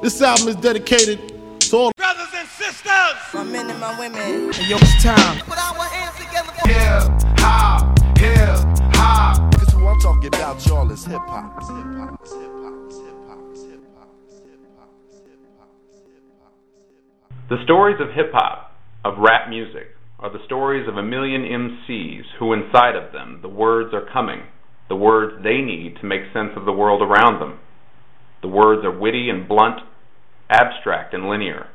This 0.00 0.22
album 0.22 0.46
is 0.46 0.54
dedicated 0.54 1.18
to 1.58 1.76
all 1.76 1.92
brothers 1.96 2.28
and 2.32 2.46
sisters. 2.46 3.18
My 3.34 3.42
men 3.42 3.68
and 3.68 3.80
my 3.80 3.98
women. 3.98 4.52
Hey, 4.52 4.70
yo, 4.70 4.76
it's 4.76 5.02
time. 5.02 5.40
Put 5.40 5.58
our 5.58 5.74
hands 5.74 6.14
together 6.14 6.52
for 6.54 6.68
Hip 6.68 7.02
hop, 7.40 7.98
hip 8.16 8.38
hop. 8.94 9.52
Cause 9.54 9.72
who 9.72 9.84
I'm 9.88 9.98
talking 9.98 10.28
about, 10.28 10.64
y'all, 10.64 10.88
is 10.92 11.04
hip 11.04 11.18
hop. 11.26 11.50
Hip 11.62 11.74
hop, 11.98 12.24
hip 12.28 12.46
hop, 12.62 12.92
hip 12.94 13.18
hop, 13.26 13.42
hip 13.58 13.58
hop, 13.58 13.58
hip 13.58 13.82
hop, 13.98 14.10
hip 14.46 14.62
hop, 14.78 15.70
hip 16.06 16.22
hop. 16.38 17.48
The 17.48 17.58
stories 17.64 17.96
of 18.00 18.14
hip 18.14 18.30
hop, 18.32 18.78
of 19.04 19.18
rap 19.18 19.48
music, 19.48 19.88
are 20.20 20.30
the 20.32 20.44
stories 20.46 20.86
of 20.88 20.96
a 20.96 21.02
million 21.02 21.42
MCs 21.42 22.22
who, 22.38 22.52
inside 22.52 22.94
of 22.94 23.12
them, 23.12 23.40
the 23.42 23.48
words 23.48 23.92
are 23.92 24.06
coming, 24.12 24.42
the 24.88 24.96
words 24.96 25.42
they 25.42 25.58
need 25.58 25.96
to 26.00 26.06
make 26.06 26.22
sense 26.32 26.50
of 26.54 26.66
the 26.66 26.72
world 26.72 27.02
around 27.02 27.40
them. 27.40 27.58
The 28.42 28.48
words 28.48 28.84
are 28.84 28.96
witty 28.96 29.30
and 29.30 29.48
blunt, 29.48 29.80
abstract 30.48 31.12
and 31.14 31.28
linear, 31.28 31.66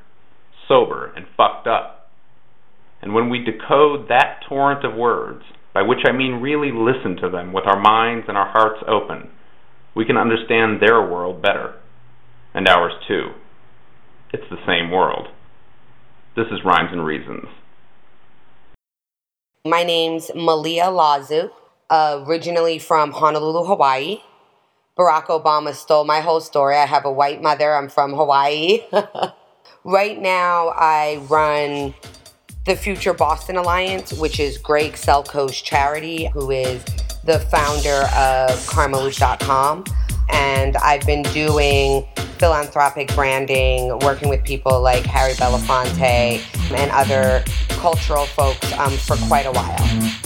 sober 0.68 1.14
and 1.16 1.26
fucked 1.36 1.68
up. 1.68 2.10
And 3.02 3.14
when 3.14 3.30
we 3.30 3.44
decode 3.44 4.08
that 4.08 4.42
torrent 4.48 4.86
of 4.86 4.96
words, 4.96 5.44
by 5.74 5.82
which 5.82 6.00
I 6.08 6.12
mean 6.12 6.42
really 6.42 6.72
listen 6.72 7.18
to 7.18 7.30
them 7.30 7.52
with 7.52 7.66
our 7.66 7.80
minds 7.80 8.26
and 8.28 8.38
our 8.38 8.50
hearts 8.50 8.82
open, 8.88 9.30
we 9.96 10.06
can 10.06 10.18
understand 10.18 10.82
their 10.82 11.02
world 11.02 11.42
better, 11.42 11.76
and 12.54 12.68
ours 12.68 12.94
too. 13.08 13.32
It's 14.32 14.50
the 14.50 14.66
same 14.66 14.90
world. 14.90 15.28
This 16.36 16.48
is 16.48 16.64
Rhymes 16.66 16.90
and 16.92 17.06
Reasons. 17.06 17.46
My 19.66 19.84
name's 19.84 20.32
Malia 20.34 20.90
Lazu, 20.90 21.50
originally 21.92 22.80
from 22.80 23.12
Honolulu, 23.12 23.66
Hawaii. 23.66 24.22
Barack 24.98 25.26
Obama 25.26 25.74
stole 25.74 26.04
my 26.04 26.20
whole 26.20 26.40
story. 26.40 26.76
I 26.76 26.86
have 26.86 27.06
a 27.06 27.12
white 27.12 27.42
mother. 27.42 27.74
I'm 27.74 27.90
from 27.90 28.14
Hawaii. 28.14 28.82
right 29.84 30.22
now, 30.22 30.68
I 30.70 31.20
run 31.30 31.96
the 32.66 32.76
Future 32.76 33.14
Boston 33.14 33.58
Alliance, 33.58 34.14
which 34.14 34.40
is 34.40 34.60
Greg 34.60 34.94
Selkoe's 34.94 35.60
charity, 35.60 36.28
who 36.28 36.52
is 36.52 36.84
the 37.26 37.40
founder 37.40 38.06
of 38.16 38.52
Karmaloop.com. 38.68 39.84
And 40.30 40.78
I've 40.78 41.06
been 41.08 41.24
doing 41.24 42.06
philanthropic 42.38 43.14
branding, 43.16 43.98
working 44.00 44.30
with 44.30 44.44
people 44.44 44.80
like 44.80 45.06
Harry 45.06 45.34
Belafonte 45.34 46.40
and 46.72 46.92
other 46.92 47.44
cultural 47.70 48.26
folks 48.28 48.72
um, 48.74 48.92
for 48.92 49.16
quite 49.28 49.48
a 49.48 49.52
while. 49.52 50.23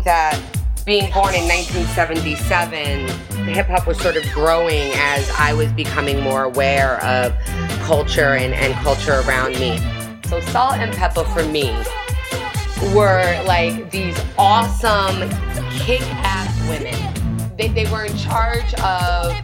Think 0.00 0.06
that 0.06 0.40
being 0.86 1.12
born 1.12 1.34
in 1.34 1.46
1977, 1.46 3.06
hip 3.52 3.66
hop 3.66 3.86
was 3.86 4.00
sort 4.00 4.16
of 4.16 4.24
growing 4.32 4.92
as 4.94 5.30
I 5.38 5.52
was 5.52 5.70
becoming 5.72 6.20
more 6.20 6.44
aware 6.44 7.04
of 7.04 7.36
culture 7.82 8.34
and, 8.34 8.54
and 8.54 8.72
culture 8.76 9.20
around 9.28 9.60
me. 9.60 9.76
So, 10.26 10.40
Salt-N-Pepa 10.40 11.26
for 11.34 11.44
me 11.52 11.68
were 12.94 13.44
like 13.44 13.90
these 13.90 14.18
awesome, 14.38 15.28
kick 15.70 16.00
ass 16.24 16.48
women. 16.70 16.96
They, 17.58 17.68
they 17.68 17.90
were 17.92 18.06
in 18.06 18.16
charge 18.16 18.72
of 18.80 19.36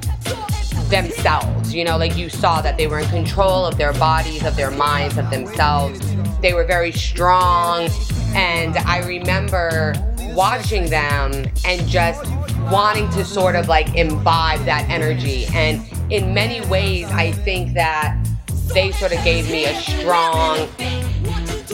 themselves. 0.88 1.74
You 1.74 1.84
know, 1.84 1.98
like 1.98 2.16
you 2.16 2.30
saw 2.30 2.62
that 2.62 2.78
they 2.78 2.86
were 2.86 3.00
in 3.00 3.08
control 3.10 3.66
of 3.66 3.76
their 3.76 3.92
bodies, 3.92 4.42
of 4.42 4.56
their 4.56 4.70
minds, 4.70 5.18
of 5.18 5.28
themselves. 5.28 6.00
They 6.40 6.54
were 6.54 6.64
very 6.64 6.92
strong. 6.92 7.90
And 8.34 8.78
I 8.78 9.06
remember 9.06 9.94
watching 10.36 10.90
them 10.90 11.32
and 11.64 11.88
just 11.88 12.30
wanting 12.70 13.08
to 13.10 13.24
sort 13.24 13.56
of 13.56 13.68
like 13.68 13.94
imbibe 13.94 14.62
that 14.66 14.86
energy. 14.90 15.46
And 15.54 15.80
in 16.12 16.34
many 16.34 16.64
ways, 16.68 17.06
I 17.10 17.32
think 17.32 17.72
that 17.74 18.16
they 18.74 18.92
sort 18.92 19.12
of 19.12 19.24
gave 19.24 19.50
me 19.50 19.64
a 19.64 19.74
strong, 19.80 20.68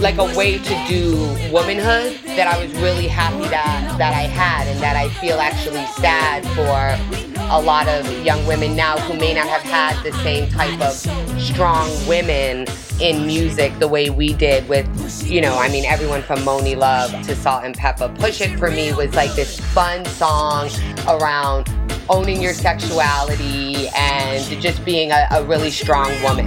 like 0.00 0.18
a 0.18 0.36
way 0.36 0.58
to 0.58 0.84
do 0.88 1.16
womanhood 1.52 2.18
that 2.36 2.46
I 2.46 2.64
was 2.64 2.72
really 2.74 3.08
happy 3.08 3.48
that, 3.48 3.96
that 3.98 4.14
I 4.14 4.22
had 4.22 4.68
and 4.68 4.80
that 4.80 4.96
I 4.96 5.08
feel 5.20 5.40
actually 5.40 5.84
sad 6.00 6.46
for 6.54 7.32
a 7.50 7.60
lot 7.60 7.88
of 7.88 8.08
young 8.24 8.46
women 8.46 8.76
now 8.76 8.96
who 8.98 9.14
may 9.14 9.34
not 9.34 9.48
have 9.48 9.62
had 9.62 10.00
the 10.04 10.12
same 10.22 10.48
type 10.48 10.80
of 10.80 10.92
strong 11.40 11.90
women 12.06 12.66
in 13.02 13.26
music 13.26 13.76
the 13.80 13.88
way 13.88 14.10
we 14.10 14.32
did 14.32 14.66
with, 14.68 14.86
you 15.26 15.40
know, 15.40 15.58
I 15.58 15.68
mean, 15.68 15.84
everyone 15.84 16.22
from 16.22 16.38
Monie 16.38 16.76
Love 16.76 17.10
to 17.26 17.34
Salt-N-Pepa. 17.34 18.16
Push 18.18 18.40
It 18.40 18.56
for 18.58 18.70
me 18.70 18.92
was 18.92 19.12
like 19.16 19.34
this 19.34 19.58
fun 19.58 20.04
song 20.04 20.70
around 21.08 21.68
owning 22.08 22.40
your 22.40 22.54
sexuality 22.54 23.88
and 23.96 24.62
just 24.62 24.84
being 24.84 25.10
a, 25.10 25.26
a 25.32 25.44
really 25.44 25.70
strong 25.70 26.10
woman. 26.22 26.46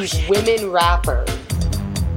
These 0.00 0.28
women 0.28 0.70
rappers 0.70 1.28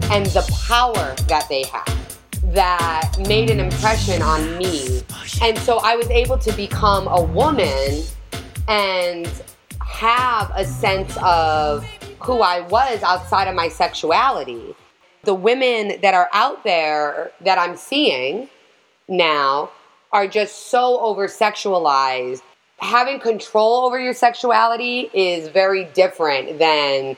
and 0.09 0.25
the 0.27 0.57
power 0.67 1.15
that 1.27 1.45
they 1.49 1.63
have 1.63 2.19
that 2.53 3.11
made 3.27 3.49
an 3.49 3.59
impression 3.59 4.21
on 4.21 4.57
me. 4.57 5.01
And 5.41 5.57
so 5.59 5.79
I 5.79 5.95
was 5.95 6.09
able 6.09 6.37
to 6.37 6.51
become 6.53 7.07
a 7.07 7.21
woman 7.21 8.03
and 8.69 9.27
have 9.81 10.51
a 10.55 10.63
sense 10.63 11.17
of 11.21 11.83
who 12.19 12.41
I 12.41 12.61
was 12.61 13.03
outside 13.03 13.49
of 13.49 13.55
my 13.55 13.67
sexuality. 13.67 14.75
The 15.23 15.33
women 15.33 15.99
that 16.01 16.13
are 16.13 16.29
out 16.31 16.63
there 16.63 17.31
that 17.41 17.57
I'm 17.57 17.75
seeing 17.75 18.47
now 19.09 19.71
are 20.13 20.27
just 20.27 20.67
so 20.67 20.99
over 21.01 21.27
sexualized 21.27 22.41
having 22.83 23.19
control 23.19 23.85
over 23.85 23.99
your 23.99 24.13
sexuality 24.13 25.09
is 25.13 25.47
very 25.47 25.85
different 25.85 26.59
than 26.59 27.15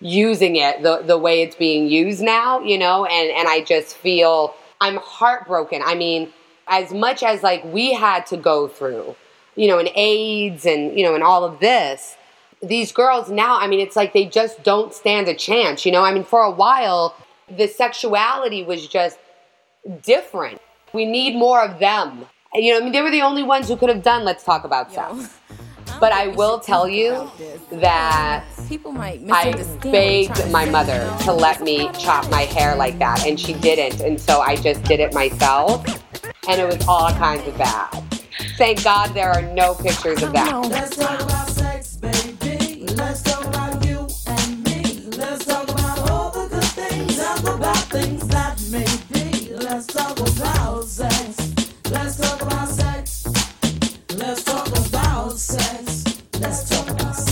using 0.00 0.56
it 0.56 0.82
the, 0.82 1.02
the 1.02 1.18
way 1.18 1.42
it's 1.42 1.56
being 1.56 1.88
used 1.88 2.22
now, 2.22 2.60
you 2.60 2.78
know, 2.78 3.04
and, 3.04 3.30
and 3.30 3.48
I 3.48 3.62
just 3.62 3.96
feel 3.96 4.54
I'm 4.80 4.96
heartbroken. 4.96 5.82
I 5.84 5.94
mean, 5.94 6.32
as 6.68 6.92
much 6.92 7.22
as 7.22 7.42
like 7.42 7.64
we 7.64 7.92
had 7.92 8.26
to 8.26 8.36
go 8.36 8.68
through, 8.68 9.16
you 9.56 9.66
know, 9.66 9.78
and 9.78 9.90
AIDS 9.94 10.66
and, 10.66 10.96
you 10.96 11.04
know, 11.04 11.14
and 11.14 11.24
all 11.24 11.44
of 11.44 11.60
this, 11.60 12.16
these 12.62 12.92
girls 12.92 13.30
now, 13.30 13.58
I 13.58 13.66
mean, 13.66 13.80
it's 13.80 13.96
like 13.96 14.12
they 14.12 14.24
just 14.24 14.62
don't 14.62 14.94
stand 14.94 15.28
a 15.28 15.34
chance, 15.34 15.84
you 15.84 15.92
know. 15.92 16.02
I 16.02 16.12
mean, 16.12 16.24
for 16.24 16.42
a 16.42 16.50
while, 16.50 17.16
the 17.48 17.66
sexuality 17.66 18.62
was 18.62 18.86
just 18.86 19.18
different. 20.02 20.60
We 20.92 21.04
need 21.04 21.36
more 21.36 21.62
of 21.62 21.78
them. 21.78 22.26
You 22.54 22.72
know, 22.72 22.80
I 22.80 22.82
mean, 22.82 22.92
they 22.92 23.02
were 23.02 23.10
the 23.10 23.22
only 23.22 23.42
ones 23.42 23.68
who 23.68 23.76
could 23.76 23.88
have 23.88 24.02
done 24.02 24.24
Let's 24.24 24.42
Talk 24.42 24.64
About 24.64 24.92
Sex. 24.92 25.38
But 26.00 26.12
I 26.12 26.28
will 26.28 26.60
tell 26.60 26.88
you 26.88 27.30
that 27.72 28.44
people 28.68 28.92
might 28.92 29.20
I 29.30 29.52
begged 29.82 30.50
my 30.50 30.64
mother 30.64 31.12
to 31.24 31.32
let 31.32 31.60
me 31.62 31.90
chop 31.98 32.30
my 32.30 32.42
hair 32.42 32.76
like 32.76 32.98
that, 32.98 33.26
and 33.26 33.38
she 33.38 33.54
didn't. 33.54 34.00
And 34.00 34.20
so 34.20 34.40
I 34.40 34.56
just 34.56 34.84
did 34.84 35.00
it 35.00 35.12
myself, 35.12 35.84
and 36.48 36.60
it 36.60 36.66
was 36.66 36.86
all 36.86 37.10
kinds 37.12 37.46
of 37.46 37.58
bad. 37.58 37.90
Thank 38.56 38.84
God 38.84 39.12
there 39.14 39.30
are 39.30 39.42
no 39.54 39.74
pictures 39.74 40.22
of 40.22 40.32
that. 40.32 40.52
Let's 40.70 40.96
talk 49.86 50.18
about 50.18 50.84
sex. 50.84 51.54
Let's 51.90 52.16
talk 52.16 52.37
Let's 55.38 55.54
talk 56.68 56.90
about 56.90 57.14
sex. 57.14 57.30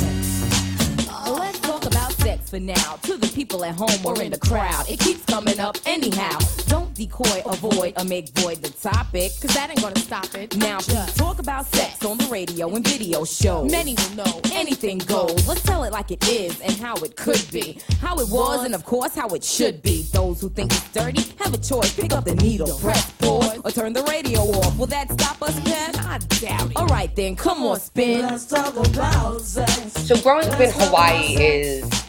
Let's 1.33 1.59
talk 1.59 1.87
about 1.87 2.13
sex. 2.13 2.49
For 2.49 2.61
now. 2.61 2.99
To 3.03 3.17
the 3.17 3.27
people 3.35 3.65
at 3.65 3.75
home 3.75 4.07
or 4.07 4.23
in 4.23 4.31
the 4.31 4.39
crowd, 4.39 4.89
it 4.89 5.01
keeps 5.01 5.25
coming 5.25 5.59
up 5.59 5.77
anyhow. 5.85 6.39
Don't 6.69 6.86
decoy, 6.97 7.43
avoid, 7.47 7.95
or 7.99 8.05
make 8.05 8.29
void 8.31 8.59
the 8.59 8.71
topic, 8.71 9.33
cause 9.41 9.55
that 9.55 9.71
ain't 9.71 9.81
gonna 9.81 9.99
stop 9.99 10.35
it. 10.35 10.57
Now, 10.57 10.79
please 10.79 11.15
talk 11.15 11.39
about 11.39 11.67
sex 11.67 12.05
on 12.05 12.19
the 12.19 12.27
radio 12.27 12.75
and 12.75 12.87
video 12.87 13.25
shows. 13.25 13.71
Many 13.71 13.95
will 13.95 14.25
know 14.25 14.41
anything 14.53 14.99
goes. 14.99 15.47
Let's 15.47 15.63
tell 15.63 15.85
it 15.85 15.93
like 15.93 16.11
it 16.11 16.27
is 16.29 16.61
and 16.61 16.73
how 16.73 16.97
it 16.97 17.17
could 17.17 17.45
be. 17.53 17.79
How 18.01 18.19
it 18.19 18.29
was, 18.31 18.65
and 18.65 18.75
of 18.75 18.85
course, 18.85 19.15
how 19.15 19.29
it 19.29 19.45
should 19.45 19.83
be. 19.83 20.03
Those 20.13 20.41
who 20.41 20.49
think 20.49 20.73
it's 20.73 20.93
dirty 20.93 21.23
have 21.39 21.53
a 21.55 21.59
choice. 21.59 21.95
Pick 21.95 22.13
up 22.13 22.25
the 22.25 22.35
needle, 22.35 22.79
press 22.79 23.11
pause, 23.13 23.61
or 23.65 23.71
turn 23.71 23.93
the 23.93 24.03
radio 24.05 24.41
off. 24.41 24.79
Will 24.79 24.87
that 24.87 25.11
stop 25.13 25.43
us, 25.43 25.59
Pen? 25.61 25.97
I 26.07 26.19
doubt 26.19 26.71
it. 26.71 26.77
Alright 26.77 27.15
then, 27.17 27.37
come 27.37 27.63
on, 27.63 27.79
spin. 27.79 28.23
Let's 28.23 28.47
talk 28.47 28.75
about 28.77 29.41
sex. 29.43 29.93
So 30.07 30.21
growing 30.21 30.49
up 30.49 30.61
in 30.61 30.71
Hawaii 30.71 31.37
is 31.37 32.06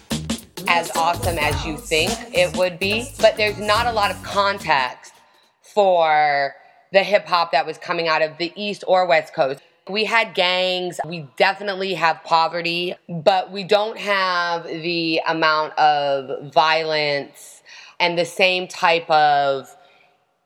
as 0.68 0.92
awesome 0.96 1.38
as 1.40 1.66
you 1.66 1.78
think 1.78 2.12
it 2.34 2.56
would 2.58 2.80
be, 2.80 3.10
but 3.20 3.38
there's 3.38 3.58
not 3.58 3.86
a 3.86 3.92
lot 3.92 4.12
of 4.12 4.22
context 4.24 5.14
for 5.62 6.54
the 6.92 7.04
hip 7.04 7.26
hop 7.26 7.52
that 7.52 7.66
was 7.66 7.78
coming 7.78 8.08
out 8.08 8.22
of 8.22 8.38
the 8.38 8.52
East 8.56 8.84
or 8.88 9.06
West 9.06 9.34
Coast. 9.34 9.62
We 9.90 10.04
had 10.04 10.34
gangs, 10.34 11.00
we 11.06 11.28
definitely 11.38 11.94
have 11.94 12.22
poverty, 12.24 12.96
but 13.08 13.52
we 13.52 13.64
don't 13.64 13.98
have 13.98 14.66
the 14.66 15.22
amount 15.28 15.78
of 15.80 16.54
violence 16.54 17.62
and 18.00 18.18
the 18.18 18.26
same 18.26 18.68
type 18.68 19.10
of 19.10 19.74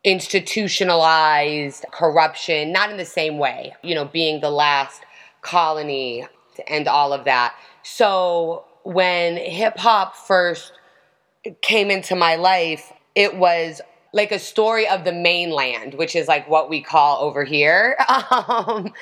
institutionalized 0.03 1.85
corruption, 1.91 2.71
not 2.71 2.91
in 2.91 2.97
the 2.97 3.05
same 3.05 3.37
way, 3.37 3.75
you 3.83 3.95
know, 3.95 4.05
being 4.05 4.41
the 4.41 4.51
last 4.51 5.01
colony 5.41 6.27
and 6.67 6.87
all 6.87 7.13
of 7.13 7.25
that. 7.25 7.55
So 7.83 8.65
when 8.83 9.37
hip 9.37 9.77
hop 9.77 10.15
first 10.15 10.73
came 11.61 11.89
into 11.89 12.15
my 12.15 12.35
life, 12.35 12.91
it 13.15 13.35
was 13.35 13.81
like 14.13 14.31
a 14.31 14.39
story 14.39 14.87
of 14.87 15.03
the 15.03 15.11
mainland, 15.11 15.93
which 15.93 16.15
is 16.15 16.27
like 16.27 16.49
what 16.49 16.69
we 16.69 16.81
call 16.81 17.21
over 17.21 17.43
here. 17.43 17.97
Um, 18.31 18.93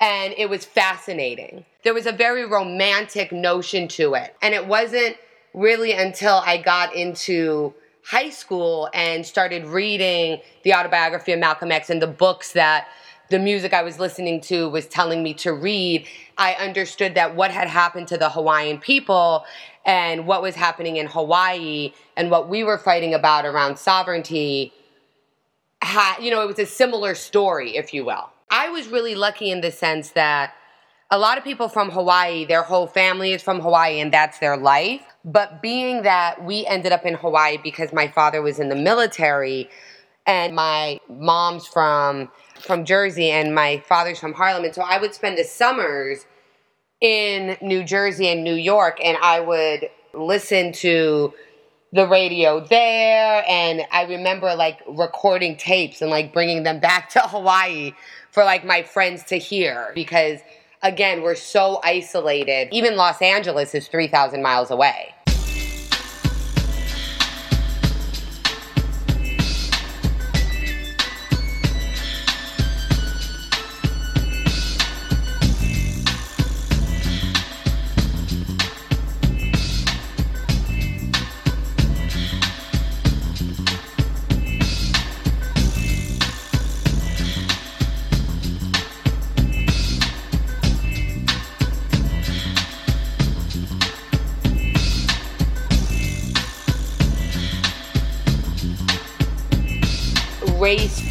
and 0.00 0.32
it 0.36 0.48
was 0.48 0.64
fascinating. 0.64 1.64
There 1.82 1.94
was 1.94 2.06
a 2.06 2.12
very 2.12 2.46
romantic 2.46 3.32
notion 3.32 3.88
to 3.88 4.14
it. 4.14 4.36
And 4.40 4.54
it 4.54 4.66
wasn't 4.66 5.16
really 5.54 5.92
until 5.92 6.36
I 6.36 6.58
got 6.58 6.94
into 6.94 7.74
high 8.04 8.30
school 8.30 8.88
and 8.94 9.26
started 9.26 9.66
reading 9.66 10.40
the 10.62 10.74
autobiography 10.74 11.32
of 11.32 11.40
Malcolm 11.40 11.72
X 11.72 11.90
and 11.90 12.00
the 12.00 12.06
books 12.06 12.52
that 12.52 12.88
the 13.30 13.38
music 13.38 13.74
I 13.74 13.82
was 13.82 13.98
listening 13.98 14.40
to 14.42 14.68
was 14.68 14.86
telling 14.86 15.22
me 15.22 15.34
to 15.34 15.52
read, 15.52 16.06
I 16.36 16.54
understood 16.54 17.14
that 17.14 17.34
what 17.34 17.50
had 17.50 17.68
happened 17.68 18.08
to 18.08 18.16
the 18.16 18.30
Hawaiian 18.30 18.78
people 18.78 19.44
and 19.84 20.26
what 20.26 20.42
was 20.42 20.54
happening 20.54 20.96
in 20.96 21.06
Hawaii 21.06 21.92
and 22.16 22.30
what 22.30 22.48
we 22.48 22.64
were 22.64 22.78
fighting 22.78 23.14
about 23.14 23.44
around 23.44 23.78
sovereignty 23.78 24.72
you 26.20 26.30
know, 26.30 26.42
it 26.42 26.46
was 26.46 26.58
a 26.58 26.66
similar 26.66 27.14
story, 27.14 27.76
if 27.76 27.94
you 27.94 28.04
will. 28.04 28.30
I 28.50 28.68
was 28.70 28.88
really 28.88 29.14
lucky 29.14 29.50
in 29.50 29.60
the 29.60 29.70
sense 29.70 30.10
that 30.10 30.54
a 31.10 31.18
lot 31.18 31.38
of 31.38 31.44
people 31.44 31.68
from 31.68 31.90
Hawaii, 31.90 32.44
their 32.44 32.62
whole 32.62 32.86
family 32.86 33.32
is 33.32 33.42
from 33.42 33.60
Hawaii 33.60 34.00
and 34.00 34.12
that's 34.12 34.38
their 34.38 34.56
life. 34.56 35.02
But 35.24 35.62
being 35.62 36.02
that 36.02 36.44
we 36.44 36.66
ended 36.66 36.92
up 36.92 37.06
in 37.06 37.14
Hawaii 37.14 37.58
because 37.62 37.92
my 37.92 38.08
father 38.08 38.42
was 38.42 38.58
in 38.58 38.68
the 38.68 38.76
military 38.76 39.70
and 40.26 40.54
my 40.54 41.00
mom's 41.08 41.66
from 41.66 42.30
from 42.60 42.84
Jersey 42.84 43.30
and 43.30 43.54
my 43.54 43.82
father's 43.86 44.18
from 44.18 44.34
Harlem. 44.34 44.64
And 44.64 44.74
so 44.74 44.82
I 44.82 44.98
would 44.98 45.14
spend 45.14 45.38
the 45.38 45.44
summers 45.44 46.26
in 47.00 47.56
New 47.60 47.84
Jersey 47.84 48.28
and 48.28 48.42
New 48.42 48.54
York 48.54 48.98
and 49.02 49.16
I 49.22 49.40
would 49.40 49.88
listen 50.14 50.72
to 50.72 51.32
the 51.92 52.06
radio 52.06 52.60
there. 52.60 53.44
And 53.48 53.82
I 53.92 54.04
remember 54.04 54.54
like 54.54 54.80
recording 54.86 55.56
tapes 55.56 56.02
and 56.02 56.10
like 56.10 56.32
bringing 56.32 56.62
them 56.62 56.80
back 56.80 57.08
to 57.10 57.20
Hawaii 57.20 57.92
for 58.30 58.44
like 58.44 58.64
my 58.64 58.82
friends 58.82 59.24
to 59.24 59.38
hear. 59.38 59.92
Because 59.94 60.40
again 60.82 61.22
we're 61.22 61.34
so 61.34 61.80
isolated. 61.84 62.68
Even 62.72 62.96
Los 62.96 63.22
Angeles 63.22 63.74
is 63.74 63.88
3000 63.88 64.42
miles 64.42 64.70
away 64.70 65.14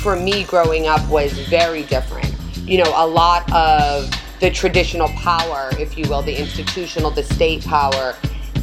for 0.07 0.15
me 0.15 0.45
growing 0.45 0.87
up 0.87 1.05
was 1.09 1.33
very 1.49 1.83
different. 1.83 2.33
You 2.65 2.81
know, 2.81 2.93
a 2.95 3.05
lot 3.05 3.43
of 3.51 4.09
the 4.39 4.49
traditional 4.49 5.09
power, 5.09 5.69
if 5.79 5.97
you 5.97 6.07
will, 6.07 6.21
the 6.21 6.33
institutional, 6.33 7.11
the 7.11 7.23
state 7.23 7.65
power, 7.65 8.15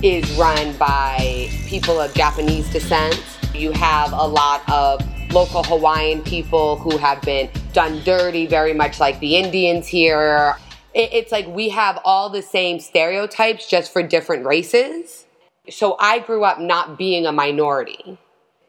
is 0.02 0.24
run 0.38 0.74
by 0.78 1.50
people 1.66 2.00
of 2.00 2.14
Japanese 2.14 2.72
descent. 2.72 3.22
You 3.54 3.72
have 3.72 4.10
a 4.14 4.26
lot 4.26 4.66
of 4.70 5.02
local 5.34 5.62
Hawaiian 5.64 6.22
people 6.22 6.76
who 6.76 6.96
have 6.96 7.20
been 7.20 7.50
done 7.74 8.00
dirty, 8.04 8.46
very 8.46 8.72
much 8.72 8.98
like 8.98 9.20
the 9.20 9.36
Indians 9.36 9.86
here. 9.86 10.56
It's 10.94 11.30
like 11.30 11.46
we 11.48 11.68
have 11.68 12.00
all 12.06 12.30
the 12.30 12.40
same 12.40 12.80
stereotypes 12.80 13.68
just 13.68 13.92
for 13.92 14.02
different 14.02 14.46
races. 14.46 15.26
So 15.68 15.96
I 16.00 16.20
grew 16.20 16.42
up 16.42 16.58
not 16.58 16.96
being 16.96 17.26
a 17.26 17.32
minority 17.32 18.16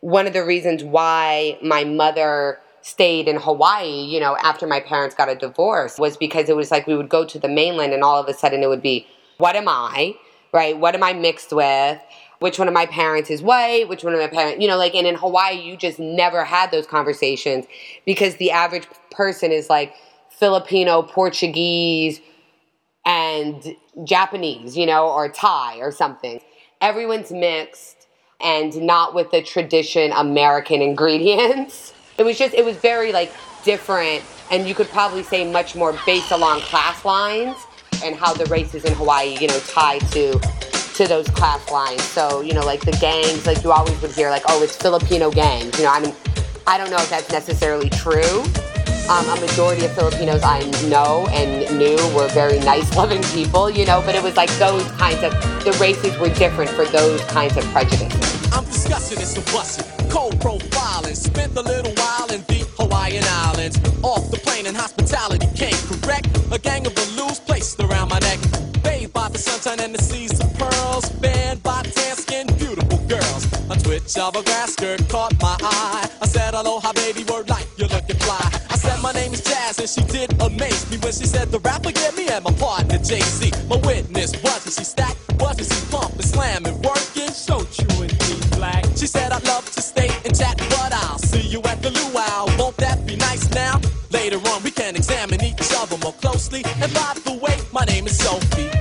one 0.06 0.28
of 0.28 0.34
the 0.34 0.46
reasons 0.46 0.84
why 0.84 1.58
my 1.64 1.84
mother 1.84 2.60
stayed 2.86 3.28
in 3.28 3.38
Hawaii, 3.38 4.04
you 4.04 4.20
know, 4.20 4.38
after 4.44 4.68
my 4.68 4.80
parents 4.80 5.16
got 5.16 5.28
a 5.28 5.34
divorce 5.34 5.98
was 5.98 6.18
because 6.18 6.50
it 6.50 6.56
was 6.56 6.70
like 6.70 6.86
we 6.86 6.96
would 6.96 7.10
go 7.10 7.26
to 7.26 7.40
the 7.40 7.48
mainland 7.48 7.94
and 7.94 8.04
all 8.04 8.22
of 8.22 8.30
a 8.30 8.34
sudden 8.34 8.62
it 8.62 8.68
would 8.68 8.84
be, 8.84 9.08
what 9.40 9.56
am 9.56 9.68
I? 9.68 10.14
Right? 10.54 10.78
What 10.78 10.94
am 10.94 11.02
I 11.02 11.14
mixed 11.14 11.52
with? 11.52 12.00
Which 12.42 12.60
one 12.60 12.68
of 12.68 12.76
my 12.76 12.86
parents 12.86 13.32
is 13.32 13.42
white? 13.42 13.90
Which 13.90 14.04
one 14.04 14.14
of 14.14 14.20
my 14.20 14.28
parents, 14.28 14.62
you 14.62 14.68
know, 14.68 14.78
like, 14.78 14.94
and 14.94 15.08
in 15.08 15.16
Hawaii, 15.16 15.60
you 15.60 15.76
just 15.76 15.98
never 15.98 16.44
had 16.44 16.70
those 16.70 16.86
conversations 16.86 17.66
because 18.06 18.36
the 18.36 18.52
average 18.52 18.88
person 19.10 19.52
is 19.52 19.68
like 19.68 19.96
Filipino, 20.30 21.02
Portuguese, 21.02 22.22
and 23.04 23.76
Japanese, 24.04 24.78
you 24.78 24.86
know, 24.86 25.10
or 25.10 25.28
Thai 25.28 25.78
or 25.78 25.92
something. 25.92 26.40
Everyone's 26.82 27.32
mixed 27.32 28.06
and 28.40 28.80
not 28.84 29.16
with 29.16 29.32
the 29.32 29.42
tradition 29.42 30.12
American 30.12 30.82
ingredients. 30.84 31.94
It 32.18 32.24
was 32.24 32.38
just, 32.38 32.54
it 32.54 32.64
was 32.64 32.78
very 32.78 33.12
like 33.12 33.34
different, 33.64 34.24
and 34.52 34.68
you 34.68 34.74
could 34.74 34.88
probably 34.88 35.24
say 35.24 35.50
much 35.50 35.76
more 35.76 35.98
based 36.06 36.32
along 36.32 36.62
class 36.62 37.04
lines 37.04 37.58
and 38.04 38.16
how 38.16 38.34
the 38.34 38.46
races 38.46 38.86
in 38.86 38.94
Hawaii, 38.94 39.38
you 39.40 39.48
know, 39.48 39.60
tie 39.60 40.00
to 40.00 40.40
to 40.96 41.08
those 41.08 41.28
class 41.30 41.70
lines. 41.70 42.02
So, 42.02 42.40
you 42.40 42.54
know, 42.54 42.66
like 42.66 42.80
the 42.80 42.94
gangs, 43.02 43.46
like 43.46 43.64
you 43.64 43.72
always 43.72 44.02
would 44.02 44.12
hear, 44.12 44.30
like, 44.30 44.44
oh, 44.48 44.64
it's 44.64 44.78
Filipino 44.78 45.30
gangs. 45.30 45.78
You 45.78 45.84
know, 45.86 45.92
I 45.92 46.00
mean, 46.00 46.16
I 46.66 46.78
don't 46.78 46.90
know 46.90 46.98
if 46.98 47.10
that's 47.10 47.30
necessarily 47.32 47.90
true. 47.90 48.44
Um, 49.08 49.30
a 49.30 49.40
majority 49.40 49.86
of 49.86 49.94
Filipinos 49.94 50.42
I 50.44 50.62
know 50.90 51.28
and 51.32 51.78
knew 51.78 51.96
were 52.16 52.28
very 52.30 52.60
nice, 52.60 52.96
loving 52.98 53.22
people, 53.36 53.70
you 53.70 53.86
know, 53.86 54.02
but 54.04 54.16
it 54.16 54.24
was 54.24 54.36
like 54.36 54.50
those 54.58 54.84
kinds 54.94 55.22
of, 55.24 55.32
the 55.64 55.78
races 55.80 56.18
were 56.18 56.30
different 56.30 56.72
for 56.72 56.86
those 56.86 57.22
kinds 57.26 57.56
of 57.56 57.64
prejudices. 57.66 58.52
I'm 58.52 58.66
discussing 58.66 59.20
this 59.20 59.36
and 59.36 59.46
busting, 59.48 60.10
cold 60.10 60.40
profiling. 60.40 61.16
Spent 61.16 61.56
a 61.56 61.62
little 61.62 61.94
while 61.94 62.32
in 62.34 62.42
the 62.48 62.66
Hawaiian 62.80 63.24
Islands. 63.28 63.78
Off 64.02 64.32
the 64.32 64.38
plane 64.38 64.66
and 64.66 64.76
hospitality 64.76 65.48
came 65.56 65.78
correct. 65.86 66.28
A 66.52 66.58
gang 66.58 66.88
of 66.88 66.96
balloons 66.96 67.40
placed 67.40 67.80
around 67.80 68.10
my 68.10 68.20
neck. 68.20 68.40
Bathed 68.84 69.14
by 69.14 69.30
the 69.30 69.38
sunshine 69.38 69.80
and 69.82 69.94
the 69.94 70.02
seas 70.02 70.40
of 70.40 70.52
pearls. 70.58 71.06
Fanned 71.22 71.62
by 71.62 71.84
tan 71.84 72.16
skinned 72.16 72.58
beautiful 72.58 72.98
girls. 73.08 73.46
A 73.70 73.76
twitch 73.78 74.18
of 74.18 74.36
a 74.36 74.44
grass 74.44 74.74
skirt 74.74 75.08
caught 75.10 75.40
my 75.42 75.58
eye. 75.62 76.10
I 76.22 76.28
said, 76.28 76.54
Aloha, 76.56 76.94
baby, 76.94 77.24
word 77.26 77.50
like 77.50 77.68
you're 77.78 77.90
looking 77.90 78.15
My 79.06 79.12
name 79.12 79.34
is 79.34 79.42
Jazz, 79.42 79.78
and 79.78 79.88
she 79.88 80.02
did 80.12 80.34
amaze 80.42 80.90
me 80.90 80.98
when 80.98 81.14
she 81.14 81.28
said, 81.28 81.52
The 81.52 81.60
rapper 81.60 81.92
get 81.92 82.18
me 82.18 82.28
and 82.28 82.44
my 82.44 82.52
partner 82.54 82.98
JC. 82.98 83.54
My 83.70 83.76
witness 83.86 84.34
wasn't 84.42 84.74
she 84.74 84.84
stacked, 84.84 85.20
wasn't 85.38 85.72
she 85.72 85.80
pumping, 85.92 86.24
slamming, 86.24 86.82
working, 86.82 87.30
so 87.30 87.62
true 87.66 88.02
indeed, 88.02 88.42
black. 88.58 88.84
She 88.98 89.06
said, 89.06 89.32
I'd 89.32 89.46
love 89.46 89.64
to 89.74 89.82
stay 89.84 90.10
and 90.26 90.36
chat, 90.36 90.58
but 90.58 90.92
I'll 90.92 91.20
see 91.20 91.48
you 91.48 91.62
at 91.66 91.84
the 91.84 91.92
luau. 91.92 92.48
Won't 92.58 92.78
that 92.78 93.06
be 93.06 93.16
nice 93.16 93.48
now? 93.52 93.80
Later 94.10 94.38
on, 94.50 94.64
we 94.64 94.72
can 94.72 94.96
examine 94.96 95.40
each 95.44 95.72
other 95.78 96.00
more 96.00 96.14
closely. 96.14 96.64
And 96.82 96.92
by 96.92 97.14
the 97.26 97.34
way, 97.34 97.60
my 97.72 97.86
name 97.86 98.08
is 98.08 98.18
Sophie. 98.18 98.72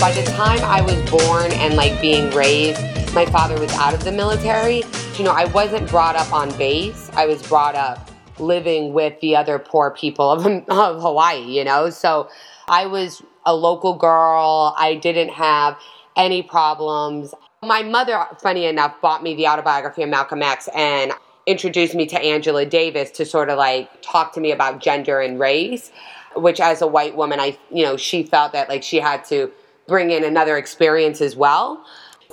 By 0.00 0.10
the 0.10 0.24
time 0.34 0.64
I 0.64 0.82
was 0.82 0.98
born 1.08 1.52
and 1.62 1.76
like 1.76 2.00
being 2.00 2.34
raised, 2.34 2.82
my 3.14 3.24
father 3.26 3.60
was 3.60 3.72
out 3.74 3.94
of 3.94 4.02
the 4.02 4.10
military. 4.10 4.82
You 5.16 5.22
know, 5.22 5.30
I 5.30 5.44
wasn't 5.44 5.88
brought 5.88 6.16
up 6.16 6.32
on 6.32 6.50
base. 6.58 7.08
I 7.14 7.26
was 7.26 7.40
brought 7.46 7.76
up 7.76 8.10
living 8.38 8.92
with 8.92 9.20
the 9.20 9.36
other 9.36 9.58
poor 9.58 9.90
people 9.90 10.30
of, 10.30 10.46
of 10.68 11.00
Hawaii, 11.00 11.42
you 11.42 11.64
know? 11.64 11.90
So 11.90 12.28
I 12.68 12.86
was 12.86 13.22
a 13.46 13.54
local 13.54 13.94
girl. 13.94 14.74
I 14.78 14.94
didn't 14.94 15.30
have 15.30 15.78
any 16.16 16.42
problems. 16.42 17.34
My 17.62 17.82
mother, 17.82 18.26
funny 18.40 18.66
enough, 18.66 19.00
bought 19.00 19.22
me 19.22 19.34
the 19.34 19.46
autobiography 19.46 20.02
of 20.02 20.08
Malcolm 20.08 20.42
X 20.42 20.68
and 20.74 21.12
introduced 21.46 21.94
me 21.94 22.06
to 22.06 22.18
Angela 22.20 22.64
Davis 22.64 23.10
to 23.12 23.24
sort 23.24 23.50
of 23.50 23.58
like 23.58 23.90
talk 24.02 24.32
to 24.34 24.40
me 24.40 24.50
about 24.52 24.80
gender 24.80 25.20
and 25.20 25.38
race, 25.38 25.90
which 26.36 26.60
as 26.60 26.82
a 26.82 26.86
white 26.86 27.16
woman, 27.16 27.40
I, 27.40 27.58
you 27.70 27.84
know, 27.84 27.96
she 27.96 28.22
felt 28.22 28.52
that 28.52 28.68
like 28.68 28.82
she 28.82 28.98
had 28.98 29.24
to 29.26 29.50
bring 29.86 30.10
in 30.10 30.24
another 30.24 30.56
experience 30.56 31.20
as 31.20 31.36
well. 31.36 31.84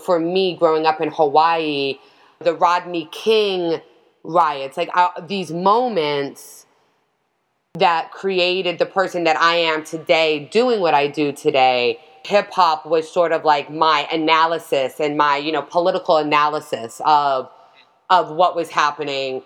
For 0.05 0.19
me, 0.19 0.55
growing 0.55 0.85
up 0.85 1.01
in 1.01 1.11
Hawaii, 1.11 1.99
the 2.39 2.55
Rodney 2.55 3.07
King 3.11 3.81
riots, 4.23 4.77
like 4.77 4.89
uh, 4.93 5.09
these 5.27 5.51
moments 5.51 6.65
that 7.73 8.11
created 8.11 8.79
the 8.79 8.85
person 8.85 9.23
that 9.23 9.39
I 9.39 9.55
am 9.55 9.83
today, 9.83 10.49
doing 10.51 10.81
what 10.81 10.93
I 10.93 11.07
do 11.07 11.31
today. 11.31 11.99
Hip 12.25 12.51
hop 12.51 12.85
was 12.85 13.11
sort 13.11 13.31
of 13.31 13.43
like 13.45 13.71
my 13.71 14.07
analysis 14.11 14.99
and 14.99 15.17
my, 15.17 15.37
you 15.37 15.51
know, 15.51 15.61
political 15.61 16.17
analysis 16.17 17.01
of 17.05 17.49
of 18.09 18.29
what 18.29 18.57
was 18.57 18.69
happening 18.69 19.41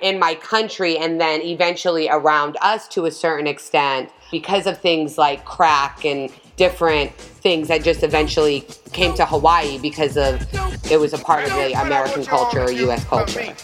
in 0.00 0.18
my 0.18 0.34
country 0.34 0.96
and 0.96 1.20
then 1.20 1.40
eventually 1.42 2.08
around 2.08 2.56
us 2.62 2.88
to 2.88 3.04
a 3.04 3.10
certain 3.10 3.46
extent 3.46 4.10
because 4.30 4.66
of 4.66 4.80
things 4.80 5.18
like 5.18 5.44
crack 5.44 6.04
and 6.04 6.32
different 6.56 7.14
things 7.14 7.68
that 7.68 7.82
just 7.82 8.02
eventually 8.02 8.66
came 8.92 9.14
to 9.14 9.24
Hawaii 9.24 9.78
because 9.78 10.16
of 10.16 10.42
it 10.90 10.98
was 10.98 11.12
a 11.12 11.18
part 11.18 11.44
of 11.44 11.50
the 11.50 11.72
American 11.80 12.24
culture 12.24 12.70
US 12.70 13.04
culture. 13.04 13.54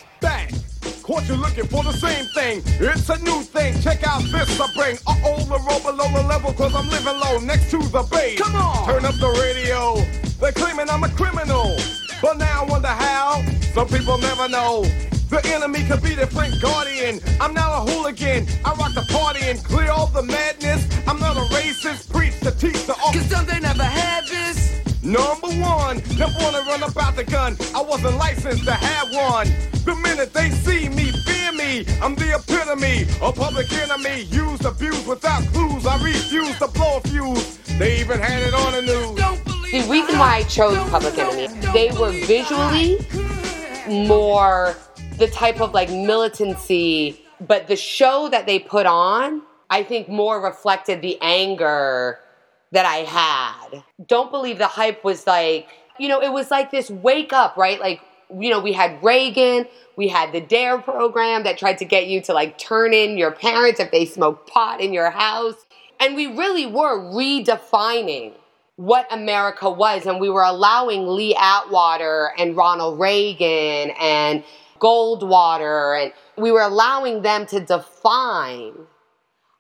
Caught 1.03 1.29
you 1.29 1.35
looking 1.35 1.67
for 1.67 1.83
the 1.83 1.93
same 1.93 2.27
thing. 2.27 2.63
It's 2.81 3.09
a 3.11 3.19
new 3.19 3.43
thing. 3.43 3.75
Check 3.83 4.07
out 4.07 4.23
this 4.23 4.61
I 4.61 4.73
bring. 4.73 4.97
Uh 5.05 5.15
oh, 5.27 5.45
the 5.45 5.59
roll 5.69 5.81
below 5.81 6.09
the 6.15 6.27
level, 6.29 6.53
cause 6.53 6.75
I'm 6.75 6.89
living 6.89 7.19
low 7.19 7.39
next 7.39 7.71
to 7.73 7.79
the 7.79 8.07
base. 8.11 8.41
Come 8.41 8.55
on! 8.55 8.87
Turn 8.87 9.05
up 9.05 9.17
the 9.17 9.29
radio. 9.29 9.97
They're 10.41 10.53
claiming 10.53 10.89
I'm 10.89 11.03
a 11.03 11.09
criminal. 11.09 11.77
But 12.23 12.39
now 12.39 12.63
I 12.63 12.65
wonder 12.65 12.89
how. 12.89 13.45
Some 13.75 13.89
people 13.89 14.17
never 14.19 14.49
know. 14.49 14.85
The 15.29 15.41
enemy 15.53 15.83
could 15.89 16.03
be 16.03 16.15
the 16.15 16.29
Frank 16.29 16.63
Guardian. 16.63 17.21
I'm 17.41 17.53
not 17.53 17.83
a 17.83 17.91
hooligan. 17.91 18.47
I 18.65 18.73
rock 18.75 18.95
the 18.95 19.05
party 19.11 19.41
and 19.47 19.63
clear 19.65 19.91
all 19.91 20.07
the 20.07 20.23
madness. 20.23 20.87
I'm 21.09 21.19
not 21.19 21.37
a 21.37 21.45
racist. 21.53 22.13
Preach 22.13 22.39
to 22.41 22.53
teach 22.53 22.87
the 22.87 22.95
all. 23.03 23.13
Cause 23.13 23.27
some 23.27 23.45
they 23.47 23.59
never 23.59 23.83
had. 23.83 24.22
Number 25.03 25.49
one, 25.49 26.01
never 26.17 26.33
wanna 26.39 26.61
run 26.61 26.83
about 26.85 27.17
the 27.17 27.25
gun. 27.25 27.57
I 27.75 27.83
wasn't 27.83 28.17
licensed 28.19 28.65
to 28.65 28.73
have 28.73 29.13
one. 29.13 29.49
The 29.85 29.97
minute 29.97 30.33
they 30.33 30.51
see 30.51 30.89
me, 30.89 31.11
fear 31.11 31.53
me. 31.53 31.85
I'm 32.01 32.15
the 32.15 32.37
epitome, 32.37 33.07
a 33.21 33.33
public 33.33 33.73
enemy. 33.73 34.23
Used, 34.31 34.65
abused 34.65 35.09
without 35.09 35.43
clues. 35.53 35.87
I 35.87 36.01
refuse 36.05 36.57
to 36.61 36.69
blow 36.69 36.99
a 36.99 37.01
fuse. 37.09 37.59
They 37.79 38.01
even 38.01 38.21
had 38.21 38.43
it 38.43 38.55
on 38.55 38.73
the 38.73 38.83
news. 38.83 39.53
The 39.73 39.91
reason 39.91 40.19
why 40.19 40.37
I 40.37 40.43
chose 40.45 40.77
Public 40.91 41.17
Enemy, 41.19 41.49
they 41.73 41.91
were 41.99 42.13
visually 42.27 42.99
more 43.89 44.77
the 45.17 45.29
type 45.29 45.61
of 45.61 45.73
like 45.73 45.89
militancy, 45.89 47.25
but 47.41 47.69
the 47.69 47.77
show 47.77 48.29
that 48.29 48.45
they 48.45 48.59
put 48.59 48.85
on, 48.85 49.41
I 49.71 49.83
think 49.83 50.09
more 50.09 50.41
reflected 50.43 51.01
the 51.01 51.19
anger 51.23 52.19
that 52.73 52.85
I 52.87 52.99
had. 52.99 53.85
Don't 54.07 54.31
believe 54.31 54.59
the 54.59 54.67
hype 54.67 55.05
was 55.05 55.27
like, 55.27 55.69
you 55.99 56.09
know, 56.09 56.21
it 56.21 56.33
was 56.33 56.51
like 56.51 56.71
this 56.71 56.91
wake 56.91 57.33
up, 57.33 57.57
right? 57.57 57.81
Like, 57.81 58.01
you 58.31 58.51
know, 58.51 58.61
we 58.61 58.73
had 58.73 59.03
Reagan, 59.03 59.67
we 59.97 60.09
had 60.09 60.33
the 60.33 60.41
DARE 60.41 60.79
program 60.79 61.45
that 61.45 61.59
tried 61.59 61.79
to 61.79 61.85
get 61.85 62.07
you 62.07 62.21
to 62.23 62.33
like 62.33 62.59
turn 62.59 62.95
in 62.95 63.19
your 63.19 63.31
parents 63.31 63.79
if 63.79 63.91
they 63.91 64.07
smoked 64.07 64.49
pot 64.49 64.81
in 64.81 64.93
your 64.93 65.11
house. 65.11 65.67
And 66.01 66.17
we 66.17 66.27
really 66.27 66.67
were 66.67 66.99
redefining 66.99 68.33
what 68.77 69.07
America 69.13 69.71
was. 69.71 70.07
And 70.07 70.19
we 70.19 70.31
were 70.31 70.43
allowing 70.43 71.07
Lee 71.07 71.37
Atwater 71.39 72.33
and 72.39 72.57
Ronald 72.57 72.99
Reagan 72.99 73.95
and 74.01 74.43
Goldwater, 74.83 76.03
and 76.03 76.13
we 76.37 76.51
were 76.51 76.61
allowing 76.61 77.23
them 77.23 77.47
to 77.47 77.61
define 77.61 78.73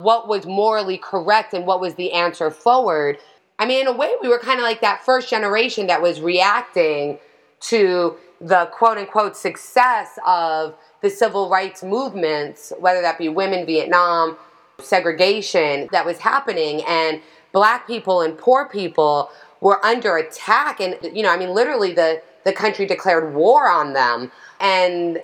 what 0.02 0.28
was 0.28 0.47
morally 0.47 0.99
correct 0.99 1.54
and 1.54 1.66
what 1.66 1.80
was 1.80 1.94
the 1.94 2.12
answer 2.12 2.50
forward. 2.50 3.18
I 3.59 3.66
mean, 3.66 3.82
in 3.82 3.87
a 3.87 3.92
way, 3.92 4.12
we 4.23 4.28
were 4.28 4.38
kind 4.38 4.59
of 4.59 4.64
like 4.64 4.80
that 4.80 5.04
first 5.04 5.28
generation 5.30 5.87
that 5.87 6.02
was 6.02 6.21
reacting 6.21 7.18
to 7.61 8.16
the 8.40 8.66
quote 8.73 8.99
unquote 8.99 9.37
success 9.37 10.18
of 10.26 10.75
the 11.00 11.11
civil 11.11 11.49
rights 11.49 11.82
movements, 11.82 12.73
whether 12.78 13.00
that 13.02 13.18
be 13.18 13.28
women, 13.28 13.66
Vietnam, 13.66 14.37
segregation 14.78 15.88
that 15.92 16.04
was 16.04 16.18
happening. 16.18 16.82
And 16.87 17.21
black 17.52 17.87
people 17.87 18.23
and 18.23 18.37
poor 18.37 18.68
people 18.68 19.30
were 19.61 19.85
under 19.85 20.16
attack. 20.16 20.80
And, 20.80 20.97
you 21.14 21.23
know, 21.23 21.30
I 21.30 21.37
mean, 21.37 21.50
literally, 21.50 21.92
the, 21.92 22.21
the 22.44 22.52
country 22.52 22.87
declared 22.87 23.35
war 23.35 23.71
on 23.71 23.92
them. 23.92 24.32
And 24.61 25.23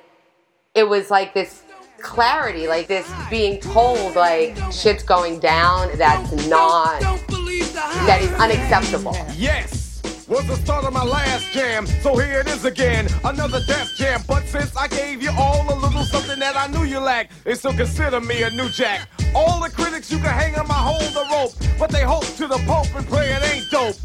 it 0.75 0.89
was 0.89 1.11
like 1.11 1.35
this 1.35 1.63
clarity, 2.01 2.67
like 2.67 2.87
this 2.87 3.11
being 3.31 3.61
told, 3.61 4.17
like, 4.17 4.57
shit's 4.73 5.03
going 5.03 5.39
down, 5.41 5.97
that's 5.97 6.49
not, 6.49 7.01
that 8.07 8.21
is 8.23 8.33
unacceptable. 8.35 9.17
Yes! 9.37 10.03
Was 10.29 10.47
the 10.47 10.57
start 10.57 10.85
of 10.85 10.93
my 10.93 11.05
last 11.05 11.51
jam, 11.53 11.87
so 11.87 12.15
here 12.19 12.41
it 12.41 12.49
is 12.49 12.67
again, 12.67 13.09
another 13.25 13.61
death 13.67 13.89
jam. 13.97 14.21
But 14.29 14.47
since 14.47 14.77
I 14.77 14.87
gave 14.87 15.23
you 15.23 15.31
all 15.39 15.65
a 15.73 15.77
little 15.79 16.05
something 16.05 16.39
that 16.39 16.55
I 16.55 16.67
knew 16.67 16.85
you 16.85 16.99
lacked, 16.99 17.33
they 17.45 17.55
still 17.55 17.73
consider 17.73 18.21
me 18.21 18.43
a 18.43 18.51
new 18.51 18.69
jack. 18.69 19.09
All 19.35 19.59
the 19.59 19.71
critics 19.71 20.13
you 20.13 20.19
can 20.19 20.27
hang 20.27 20.55
on 20.57 20.69
my 20.69 20.75
hold 20.75 21.15
the 21.15 21.25
rope, 21.33 21.53
but 21.79 21.89
they 21.89 22.03
hope 22.03 22.27
to 22.37 22.47
the 22.47 22.59
pope 22.67 22.95
and 22.95 23.07
pray 23.07 23.31
it 23.33 23.43
ain't 23.43 23.71
dope. 23.71 23.97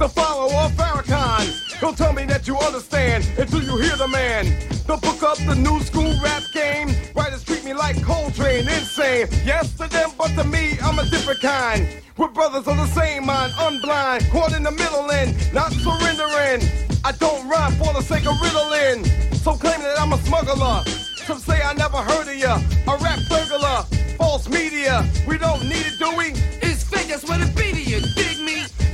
The 0.00 0.08
follower 0.08 0.64
of 0.64 0.72
Farrakhan, 0.72 1.78
don't 1.78 1.94
tell 1.94 2.14
me 2.14 2.24
that 2.24 2.48
you 2.48 2.56
understand 2.56 3.22
until 3.36 3.62
you 3.62 3.76
hear 3.76 3.96
the 3.96 4.08
man. 4.08 4.46
The 4.86 4.96
book 4.96 5.22
up 5.22 5.36
the 5.36 5.54
new 5.54 5.78
school 5.80 6.14
rap 6.24 6.42
game. 6.54 6.88
Writers 7.14 7.44
treat 7.44 7.66
me 7.66 7.74
like 7.74 8.02
Coltrane, 8.02 8.66
insane. 8.66 9.28
Yes 9.44 9.74
to 9.74 9.86
them, 9.88 10.12
but 10.16 10.28
to 10.36 10.44
me, 10.44 10.78
I'm 10.82 10.98
a 10.98 11.04
different 11.04 11.42
kind. 11.42 11.86
We're 12.16 12.28
brothers 12.28 12.66
of 12.66 12.78
the 12.78 12.86
same 12.86 13.26
mind, 13.26 13.52
unblind, 13.52 14.30
caught 14.30 14.56
in 14.56 14.62
the 14.62 14.70
middle 14.70 15.12
and 15.12 15.36
not 15.52 15.70
surrendering. 15.70 16.64
I 17.04 17.12
don't 17.12 17.46
rhyme 17.46 17.72
for 17.72 17.92
the 17.92 18.00
sake 18.00 18.24
of 18.24 18.40
riddling. 18.40 19.04
So 19.34 19.52
claim 19.52 19.82
that 19.82 20.00
I'm 20.00 20.14
a 20.14 20.18
smuggler. 20.24 20.82
Some 21.26 21.40
say 21.40 21.60
I 21.60 21.74
never 21.74 21.98
heard 21.98 22.26
of 22.26 22.36
ya. 22.36 22.58
A 22.88 22.96
rap 23.04 23.18
burglar, 23.28 23.84
false 24.16 24.48
media. 24.48 25.04
We 25.28 25.36
don't 25.36 25.62
need 25.64 25.84
it, 25.84 25.98
do 25.98 26.16
we? 26.16 26.32
It's 26.66 26.84
fake, 26.84 27.08
that's 27.08 27.28
what 27.28 27.42
it 27.42 27.54
be 27.54 27.72
to 27.72 27.82
you. 27.82 28.29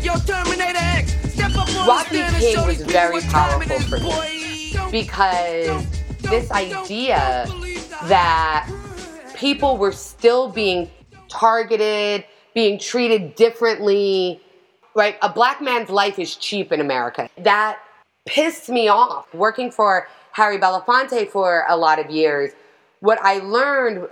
Dig 0.07 0.15
me? 0.15 0.27
Yo, 0.27 0.43
Terminator 0.45 0.79
X, 0.79 1.13
step 1.33 1.57
up 1.57 1.69
on 1.69 1.89
Rocky 1.89 2.19
the 2.19 2.29
stand 2.29 2.37
and 2.37 2.45
King 2.45 2.67
was 2.67 2.83
very 2.83 3.15
what 3.15 3.23
time 3.25 3.63
it 3.63 3.69
powerful 3.69 3.99
for 3.99 3.99
me 3.99 4.91
because 4.91 5.87
this 6.23 6.51
idea 6.51 7.47
that 8.05 8.71
people 9.35 9.77
were 9.77 9.93
still 9.93 10.49
being 10.49 10.91
targeted, 11.29 12.25
being 12.55 12.79
treated 12.79 13.35
differently, 13.35 14.41
right? 14.95 15.17
A 15.23 15.29
black 15.29 15.61
man's 15.61 15.91
life 15.91 16.19
is 16.19 16.37
cheap 16.37 16.73
in 16.73 16.81
America. 16.81 17.29
That 17.39 17.79
pissed 18.27 18.69
me 18.69 18.89
off. 18.89 19.33
Working 19.35 19.71
for 19.71 20.09
Harry 20.33 20.59
Belafonte 20.59 21.29
for 21.29 21.65
a 21.69 21.77
lot 21.77 21.99
of 21.99 22.11
years, 22.11 22.53
what 23.01 23.19
I 23.23 23.39
learned 23.39 24.09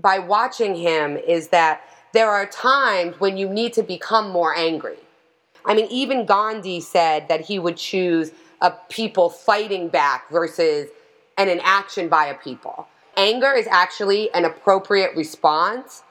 by 0.00 0.18
watching 0.18 0.74
him 0.74 1.16
is 1.16 1.48
that 1.48 1.82
there 2.12 2.30
are 2.30 2.46
times 2.46 3.20
when 3.20 3.36
you 3.36 3.48
need 3.48 3.72
to 3.74 3.82
become 3.82 4.30
more 4.30 4.54
angry. 4.54 4.96
I 5.64 5.74
mean, 5.74 5.86
even 5.90 6.26
Gandhi 6.26 6.80
said 6.80 7.28
that 7.28 7.42
he 7.42 7.58
would 7.58 7.76
choose 7.76 8.32
a 8.60 8.72
people 8.88 9.30
fighting 9.30 9.88
back 9.88 10.30
versus 10.30 10.88
an 11.36 11.48
inaction 11.48 12.08
by 12.08 12.26
a 12.26 12.34
people. 12.34 12.88
Anger 13.16 13.52
is 13.52 13.66
actually 13.66 14.32
an 14.32 14.44
appropriate 14.44 15.14
response 15.16 16.02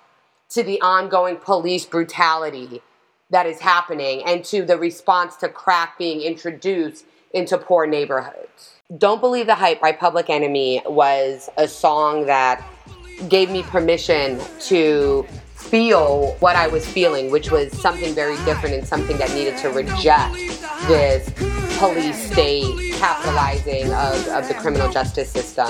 to 0.50 0.64
the 0.64 0.80
ongoing 0.82 1.38
police 1.38 1.86
brutality 1.86 2.82
that 3.30 3.46
is 3.46 3.60
happening 3.60 4.24
and 4.26 4.44
to 4.46 4.64
the 4.64 4.78
response 4.78 5.36
to 5.38 5.50
crack 5.50 5.98
being 5.98 6.22
introduced 6.22 7.06
into 7.34 7.58
poor 7.58 7.86
neighborhoods. 7.86 8.76
Don't 8.98 9.20
Believe 9.20 9.48
the 9.48 9.56
Hype 9.56 9.82
by 9.82 9.92
Public 9.92 10.30
Enemy 10.30 10.82
was 10.86 11.50
a 11.58 11.68
song 11.68 12.26
that 12.28 12.64
gave 13.28 13.50
me 13.50 13.64
permission 13.64 14.40
to 14.62 15.28
feel 15.70 16.36
what 16.40 16.56
I 16.56 16.68
was 16.68 16.88
feeling, 16.88 17.30
which 17.30 17.52
was 17.52 17.72
something 17.80 18.14
very 18.14 18.38
different 18.46 18.76
and 18.76 18.88
something 18.88 19.18
that 19.18 19.32
needed 19.34 19.58
to 19.58 19.70
reject 19.70 20.36
this 20.88 21.30
police 21.78 22.32
state 22.32 22.94
capitalizing 22.96 23.94
of, 23.94 24.28
of 24.30 24.48
the 24.48 24.56
criminal 24.56 24.90
justice 24.90 25.30
system 25.30 25.68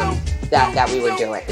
that, 0.50 0.74
that 0.76 0.90
we 0.90 1.00
were 1.00 1.16
doing. 1.16 1.44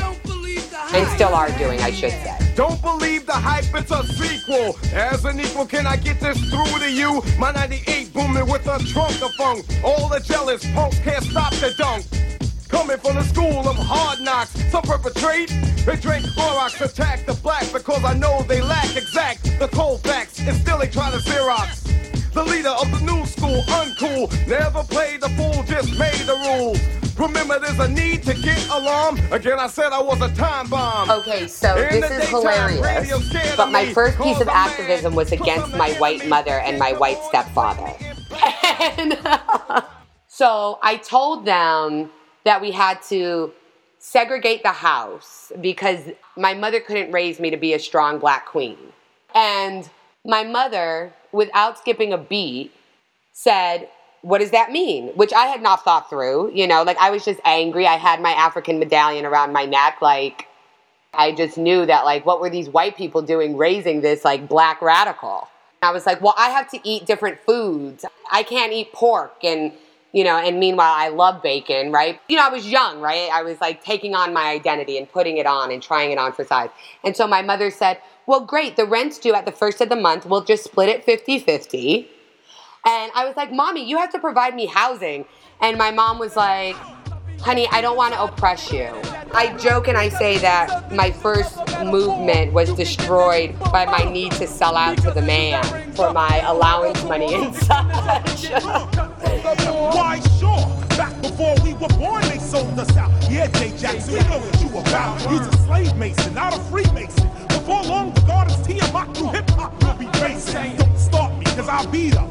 And 0.94 1.08
still 1.10 1.34
are 1.34 1.50
doing, 1.58 1.80
I 1.82 1.92
should 1.92 2.12
say. 2.12 2.38
Don't 2.56 2.82
believe 2.82 3.26
the 3.26 3.34
hype, 3.34 3.66
it's 3.74 3.92
a 3.92 4.04
sequel. 4.04 4.78
As 4.94 5.26
an 5.26 5.40
equal, 5.40 5.66
can 5.66 5.88
I 5.88 5.98
get 5.98 6.20
this 6.20 6.38
through 6.50 6.80
to 6.80 6.92
you? 6.92 7.22
My 7.38 7.52
98 7.52 8.14
booming 8.14 8.48
with 8.48 8.68
a 8.68 8.80
trunk 8.80 9.22
of 9.22 9.34
funk. 9.34 9.66
All 9.84 10.08
the 10.08 10.20
jealous 10.20 10.64
punks 10.72 11.00
can't 11.00 11.24
stop 11.24 11.52
the 11.56 11.74
dunk. 11.78 12.06
Coming 12.68 12.98
from 12.98 13.16
the 13.16 13.24
school 13.24 13.68
of 13.68 13.76
hard 13.78 14.22
knocks, 14.22 14.52
some 14.72 14.84
perpetrate. 14.84 15.50
They 15.86 15.96
drink 15.96 16.26
Clorox, 16.26 16.82
attack 16.82 17.26
the 17.26 17.34
black 17.34 17.72
because 17.72 18.04
I 18.04 18.14
know 18.14 18.44
they 18.44 18.62
lack 18.62 18.96
exact 18.96 19.44
the 19.60 19.68
cold 19.68 20.02
facts, 20.02 20.40
and 20.40 20.56
still 20.58 20.78
they 20.80 20.88
try 20.88 21.12
to 21.12 21.18
Xerox. 21.18 21.82
The 22.34 22.44
leader 22.44 22.70
of 22.70 22.92
the 22.92 23.00
new 23.06 23.26
school, 23.26 23.62
uncool, 23.68 24.30
never 24.48 24.84
played 24.84 25.22
the 25.22 25.30
fool, 25.30 25.64
just 25.64 25.98
made 25.98 26.26
the 26.26 26.36
rules. 26.36 26.80
Remember, 27.18 27.60
there's 27.60 27.80
a 27.80 27.88
need 27.88 28.24
to 28.24 28.34
get 28.34 28.68
alarm. 28.70 29.20
Again, 29.32 29.58
I 29.58 29.68
said 29.68 29.94
I 29.94 30.02
was 30.02 30.20
a 30.22 30.34
time 30.36 30.70
bomb. 30.70 31.10
Okay, 31.10 31.48
so 31.48 31.78
In 31.78 32.02
this 32.02 32.12
is 32.12 32.30
hilarious. 32.30 33.56
But 33.56 33.72
my 33.72 33.94
first 33.94 34.18
piece 34.20 34.42
of 34.42 34.50
activism 34.50 35.16
was 35.16 35.32
against 35.32 35.74
my 35.78 35.92
white 35.94 36.28
mother 36.28 36.60
and 36.60 36.78
my 36.78 36.92
white 36.94 37.22
stepfather. 37.24 37.94
And 38.98 39.18
so 40.28 40.80
I 40.84 40.98
told 40.98 41.46
them 41.46 42.12
that 42.46 42.62
we 42.62 42.72
had 42.72 43.02
to 43.10 43.52
segregate 44.00 44.64
the 44.64 44.72
house 44.72 45.52
because 45.60 46.00
my 46.38 46.54
mother 46.54 46.80
couldn't 46.80 47.12
raise 47.12 47.40
me 47.40 47.50
to 47.50 47.58
be 47.58 47.74
a 47.74 47.80
strong 47.80 48.20
black 48.20 48.46
queen. 48.46 48.78
And 49.34 49.90
my 50.24 50.44
mother, 50.44 51.14
without 51.32 51.78
skipping 51.78 52.14
a 52.14 52.18
beat, 52.18 52.72
said, 53.34 53.90
What 54.22 54.40
does 54.40 54.52
that 54.52 54.72
mean? 54.72 55.10
Which 55.16 55.34
I 55.34 55.48
had 55.48 55.62
not 55.62 55.84
thought 55.84 56.10
through. 56.10 56.52
You 56.54 56.68
know, 56.68 56.84
like 56.84 56.98
I 56.98 57.10
was 57.10 57.26
just 57.26 57.40
angry. 57.44 57.86
I 57.88 57.96
had 57.98 58.22
my 58.22 58.32
African 58.32 58.80
medallion 58.80 59.26
around 59.26 59.52
my 59.52 59.66
neck. 59.66 59.98
Like, 60.02 60.48
I 61.14 61.32
just 61.32 61.58
knew 61.58 61.86
that, 61.86 62.06
like, 62.06 62.26
what 62.26 62.42
were 62.42 62.50
these 62.50 62.70
white 62.70 62.98
people 62.98 63.22
doing 63.22 63.58
raising 63.58 64.02
this, 64.02 64.26
like, 64.26 64.48
black 64.48 64.82
radical? 64.82 65.48
I 65.82 65.92
was 65.92 66.06
like, 66.06 66.22
well, 66.22 66.34
I 66.38 66.50
have 66.50 66.70
to 66.72 66.80
eat 66.88 67.06
different 67.06 67.40
foods. 67.40 68.06
I 68.32 68.44
can't 68.44 68.74
eat 68.74 68.92
pork. 68.92 69.44
And, 69.44 69.72
you 70.16 70.24
know, 70.24 70.38
and 70.38 70.62
meanwhile, 70.62 70.94
I 70.96 71.10
love 71.10 71.44
bacon, 71.44 71.92
right? 71.92 72.18
You 72.30 72.38
know, 72.38 72.46
I 72.46 72.50
was 72.50 72.66
young, 72.66 73.02
right? 73.02 73.30
I 73.34 73.44
was 73.44 73.60
like 73.60 73.84
taking 73.84 74.16
on 74.16 74.34
my 74.34 74.50
identity 74.50 74.98
and 74.98 75.12
putting 75.12 75.36
it 75.36 75.46
on 75.46 75.74
and 75.74 75.84
trying 75.84 76.10
it 76.12 76.18
on 76.18 76.32
for 76.32 76.46
size. 76.46 76.70
And 77.04 77.18
so 77.18 77.28
my 77.28 77.42
mother 77.42 77.70
said, 77.70 78.00
well, 78.26 78.40
great, 78.40 78.78
the 78.78 78.86
rent's 78.86 79.20
due 79.20 79.34
at 79.34 79.46
the 79.46 79.52
first 79.52 79.82
of 79.82 79.90
the 79.90 79.98
month. 79.98 80.26
We'll 80.26 80.46
just 80.46 80.64
split 80.64 80.88
it 80.88 81.04
50 81.04 81.40
50. 81.40 82.08
And 82.86 83.12
I 83.14 83.26
was 83.26 83.36
like, 83.36 83.52
Mommy, 83.52 83.84
you 83.84 83.98
have 83.98 84.10
to 84.14 84.20
provide 84.20 84.56
me 84.56 84.68
housing. 84.68 85.26
And 85.60 85.78
my 85.78 85.92
mom 85.92 86.18
was 86.18 86.38
like, 86.38 86.78
Honey, 87.46 87.68
I 87.72 87.80
don't 87.80 87.96
want 87.96 88.16
to 88.16 88.24
oppress 88.24 88.72
you. 88.72 88.90
I 89.32 89.56
joke 89.58 89.88
and 89.88 89.96
I 89.96 90.10
say 90.10 90.40
that 90.40 90.92
my 90.92 91.12
first 91.12 91.60
movement 91.86 92.54
was 92.54 92.74
destroyed 92.74 93.56
by 93.72 93.86
my 93.86 94.04
need 94.12 94.32
to 94.32 94.48
sell 94.48 94.76
out 94.76 94.98
to 95.04 95.12
the 95.12 95.22
man 95.22 95.64
for 95.94 96.12
my 96.12 96.42
allowance 96.48 97.04
money 97.04 97.36
and 97.36 97.56
such. 97.56 98.50
Why, 98.50 100.20
sure. 100.40 100.98
Back 100.98 101.22
before 101.22 101.54
we 101.64 101.76
were 101.76 101.88
born, 102.00 102.24
they 102.24 102.40
sold 102.40 102.80
us 102.80 102.98
out. 102.98 103.12
Yeah, 103.30 103.46
Jay 103.52 103.78
Jackson, 103.78 104.16
we 104.16 104.20
know 104.22 104.40
what 104.40 104.62
you 104.64 104.70
about. 104.80 105.22
He's 105.30 105.42
a 105.42 105.58
slave 105.68 105.96
mason, 105.98 106.34
not 106.34 106.58
a 106.58 106.60
freemason. 106.62 107.30
Before 107.50 107.84
long, 107.84 108.12
the 108.16 108.22
gardens 108.22 108.66
Tiamat 108.66 109.16
through 109.16 109.30
hip 109.34 109.48
hop 109.52 109.84
will 109.84 109.94
be 109.94 110.08
racing. 110.20 110.78
Don't 110.78 110.98
stop 110.98 111.38
me, 111.38 111.46
cause 111.46 111.70
I'll 111.70 111.86
be 111.92 112.10
the 112.10 112.25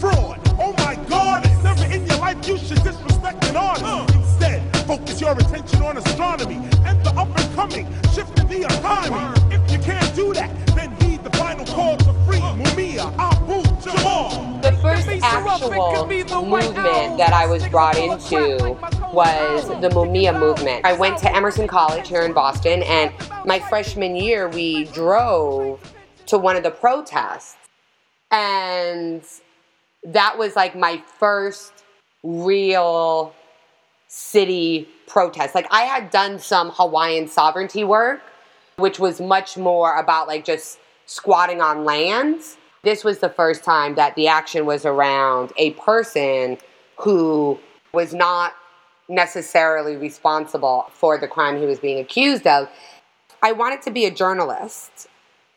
fraud. 0.00 0.40
Oh 0.58 0.74
my 0.78 0.96
god, 1.08 1.44
it's 1.46 1.62
never 1.62 1.84
in 1.92 2.06
your 2.06 2.18
life 2.18 2.46
you 2.46 2.58
should 2.58 2.82
disrespect 2.82 3.44
an 3.46 3.56
artist. 3.56 4.14
Instead, 4.14 4.86
focus 4.86 5.20
your 5.20 5.32
attention 5.32 5.82
on 5.82 5.96
astronomy 5.96 6.56
and 6.84 7.04
the 7.04 7.10
up 7.10 7.28
and 7.38 7.54
coming, 7.54 7.86
shifting 8.12 8.48
the 8.48 8.64
economy. 8.64 9.54
If 9.54 9.70
you 9.70 9.78
can't 9.78 10.14
do 10.14 10.32
that, 10.34 10.50
then 10.74 10.90
heed 11.00 11.22
the 11.24 11.30
final 11.36 11.64
call 11.66 11.96
to 11.96 12.12
free 12.26 12.38
Mumia, 12.38 13.12
Abu, 13.18 13.62
Jamal. 13.82 14.58
The 14.60 14.72
first 14.82 15.08
actual 15.22 16.06
movement 16.44 17.18
that 17.18 17.32
I 17.32 17.46
was 17.46 17.66
brought 17.68 17.96
into 17.96 18.76
was 19.12 19.68
the 19.80 19.88
Mumia 19.90 20.38
movement. 20.38 20.84
I 20.84 20.92
went 20.92 21.18
to 21.18 21.34
Emerson 21.34 21.66
College 21.66 22.08
here 22.08 22.22
in 22.22 22.32
Boston, 22.32 22.82
and 22.82 23.12
my 23.44 23.58
freshman 23.58 24.16
year, 24.16 24.48
we 24.48 24.84
drove 24.86 25.80
to 26.26 26.38
one 26.38 26.56
of 26.56 26.62
the 26.62 26.70
protests. 26.70 27.56
And 28.30 29.22
that 30.04 30.38
was 30.38 30.56
like 30.56 30.76
my 30.76 31.02
first 31.18 31.72
real 32.22 33.34
city 34.08 34.88
protest. 35.06 35.54
Like, 35.54 35.66
I 35.70 35.82
had 35.82 36.10
done 36.10 36.38
some 36.38 36.70
Hawaiian 36.74 37.28
sovereignty 37.28 37.84
work, 37.84 38.20
which 38.76 38.98
was 38.98 39.20
much 39.20 39.56
more 39.56 39.96
about 39.96 40.28
like 40.28 40.44
just 40.44 40.78
squatting 41.06 41.60
on 41.60 41.84
lands. 41.84 42.56
This 42.82 43.04
was 43.04 43.18
the 43.18 43.28
first 43.28 43.64
time 43.64 43.94
that 43.96 44.14
the 44.14 44.28
action 44.28 44.66
was 44.66 44.84
around 44.86 45.52
a 45.56 45.72
person 45.72 46.58
who 46.96 47.58
was 47.92 48.14
not 48.14 48.54
necessarily 49.08 49.96
responsible 49.96 50.86
for 50.92 51.18
the 51.18 51.26
crime 51.26 51.58
he 51.58 51.66
was 51.66 51.78
being 51.78 51.98
accused 51.98 52.46
of. 52.46 52.68
I 53.42 53.52
wanted 53.52 53.82
to 53.82 53.90
be 53.90 54.04
a 54.04 54.10
journalist. 54.10 55.08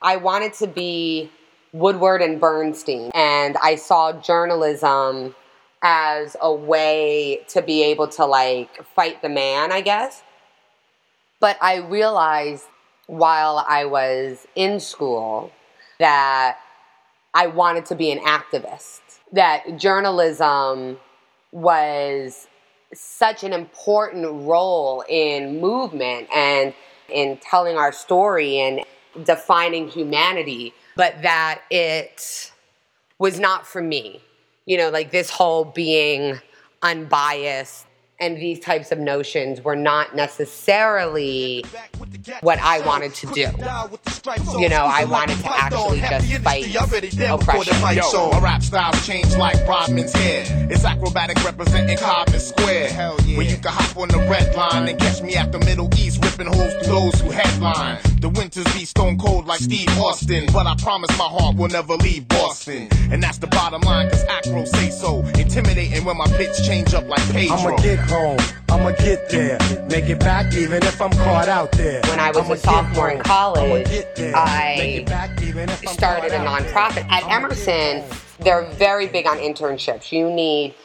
I 0.02 0.16
wanted 0.16 0.54
to 0.54 0.68
be 0.68 1.30
Woodward 1.74 2.22
and 2.22 2.40
Bernstein. 2.40 3.12
And 3.14 3.58
I 3.62 3.76
saw 3.76 4.14
journalism 4.14 5.36
as 5.82 6.36
a 6.42 6.54
way 6.54 7.44
to 7.50 7.62
be 7.62 7.84
able 7.84 8.08
to 8.08 8.26
like 8.26 8.84
fight 8.96 9.22
the 9.22 9.30
man, 9.30 9.72
I 9.72 9.82
guess. 9.82 10.24
But 11.40 11.58
I 11.62 11.78
realized 11.78 12.66
while 13.08 13.66
I 13.68 13.86
was 13.86 14.46
in 14.56 14.80
school 14.80 15.52
that 16.00 16.58
I 17.34 17.48
wanted 17.48 17.86
to 17.88 17.96
be 17.96 18.12
an 18.12 18.20
activist, 18.20 19.02
that 19.32 19.78
journalism 19.78 21.00
was 21.52 22.48
such 22.94 23.44
an 23.44 23.54
important 23.54 24.26
role 24.26 25.04
in 25.08 25.60
movement 25.62 26.28
and 26.34 26.74
in 27.10 27.38
telling 27.38 27.78
our 27.78 27.92
story 27.92 28.60
and 28.60 28.82
defining 29.26 29.88
humanity, 29.88 30.74
but 30.96 31.22
that 31.22 31.62
it 31.70 32.52
was 33.20 33.40
not 33.40 33.68
for 33.68 33.82
me. 33.82 34.22
You 34.66 34.78
know, 34.78 34.90
like 34.90 35.12
this 35.12 35.30
whole 35.30 35.66
being 35.66 36.40
unbiased 36.82 37.86
and 38.22 38.38
these 38.38 38.60
types 38.60 38.92
of 38.92 39.00
notions 39.00 39.62
were 39.62 39.76
not 39.76 40.16
necessarily 40.16 41.66
what 42.42 42.60
I 42.60 42.80
wanted 42.86 43.16
to 43.16 43.28
do. 43.28 43.48
You 44.60 44.70
know, 44.70 44.86
I 44.86 45.06
wanted 45.06 45.40
to 45.40 45.52
actually 45.52 46.02
just 46.02 46.44
fight 46.44 46.76
oppression. 46.76 47.74
Yo, 47.96 48.32
my 48.32 48.40
rap 48.40 48.62
style's 48.62 49.06
changed 49.08 49.38
like 49.38 49.58
Rodman's 49.68 50.14
hair. 50.14 50.46
It's 50.70 50.84
Akrobatik 50.84 51.44
representing 51.44 51.98
Codman 51.98 52.40
Square. 52.40 52.92
Where 52.92 53.42
you 53.42 53.58
can 53.58 53.72
hop 53.72 53.98
on 53.98 54.10
the 54.10 54.20
red 54.30 54.56
line 54.56 54.88
and 54.88 55.00
catch 55.00 55.24
me 55.24 55.36
at 55.36 55.52
the 55.52 55.60
Middle 55.60 55.90
East, 55.98 56.24
ripping 56.24 56.54
holes 56.54 56.74
through 56.76 56.94
those 56.94 57.20
who 57.22 57.32
headline. 57.32 57.98
The 58.20 58.30
winters 58.30 58.66
be 58.66 58.86
stone 58.86 59.18
cold 59.18 59.48
like 59.48 59.60
Steve 59.60 59.90
Austin, 59.98 60.46
but 60.54 60.68
I 60.68 60.76
promise 60.76 61.10
my 61.18 61.26
heart 61.26 61.56
will 61.56 61.70
never 61.70 61.96
leave 61.96 62.28
Boston. 62.28 62.88
And 63.12 63.24
that's 63.24 63.40
the 63.40 63.48
bottom 63.48 63.82
line, 63.82 64.10
cause 64.10 64.24
Akro 64.26 64.68
say 64.68 64.92
so. 64.92 65.22
Intimidating 65.40 66.06
when 66.06 66.18
my 66.18 66.28
pitch 66.28 66.64
change 66.64 66.94
up 66.94 67.08
like 67.08 67.22
Pedro. 67.32 67.58
I'ma 67.58 67.78
get 67.78 68.11
home, 68.12 68.38
I'ma 68.70 68.92
get 68.92 69.30
there, 69.30 69.58
make 69.90 70.10
it 70.10 70.20
back 70.20 70.54
even 70.54 70.84
if 70.84 71.02
I'm 71.02 71.12
caught 71.12 71.48
out 71.48 71.72
there. 71.72 72.02
When 72.10 72.20
I 72.20 72.30
was 72.32 72.44
I'ma 72.44 72.54
a 72.54 72.58
sophomore 72.58 73.10
in 73.10 73.22
college, 73.22 73.88
there, 74.18 74.36
I 74.36 74.76
make 74.78 74.96
it 74.98 75.06
back 75.06 75.42
even 75.42 75.70
I'm 75.70 75.78
started 75.88 76.34
a 76.34 76.38
caught 76.38 76.48
out 76.48 76.60
there. 76.60 76.74
nonprofit. 76.74 77.10
At 77.10 77.24
Emerson, 77.32 78.04
they're 78.40 78.70
very 78.72 79.08
big 79.08 79.28
on 79.28 79.38
internships. 79.38 80.12
You 80.12 80.30
need 80.30 80.76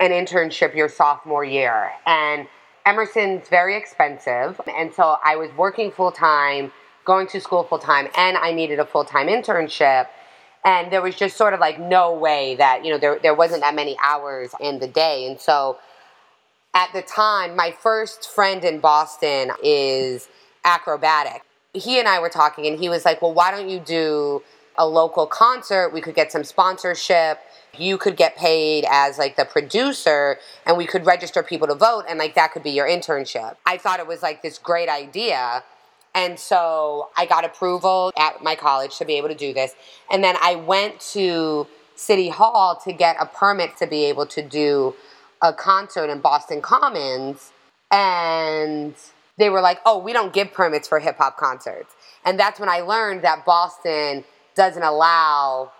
an 0.00 0.10
internship 0.10 0.74
your 0.74 0.88
sophomore 0.88 1.44
year. 1.44 1.92
And 2.06 2.48
Emerson's 2.84 3.48
very 3.48 3.76
expensive. 3.76 4.60
And 4.76 4.92
so 4.92 5.16
I 5.24 5.36
was 5.36 5.50
working 5.56 5.92
full 5.92 6.10
time, 6.10 6.72
going 7.04 7.28
to 7.28 7.40
school 7.40 7.62
full 7.62 7.78
time, 7.78 8.08
and 8.16 8.36
I 8.36 8.52
needed 8.52 8.80
a 8.80 8.84
full 8.84 9.04
time 9.04 9.28
internship. 9.28 10.08
And 10.64 10.90
there 10.90 11.02
was 11.02 11.14
just 11.14 11.36
sort 11.36 11.54
of 11.54 11.60
like 11.60 11.78
no 11.78 12.12
way 12.12 12.56
that, 12.56 12.84
you 12.84 12.90
know, 12.90 12.98
there, 12.98 13.20
there 13.22 13.34
wasn't 13.34 13.60
that 13.60 13.76
many 13.76 13.96
hours 14.02 14.54
in 14.60 14.80
the 14.80 14.88
day. 14.88 15.26
And 15.26 15.38
so 15.38 15.78
at 16.74 16.92
the 16.92 17.02
time, 17.02 17.54
my 17.54 17.70
first 17.70 18.28
friend 18.28 18.64
in 18.64 18.80
Boston 18.80 19.52
is 19.62 20.28
Akrobatik. 20.64 21.40
He 21.72 21.98
and 21.98 22.08
I 22.08 22.18
were 22.18 22.28
talking, 22.28 22.66
and 22.66 22.78
he 22.78 22.88
was 22.88 23.04
like, 23.04 23.22
Well, 23.22 23.32
why 23.32 23.50
don't 23.50 23.68
you 23.68 23.78
do 23.78 24.42
a 24.76 24.86
local 24.86 25.26
concert? 25.26 25.92
We 25.92 26.00
could 26.00 26.14
get 26.14 26.32
some 26.32 26.44
sponsorship. 26.44 27.38
You 27.76 27.98
could 27.98 28.16
get 28.16 28.36
paid 28.36 28.84
as 28.90 29.18
like 29.18 29.36
the 29.36 29.44
producer, 29.44 30.38
and 30.66 30.76
we 30.76 30.86
could 30.86 31.06
register 31.06 31.42
people 31.42 31.68
to 31.68 31.74
vote, 31.74 32.04
and 32.08 32.18
like 32.18 32.34
that 32.34 32.52
could 32.52 32.62
be 32.62 32.70
your 32.70 32.86
internship. 32.86 33.56
I 33.64 33.78
thought 33.78 34.00
it 34.00 34.06
was 34.06 34.22
like 34.22 34.42
this 34.42 34.58
great 34.58 34.88
idea. 34.88 35.62
And 36.16 36.38
so 36.38 37.08
I 37.16 37.26
got 37.26 37.44
approval 37.44 38.12
at 38.16 38.40
my 38.40 38.54
college 38.54 38.98
to 38.98 39.04
be 39.04 39.14
able 39.14 39.28
to 39.28 39.34
do 39.34 39.52
this. 39.52 39.74
And 40.08 40.22
then 40.22 40.36
I 40.40 40.54
went 40.54 41.00
to 41.12 41.66
City 41.96 42.28
Hall 42.28 42.80
to 42.84 42.92
get 42.92 43.16
a 43.18 43.26
permit 43.26 43.76
to 43.78 43.86
be 43.88 44.04
able 44.04 44.26
to 44.26 44.42
do 44.42 44.94
a 45.44 45.52
concert 45.52 46.08
in 46.10 46.20
Boston 46.20 46.60
Commons. 46.60 47.52
and 47.90 48.94
they 49.36 49.50
were 49.50 49.60
like, 49.60 49.80
"Oh, 49.86 49.98
we 49.98 50.12
don't 50.12 50.32
give 50.32 50.52
permits 50.52 50.88
for 50.88 50.98
hip 50.98 51.18
hop 51.18 51.36
concerts." 51.36 51.94
And 52.24 52.40
that's 52.40 52.58
when 52.58 52.68
I 52.68 52.80
learned 52.80 53.22
that 53.22 53.44
Boston 53.44 54.24
doesn't 54.56 54.82
allow 54.82 55.70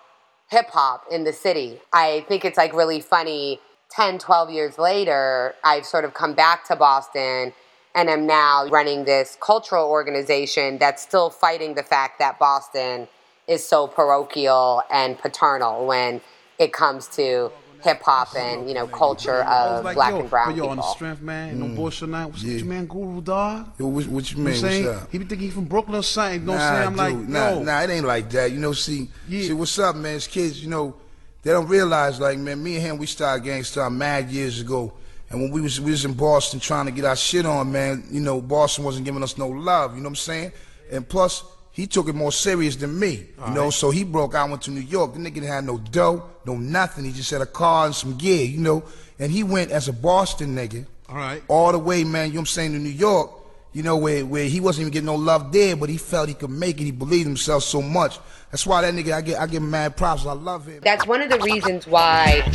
hip 0.48 0.70
hop 0.70 1.06
in 1.10 1.24
the 1.24 1.32
city. 1.32 1.80
I 1.92 2.24
think 2.28 2.44
it's 2.44 2.58
like 2.58 2.72
really 2.72 3.00
funny 3.00 3.60
10, 3.90 4.18
12 4.18 4.50
years 4.50 4.78
later, 4.78 5.54
I've 5.64 5.86
sort 5.86 6.04
of 6.04 6.14
come 6.14 6.34
back 6.34 6.64
to 6.66 6.76
Boston 6.76 7.52
and 7.94 8.10
am 8.10 8.26
now 8.26 8.66
running 8.68 9.04
this 9.04 9.36
cultural 9.40 9.88
organization 9.88 10.78
that's 10.78 11.02
still 11.02 11.30
fighting 11.30 11.74
the 11.74 11.82
fact 11.82 12.18
that 12.18 12.38
Boston 12.38 13.08
is 13.48 13.66
so 13.66 13.86
parochial 13.86 14.82
and 14.90 15.18
paternal 15.18 15.86
when 15.86 16.20
it 16.58 16.72
comes 16.72 17.08
to 17.08 17.50
hip 17.84 18.02
hop 18.02 18.34
and 18.34 18.66
you 18.68 18.74
know 18.74 18.86
culture 18.86 19.44
of 19.44 19.84
Like, 19.84 19.94
black 19.94 20.10
yo, 20.12 20.20
and 20.20 20.30
brown 20.30 20.48
but 20.48 20.56
yo, 20.56 20.68
on 20.68 20.76
the 20.78 20.82
strength, 20.82 21.20
man, 21.22 21.54
Mm. 21.54 21.58
no 21.58 21.74
bullshit 21.76 22.08
now. 22.08 22.28
What's 22.28 22.42
your 22.42 22.64
man, 22.64 22.86
Guru 22.86 23.20
Dog? 23.20 23.68
Yo, 23.78 23.86
what, 23.86 24.06
what 24.06 24.30
you 24.32 24.38
You 24.38 24.44
know 24.44 24.50
mean? 24.50 24.58
saying? 24.60 24.86
What's 24.86 25.02
up? 25.02 25.12
He 25.12 25.18
be 25.18 25.24
thinking 25.26 25.46
he 25.48 25.50
from 25.52 25.64
Brooklyn 25.66 25.98
or 25.98 26.02
something. 26.02 26.40
You 26.40 26.46
know 26.46 26.52
what 26.52 26.58
nah, 26.58 26.64
I'm 26.66 26.74
saying? 26.74 26.88
I'm 26.88 26.96
like, 26.96 27.14
dude, 27.14 27.28
nah, 27.28 27.50
yo. 27.50 27.62
nah, 27.62 27.80
it 27.82 27.90
ain't 27.90 28.06
like 28.06 28.30
that. 28.30 28.50
You 28.52 28.58
know, 28.58 28.72
see, 28.72 29.08
see, 29.28 29.52
what's 29.52 29.78
up, 29.78 29.94
man? 29.96 30.16
It's 30.16 30.26
kids, 30.26 30.62
you 30.64 30.70
know, 30.70 30.96
they 31.42 31.50
don't 31.52 31.68
realize, 31.68 32.18
like, 32.18 32.38
man, 32.38 32.62
me 32.62 32.76
and 32.76 32.82
him, 32.86 32.98
we 32.98 33.06
started 33.06 33.44
Gang 33.44 33.62
Starr 33.64 33.90
mad 33.90 34.30
years 34.30 34.60
ago. 34.62 34.92
And 35.30 35.40
when 35.42 35.50
we 35.50 35.60
was 35.60 35.80
we 35.80 35.90
was 35.90 36.04
in 36.04 36.14
Boston 36.14 36.60
trying 36.60 36.86
to 36.86 36.92
get 36.92 37.04
our 37.04 37.16
shit 37.16 37.44
on, 37.44 37.70
man, 37.70 38.04
you 38.10 38.20
know, 38.20 38.40
Boston 38.40 38.84
wasn't 38.84 39.04
giving 39.04 39.22
us 39.22 39.36
no 39.36 39.48
love, 39.48 39.94
you 39.94 40.00
know 40.00 40.06
what 40.08 40.10
I'm 40.12 40.16
saying? 40.16 40.52
And 40.90 41.08
plus, 41.08 41.42
he 41.74 41.88
took 41.88 42.08
it 42.08 42.14
more 42.14 42.30
serious 42.30 42.76
than 42.76 42.96
me, 42.98 43.26
you 43.48 43.52
know, 43.52 43.68
so 43.68 43.90
he 43.90 44.04
broke 44.04 44.32
out, 44.36 44.48
went 44.48 44.62
to 44.62 44.70
New 44.70 44.80
York. 44.80 45.12
The 45.12 45.18
nigga 45.18 45.34
didn't 45.34 45.48
have 45.48 45.64
no 45.64 45.78
dough, 45.78 46.22
no 46.46 46.56
nothing. 46.56 47.04
He 47.04 47.10
just 47.10 47.30
had 47.32 47.40
a 47.40 47.46
car 47.46 47.86
and 47.86 47.94
some 47.94 48.16
gear, 48.16 48.46
you 48.46 48.58
know. 48.60 48.84
And 49.18 49.32
he 49.32 49.42
went 49.42 49.72
as 49.72 49.88
a 49.88 49.92
Boston 49.92 50.54
nigga, 50.54 50.86
All 51.08 51.16
right. 51.16 51.42
all 51.48 51.72
the 51.72 51.78
way, 51.80 52.04
man, 52.04 52.28
you 52.28 52.34
know 52.34 52.38
what 52.38 52.42
I'm 52.42 52.46
saying, 52.46 52.72
to 52.74 52.78
New 52.78 52.90
York, 52.90 53.28
you 53.72 53.82
know, 53.82 53.96
where, 53.96 54.24
where 54.24 54.44
he 54.44 54.60
wasn't 54.60 54.82
even 54.82 54.92
getting 54.92 55.06
no 55.06 55.16
love 55.16 55.50
there, 55.52 55.74
but 55.74 55.88
he 55.88 55.96
felt 55.96 56.28
he 56.28 56.34
could 56.34 56.50
make 56.50 56.80
it. 56.80 56.84
He 56.84 56.92
believed 56.92 57.26
himself 57.26 57.64
so 57.64 57.82
much. 57.82 58.20
That's 58.52 58.64
why 58.64 58.82
that 58.82 58.94
nigga, 58.94 59.12
I 59.12 59.20
get, 59.20 59.40
I 59.40 59.46
give 59.48 59.60
him 59.60 59.70
mad 59.72 59.96
props. 59.96 60.24
I 60.26 60.32
love 60.32 60.66
him. 60.66 60.78
That's 60.84 61.04
one 61.08 61.22
of 61.22 61.28
the 61.28 61.40
reasons 61.40 61.88
why 61.88 62.48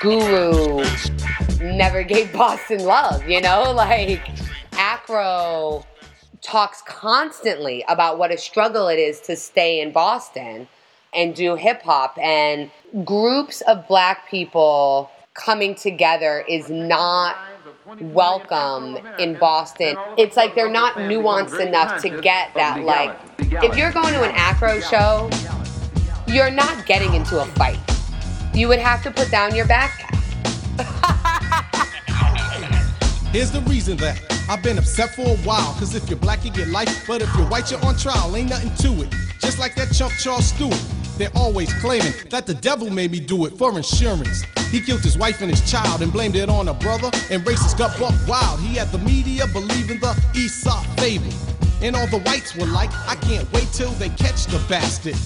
Guru 0.00 0.84
never 1.60 2.04
gave 2.04 2.32
Boston 2.32 2.84
love, 2.84 3.28
you 3.28 3.40
know? 3.40 3.72
Like, 3.72 4.24
Akro 4.72 5.84
talks 6.42 6.82
constantly 6.82 7.84
about 7.88 8.18
what 8.18 8.30
a 8.30 8.38
struggle 8.38 8.88
it 8.88 8.98
is 8.98 9.20
to 9.20 9.36
stay 9.36 9.80
in 9.80 9.92
Boston 9.92 10.68
and 11.14 11.34
do 11.34 11.54
hip 11.54 11.82
hop. 11.82 12.16
And 12.18 12.70
groups 13.04 13.60
of 13.62 13.86
black 13.88 14.28
people 14.28 15.10
coming 15.34 15.74
together 15.74 16.44
is 16.48 16.68
not 16.68 17.36
welcome 18.00 18.98
in 19.18 19.38
Boston. 19.38 19.96
It's 20.16 20.36
like 20.36 20.54
they're 20.54 20.70
not 20.70 20.94
nuanced 20.94 21.60
enough 21.64 22.02
to 22.02 22.08
get 22.20 22.52
that. 22.54 22.82
Like, 22.82 23.16
if 23.38 23.76
you're 23.76 23.92
going 23.92 24.12
to 24.14 24.22
an 24.22 24.34
Akro 24.34 24.82
show, 24.82 25.30
you're 26.32 26.50
not 26.50 26.86
getting 26.86 27.14
into 27.14 27.40
a 27.40 27.46
fight. 27.46 27.78
You 28.52 28.68
would 28.68 28.80
have 28.80 29.02
to 29.04 29.10
put 29.10 29.30
down 29.30 29.54
your 29.54 29.66
backpack. 29.66 30.14
Here's 33.32 33.50
the 33.50 33.60
reason 33.62 33.98
that 33.98 34.18
I've 34.48 34.62
been 34.62 34.78
upset 34.78 35.14
for 35.14 35.22
a 35.22 35.36
while. 35.38 35.74
Cause 35.74 35.94
if 35.94 36.08
you're 36.08 36.18
black, 36.18 36.44
you 36.46 36.50
get 36.50 36.68
life. 36.68 37.06
But 37.06 37.20
if 37.20 37.28
you're 37.36 37.46
white, 37.46 37.70
you're 37.70 37.84
on 37.84 37.96
trial. 37.96 38.34
Ain't 38.34 38.48
nothing 38.48 38.74
to 38.86 39.02
it. 39.02 39.14
Just 39.40 39.58
like 39.58 39.74
that 39.74 39.92
chump 39.92 40.14
Charles 40.14 40.46
Stuart. 40.46 40.82
They're 41.18 41.30
always 41.34 41.72
claiming 41.74 42.12
that 42.30 42.46
the 42.46 42.54
devil 42.54 42.88
made 42.88 43.10
me 43.10 43.20
do 43.20 43.44
it 43.44 43.58
for 43.58 43.76
insurance. 43.76 44.44
He 44.70 44.80
killed 44.80 45.02
his 45.02 45.18
wife 45.18 45.42
and 45.42 45.50
his 45.50 45.68
child 45.70 46.00
and 46.00 46.10
blamed 46.10 46.36
it 46.36 46.48
on 46.48 46.68
a 46.68 46.74
brother. 46.74 47.10
And 47.30 47.44
racist 47.44 47.76
got 47.76 47.98
buck 47.98 48.14
wild. 48.26 48.60
He 48.60 48.76
had 48.76 48.88
the 48.88 48.98
media 48.98 49.46
believing 49.48 50.00
the 50.00 50.16
Aesop 50.34 50.84
fable. 50.98 51.32
And 51.82 51.94
all 51.96 52.06
the 52.06 52.20
whites 52.20 52.56
were 52.56 52.66
like, 52.66 52.90
I 53.06 53.14
can't 53.16 53.50
wait 53.52 53.68
till 53.72 53.90
they 53.92 54.08
catch 54.10 54.46
the 54.46 54.58
bastard. 54.70 55.16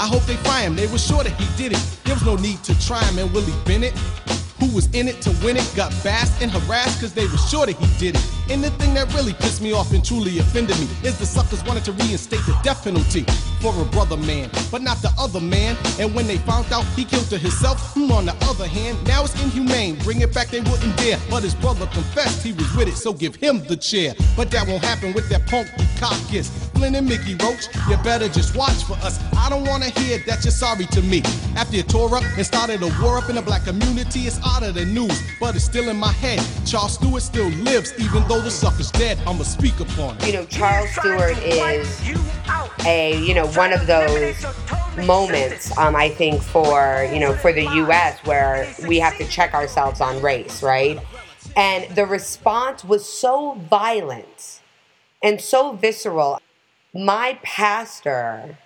I 0.00 0.08
hope 0.08 0.24
they 0.24 0.36
find 0.36 0.66
him. 0.68 0.76
They 0.76 0.86
were 0.88 0.98
sure 0.98 1.22
that 1.22 1.32
he 1.40 1.62
did 1.62 1.72
it. 1.72 1.98
There 2.04 2.14
was 2.14 2.24
no 2.24 2.34
need 2.36 2.64
to 2.64 2.78
try 2.84 3.04
him. 3.04 3.18
And 3.18 3.32
Willie 3.32 3.54
Bennett, 3.64 3.94
who 4.62 4.72
was 4.76 4.86
in 4.94 5.08
it 5.08 5.20
to 5.20 5.30
win 5.44 5.56
it, 5.56 5.68
got 5.74 5.90
bashed 6.04 6.40
and 6.40 6.50
harassed 6.50 6.98
because 6.98 7.12
they 7.12 7.26
were 7.26 7.42
sure 7.50 7.66
that 7.66 7.74
he 7.74 7.98
did 7.98 8.14
it. 8.14 8.24
And 8.48 8.62
the 8.62 8.70
thing 8.78 8.94
that 8.94 9.12
really 9.12 9.32
pissed 9.32 9.60
me 9.60 9.72
off 9.72 9.92
and 9.92 10.04
truly 10.04 10.38
offended 10.38 10.78
me 10.78 10.86
is 11.02 11.18
the 11.18 11.26
suckers 11.26 11.64
wanted 11.64 11.84
to 11.86 11.92
reinstate 11.92 12.44
the 12.46 12.56
death 12.62 12.84
penalty 12.84 13.24
for 13.60 13.74
a 13.80 13.84
brother 13.86 14.16
man, 14.16 14.50
but 14.70 14.80
not 14.82 15.02
the 15.02 15.10
other 15.18 15.40
man. 15.40 15.76
And 15.98 16.14
when 16.14 16.28
they 16.28 16.38
found 16.38 16.72
out 16.72 16.84
he 16.94 17.04
killed 17.04 17.28
to 17.30 17.38
himself, 17.38 17.96
on 17.96 18.26
the 18.26 18.36
other 18.42 18.66
hand, 18.66 18.98
now 19.06 19.24
it's 19.24 19.34
inhumane. 19.42 19.96
Bring 20.04 20.20
it 20.20 20.32
back, 20.32 20.48
they 20.48 20.60
wouldn't 20.60 20.96
dare. 20.96 21.18
But 21.30 21.42
his 21.42 21.54
brother 21.54 21.86
confessed 21.86 22.44
he 22.44 22.52
was 22.52 22.72
with 22.76 22.88
it, 22.88 22.96
so 22.96 23.12
give 23.12 23.34
him 23.34 23.64
the 23.64 23.76
chair. 23.76 24.14
But 24.36 24.50
that 24.52 24.68
won't 24.68 24.84
happen 24.84 25.12
with 25.12 25.28
that 25.30 25.46
punk 25.46 25.68
caucus. 25.98 26.71
Flynn 26.82 26.96
and 26.96 27.08
Mickey 27.08 27.36
Roache, 27.36 27.68
you 27.88 27.96
better 28.02 28.28
just 28.28 28.56
watch 28.56 28.82
for 28.82 28.94
us. 29.04 29.20
I 29.36 29.48
don't 29.48 29.64
wanna 29.64 29.90
hear 29.90 30.18
that 30.26 30.42
you're 30.42 30.50
sorry 30.50 30.84
to 30.86 31.00
me. 31.02 31.22
After 31.54 31.76
you 31.76 31.84
tore 31.84 32.12
up 32.16 32.24
and 32.36 32.44
started 32.44 32.82
a 32.82 32.90
war 33.00 33.18
up 33.18 33.28
in 33.28 33.36
the 33.36 33.42
black 33.42 33.62
community, 33.62 34.22
it's 34.22 34.40
out 34.44 34.64
of 34.64 34.74
the 34.74 34.84
news, 34.84 35.22
but 35.38 35.54
it's 35.54 35.64
still 35.64 35.88
in 35.90 35.96
my 35.96 36.10
head. 36.10 36.44
Charles 36.66 36.94
Stuart 36.94 37.20
still 37.20 37.48
lives, 37.50 37.94
even 38.00 38.26
though 38.26 38.40
the 38.40 38.50
sucker's 38.50 38.90
dead. 38.90 39.16
I'ma 39.28 39.44
speak 39.44 39.78
upon 39.78 40.16
it. 40.16 40.26
You 40.26 40.32
know, 40.32 40.44
Charles 40.46 40.90
Stuart 40.90 41.38
is 41.44 42.02
a, 42.84 43.16
you 43.24 43.34
know, 43.34 43.46
one 43.50 43.72
of 43.72 43.86
those 43.86 44.44
moments, 45.06 45.78
um, 45.78 45.94
I 45.94 46.08
think, 46.08 46.42
for, 46.42 47.08
you 47.12 47.20
know, 47.20 47.32
for 47.32 47.52
the 47.52 47.62
US 47.62 48.18
where 48.24 48.68
we 48.88 48.98
have 48.98 49.16
to 49.18 49.24
check 49.28 49.54
ourselves 49.54 50.00
on 50.00 50.20
race, 50.20 50.64
right? 50.64 50.98
And 51.54 51.94
the 51.94 52.06
response 52.06 52.82
was 52.82 53.08
so 53.08 53.52
violent 53.70 54.58
and 55.22 55.40
so 55.40 55.74
visceral. 55.74 56.40
My 56.94 57.38
pastor 57.42 58.58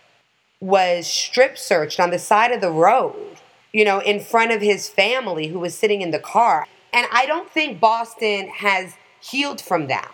was 0.61 1.07
strip 1.07 1.57
searched 1.57 2.01
on 2.01 2.11
the 2.11 2.19
side 2.19 2.51
of 2.51 2.61
the 2.61 2.71
road, 2.71 3.37
you 3.73 3.85
know, 3.85 4.01
in 4.01 4.19
front 4.19 4.51
of 4.51 4.61
his 4.61 4.89
family 4.89 5.47
who 5.47 5.61
was 5.61 5.77
sitting 5.77 6.01
in 6.03 6.11
the 6.11 6.19
car. 6.19 6.67
And 6.93 7.07
I 7.13 7.27
don't 7.27 7.49
think 7.51 7.79
Boston 7.79 8.49
has 8.49 8.95
healed 9.21 9.61
from 9.61 9.87
that. 9.89 10.13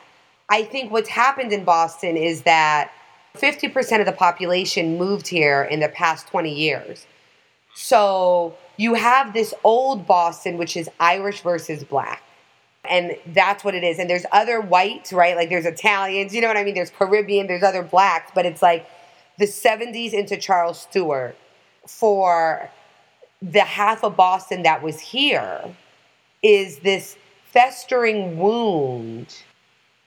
I 0.51 0.65
think 0.65 0.93
what's 0.93 1.09
happened 1.09 1.53
in 1.53 1.65
Boston 1.65 2.19
is 2.19 2.43
that 2.43 2.93
50% 3.35 4.01
of 4.01 4.07
the 4.07 4.13
population 4.13 4.99
moved 4.99 5.27
here 5.27 5.63
in 5.63 5.81
the 5.81 5.89
past 5.89 6.27
20 6.29 6.53
years. 6.53 7.07
So 7.75 8.55
you 8.77 8.93
have 8.93 9.33
this 9.33 9.55
old 9.65 10.07
Boston, 10.07 10.59
which 10.59 10.77
is 10.77 10.91
Irish 11.01 11.41
versus 11.41 11.83
black. 11.83 12.23
And 12.89 13.17
that's 13.27 13.63
what 13.65 13.75
it 13.75 13.85
is. 13.85 13.99
And 13.99 14.11
there's 14.11 14.27
other 14.33 14.61
whites, 14.61 15.13
right? 15.13 15.37
Like 15.37 15.49
there's 15.49 15.67
Italians, 15.67 16.35
you 16.35 16.41
know 16.41 16.49
what 16.49 16.57
I 16.57 16.65
mean? 16.65 16.75
There's 16.75 16.91
Caribbean, 16.91 17.47
there's 17.47 17.63
other 17.63 17.83
blacks, 17.83 18.33
but 18.35 18.45
it's 18.45 18.61
like 18.61 18.89
the 19.39 19.47
70s 19.47 20.13
into 20.13 20.37
Charles 20.37 20.81
Stuart 20.81 21.37
for 21.87 22.71
the 23.41 23.61
half 23.61 24.05
of 24.05 24.17
Boston 24.17 24.63
that 24.63 24.83
was 24.83 25.01
here 25.01 25.75
is 26.43 26.79
this 26.81 27.17
festering 27.47 28.39
wound 28.39 29.43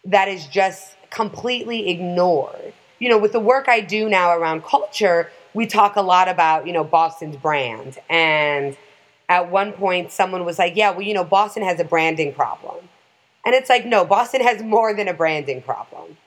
that 0.05 0.27
is 0.27 0.47
just 0.47 0.95
completely 1.09 1.89
ignored. 1.89 2.73
You 2.99 3.09
know, 3.09 3.17
with 3.17 3.33
the 3.33 3.39
work 3.39 3.67
I 3.67 3.81
do 3.81 4.09
now 4.09 4.38
around 4.38 4.63
culture, 4.63 5.29
we 5.53 5.65
talk 5.65 5.95
a 5.95 6.01
lot 6.01 6.27
about, 6.27 6.67
you 6.67 6.73
know, 6.73 6.83
Boston's 6.83 7.35
brand. 7.35 7.97
And 8.09 8.77
at 9.29 9.51
one 9.51 9.73
point, 9.73 10.11
someone 10.11 10.45
was 10.45 10.59
like, 10.59 10.75
yeah, 10.75 10.91
well, 10.91 11.01
you 11.01 11.13
know, 11.13 11.23
Boston 11.23 11.63
has 11.63 11.79
a 11.79 11.83
branding 11.83 12.33
problem. 12.33 12.89
And 13.45 13.53
it's 13.53 13.69
like, 13.69 13.85
no, 13.85 14.05
Boston 14.05 14.41
has 14.41 14.61
more 14.61 14.93
than 14.93 15.07
a 15.07 15.13
branding 15.13 15.61
problem. 15.61 16.17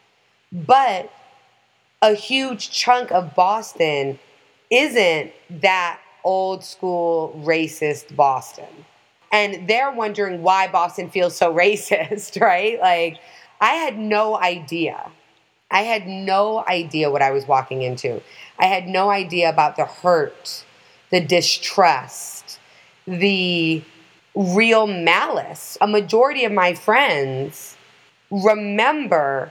But 0.53 1.11
a 2.01 2.15
huge 2.15 2.71
chunk 2.71 3.11
of 3.11 3.35
Boston 3.35 4.19
isn't 4.71 5.33
that 5.51 6.01
old 6.25 6.65
school 6.65 7.41
racist 7.45 8.15
Boston. 8.15 8.85
And 9.31 9.69
they're 9.69 9.93
wondering 9.93 10.43
why 10.43 10.69
Boston 10.69 11.11
feels 11.11 11.37
so 11.37 11.53
racist, 11.55 12.41
right? 12.41 12.81
Like, 12.81 13.19
I 13.61 13.75
had 13.75 13.99
no 13.99 14.37
idea. 14.37 15.11
I 15.71 15.83
had 15.83 16.07
no 16.07 16.65
idea 16.67 17.11
what 17.11 17.23
I 17.23 17.31
was 17.31 17.47
walking 17.47 17.83
into. 17.83 18.23
I 18.59 18.67
had 18.67 18.87
no 18.87 19.11
idea 19.11 19.51
about 19.51 19.77
the 19.77 19.85
hurt, 19.85 20.65
the 21.11 21.21
distrust, 21.21 22.38
the 23.09 23.83
real 24.35 24.87
malice. 24.87 25.79
A 25.81 25.87
majority 25.87 26.45
of 26.45 26.53
my 26.53 26.75
friends 26.75 27.77
remember 28.31 29.51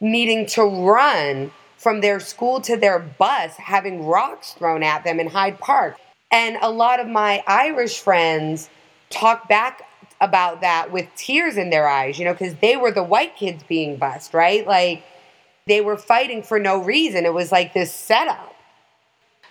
needing 0.00 0.46
to 0.46 0.62
run 0.62 1.50
from 1.76 2.00
their 2.00 2.20
school 2.20 2.60
to 2.62 2.76
their 2.76 2.98
bus, 2.98 3.56
having 3.56 4.06
rocks 4.06 4.52
thrown 4.52 4.82
at 4.82 5.04
them 5.04 5.20
in 5.20 5.28
Hyde 5.28 5.58
Park. 5.60 5.98
And 6.30 6.56
a 6.62 6.70
lot 6.70 7.00
of 7.00 7.06
my 7.06 7.42
Irish 7.46 8.00
friends 8.00 8.70
talk 9.10 9.48
back 9.48 9.82
about 10.20 10.62
that 10.62 10.90
with 10.90 11.06
tears 11.16 11.56
in 11.56 11.70
their 11.70 11.86
eyes, 11.86 12.18
you 12.18 12.24
know, 12.24 12.32
because 12.32 12.54
they 12.56 12.76
were 12.76 12.90
the 12.90 13.02
white 13.02 13.36
kids 13.36 13.62
being 13.64 13.96
bussed, 13.96 14.32
right? 14.32 14.66
Like 14.66 15.04
they 15.66 15.80
were 15.80 15.96
fighting 15.96 16.42
for 16.42 16.58
no 16.58 16.82
reason. 16.82 17.26
It 17.26 17.34
was 17.34 17.52
like 17.52 17.74
this 17.74 17.92
setup. 17.92 18.54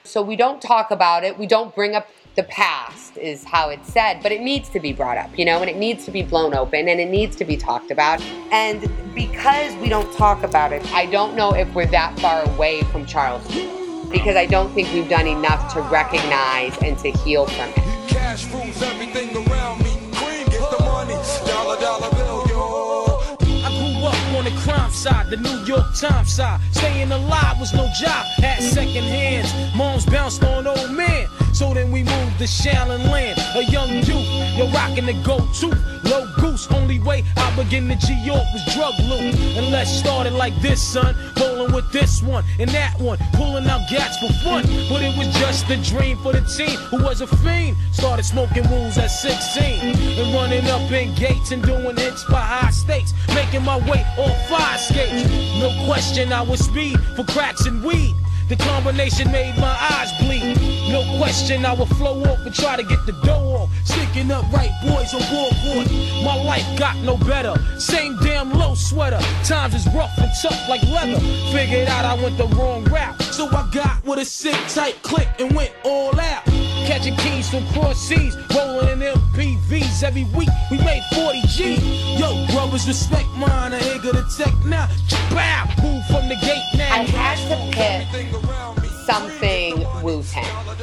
So 0.04 0.22
we 0.22 0.36
don't 0.36 0.62
talk 0.62 0.92
about 0.92 1.24
it. 1.24 1.38
We 1.38 1.48
don't 1.48 1.74
bring 1.76 1.96
up 1.96 2.08
the 2.36 2.43
past 2.43 3.15
is 3.17 3.43
how 3.43 3.69
it's 3.69 3.91
said, 3.91 4.22
but 4.24 4.32
it 4.32 4.41
needs 4.41 4.69
to 4.69 4.80
be 4.80 4.91
brought 4.91 5.17
up, 5.17 5.38
you 5.38 5.46
know, 5.46 5.60
and 5.60 5.69
it 5.69 5.78
needs 5.78 6.06
to 6.06 6.12
be 6.12 6.24
blown 6.24 6.56
open 6.56 6.88
and 6.88 7.00
it 7.00 7.10
needs 7.10 7.36
to 7.36 7.46
be 7.46 7.56
talked 7.56 7.91
about. 7.91 8.22
And 8.52 8.89
because 9.13 9.76
we 9.76 9.89
don't 9.89 10.12
talk 10.13 10.41
about 10.43 10.74
it, 10.74 10.84
I 10.93 11.06
don't 11.06 11.36
know 11.36 11.54
if 11.54 11.72
we're 11.76 11.86
that 11.88 12.19
far 12.19 12.43
away 12.56 12.82
from 12.84 13.06
Charleston 13.06 14.10
because 14.10 14.36
I 14.36 14.46
don't 14.46 14.72
think 14.74 14.91
we've 14.93 15.10
done 15.10 15.28
enough 15.28 15.74
to 15.74 15.82
recognize 15.82 16.76
and 16.80 16.98
to 17.00 17.12
heal 17.12 17.46
from 17.46 17.69
it. 17.69 18.10
Cash 18.10 18.46
rules 18.52 18.82
everything 18.82 19.36
around 19.36 19.84
me. 19.84 19.91
Cream, 20.13 20.46
get 20.48 20.78
the 20.78 20.84
money. 20.84 21.15
Dollar, 21.46 21.80
dollar 21.80 22.10
bill, 22.12 22.46
yo. 22.48 23.38
I 23.65 23.69
grew 23.69 24.06
up 24.06 24.38
on 24.38 24.46
the 24.46 24.62
crime 24.62 24.91
side, 24.91 25.30
the 25.30 25.38
New 25.38 25.63
York 25.65 25.86
Times 26.00 26.34
side. 26.34 26.60
Staying 26.72 27.12
alive 27.12 27.60
was 27.60 27.74
no 27.74 27.88
job, 28.00 28.26
had 28.38 28.62
second 28.62 29.04
hands. 29.04 29.54
Moms 29.76 30.06
bounced 30.06 30.43
on 30.43 30.65
old 30.67 30.91
men. 30.91 31.28
So 31.54 31.72
then 31.72 31.92
we 31.92 32.02
moved 32.04 32.39
to 32.39 32.46
Shaolin 32.46 33.12
Land, 33.12 33.39
a 33.56 33.63
young 33.63 33.89
youth. 33.89 34.28
You're 34.58 34.70
rocking 34.70 35.06
the 35.06 35.13
go-to, 35.24 35.68
low 36.10 36.28
goose. 36.39 36.68
Only 36.72 37.00
way 37.00 37.24
I 37.38 37.56
begin 37.56 37.88
to 37.89 37.96
G 37.96 38.13
York 38.26 38.44
was 38.52 38.74
drug 38.74 38.96
loot. 39.00 39.36
And 39.56 39.72
let's 39.72 39.92
start 39.92 40.26
it 40.26 40.34
like 40.34 40.60
this, 40.62 40.82
son. 40.82 41.16
Rolling 41.39 41.72
with 41.72 41.92
this 41.92 42.24
one 42.24 42.44
and 42.60 42.72
that 42.72 43.00
one, 43.00 43.20
pulling 43.34 43.68
out 43.68 43.88
gats 43.88 44.18
for 44.18 44.34
fun. 44.44 44.63
But 44.89 45.04
it 45.04 45.16
was 45.16 45.28
just 45.38 45.70
a 45.70 45.78
dream 45.78 46.18
for 46.24 46.34
the 46.34 46.42
team 46.42 46.76
who 46.89 47.04
was 47.04 47.22
a 47.22 47.28
fiend. 47.28 47.78
Started 47.92 48.24
smoking 48.24 48.68
rules 48.72 48.98
at 48.98 49.08
16 49.08 49.96
and 50.20 50.34
running 50.34 50.66
up 50.72 50.92
in 50.92 51.13
gates 51.13 51.52
and 51.52 51.62
doing 51.62 51.96
hits 51.96 52.24
for 52.24 52.36
high 52.36 52.72
stakes. 52.72 53.13
Making 53.28 53.63
my 53.63 53.78
way 53.89 54.04
on 54.18 54.34
fire 54.50 54.78
skates. 54.80 55.30
No 55.60 55.70
question, 55.86 56.34
I 56.34 56.42
was 56.42 56.66
speed 56.66 57.00
for 57.16 57.24
cracks 57.26 57.68
and 57.68 57.84
weed. 57.84 58.16
The 58.50 58.56
combination 58.56 59.32
made 59.32 59.56
my 59.58 59.76
eyes 59.92 60.12
bleed. 60.20 60.62
No 60.94 61.02
question, 61.18 61.66
I 61.66 61.74
would 61.74 61.90
flow 61.98 62.22
off 62.22 62.46
and 62.46 62.54
try 62.54 62.78
to 62.78 62.84
get 62.84 63.04
the 63.08 63.14
dough 63.26 63.66
off. 63.66 63.70
Sticking 63.84 64.30
up 64.30 64.46
right 64.54 64.70
boys 64.84 65.12
on 65.16 65.22
board. 65.34 65.90
My 66.24 66.36
life 66.36 66.68
got 66.78 66.96
no 66.98 67.18
better. 67.18 67.56
Same 67.80 68.16
damn 68.20 68.54
low 68.54 68.76
sweater. 68.76 69.20
Times 69.44 69.74
is 69.74 69.88
rough 69.88 70.16
and 70.20 70.30
tough 70.40 70.70
like 70.70 70.84
leather. 70.84 71.20
Figured 71.52 71.88
out 71.88 72.06
I 72.06 72.14
went 72.14 72.38
the 72.38 72.46
wrong 72.56 72.84
route. 72.84 73.20
So 73.24 73.48
I 73.48 73.68
got 73.74 74.06
with 74.06 74.20
a 74.20 74.26
sick 74.26 74.56
tight 74.70 75.02
click 75.02 75.28
and 75.40 75.56
went 75.56 75.72
all 75.84 76.14
out. 76.20 76.46
Catching 76.86 77.16
keys 77.16 77.50
from 77.50 77.66
cross 77.70 77.98
seas, 77.98 78.38
rolling 78.56 78.90
in 78.90 79.00
MPVs 79.00 80.04
every 80.04 80.26
week. 80.26 80.50
We 80.70 80.78
made 80.78 81.02
40 81.16 81.42
G. 81.48 81.74
Yo, 82.20 82.46
brothers, 82.54 82.88
respect 82.88 83.30
mine. 83.36 83.74
I 83.74 83.80
ain't 83.80 84.04
gonna 84.04 84.24
tech 84.38 84.54
now. 84.64 84.88
Bow, 85.32 85.66
move 85.82 86.06
from 86.06 86.30
the 86.30 86.36
gate 86.36 86.70
now. 86.78 86.94
I 86.94 87.04
had 87.04 87.40
to 87.50 87.76
pick 87.76 88.83
something 89.06 89.86
Wu 90.02 90.24
Tang 90.24 90.78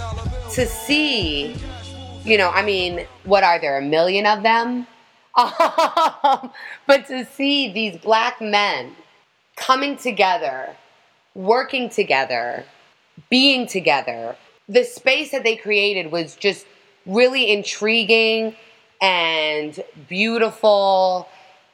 to 0.52 0.66
see. 0.66 1.56
You 2.24 2.36
know, 2.36 2.50
I 2.50 2.62
mean, 2.62 3.06
what 3.24 3.44
are 3.44 3.58
there? 3.58 3.78
A 3.78 3.82
million 3.82 4.26
of 4.26 4.42
them? 4.42 4.86
Um, 6.22 6.52
but 6.86 7.06
to 7.06 7.24
see 7.24 7.72
these 7.72 7.96
black 7.96 8.40
men 8.40 8.94
coming 9.56 9.96
together, 9.96 10.76
working 11.34 11.88
together, 11.88 12.64
being 13.30 13.66
together, 13.66 14.36
the 14.68 14.84
space 14.84 15.30
that 15.30 15.44
they 15.44 15.56
created 15.56 16.10
was 16.10 16.34
just 16.34 16.66
really 17.06 17.50
intriguing 17.50 18.56
and 19.00 19.82
beautiful. 20.08 21.28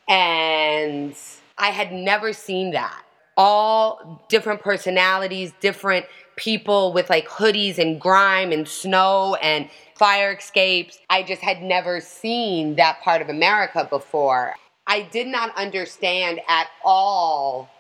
And 0.09 1.17
I 1.59 1.71
had 1.71 1.93
never 1.93 2.33
seen 2.33 2.73
that. 2.73 3.03
All 3.37 4.25
different 4.29 4.61
personalities, 4.61 5.53
different 5.61 6.07
people 6.37 6.93
with 6.93 7.11
like 7.11 7.29
hoodies 7.29 7.79
and 7.79 8.01
grime 8.01 8.53
and 8.53 8.69
snow 8.69 9.37
and 9.43 9.69
fire 9.95 10.33
escapes. 10.35 10.99
I 11.11 11.23
just 11.23 11.43
had 11.43 11.63
never 11.63 12.01
seen 12.01 12.77
that 12.77 13.01
part 13.01 13.23
of 13.23 13.29
America 13.29 13.87
before. 13.89 14.55
I 14.87 15.03
did 15.03 15.27
not 15.27 15.57
understand 15.57 16.41
at 16.49 16.69
all 16.85 17.71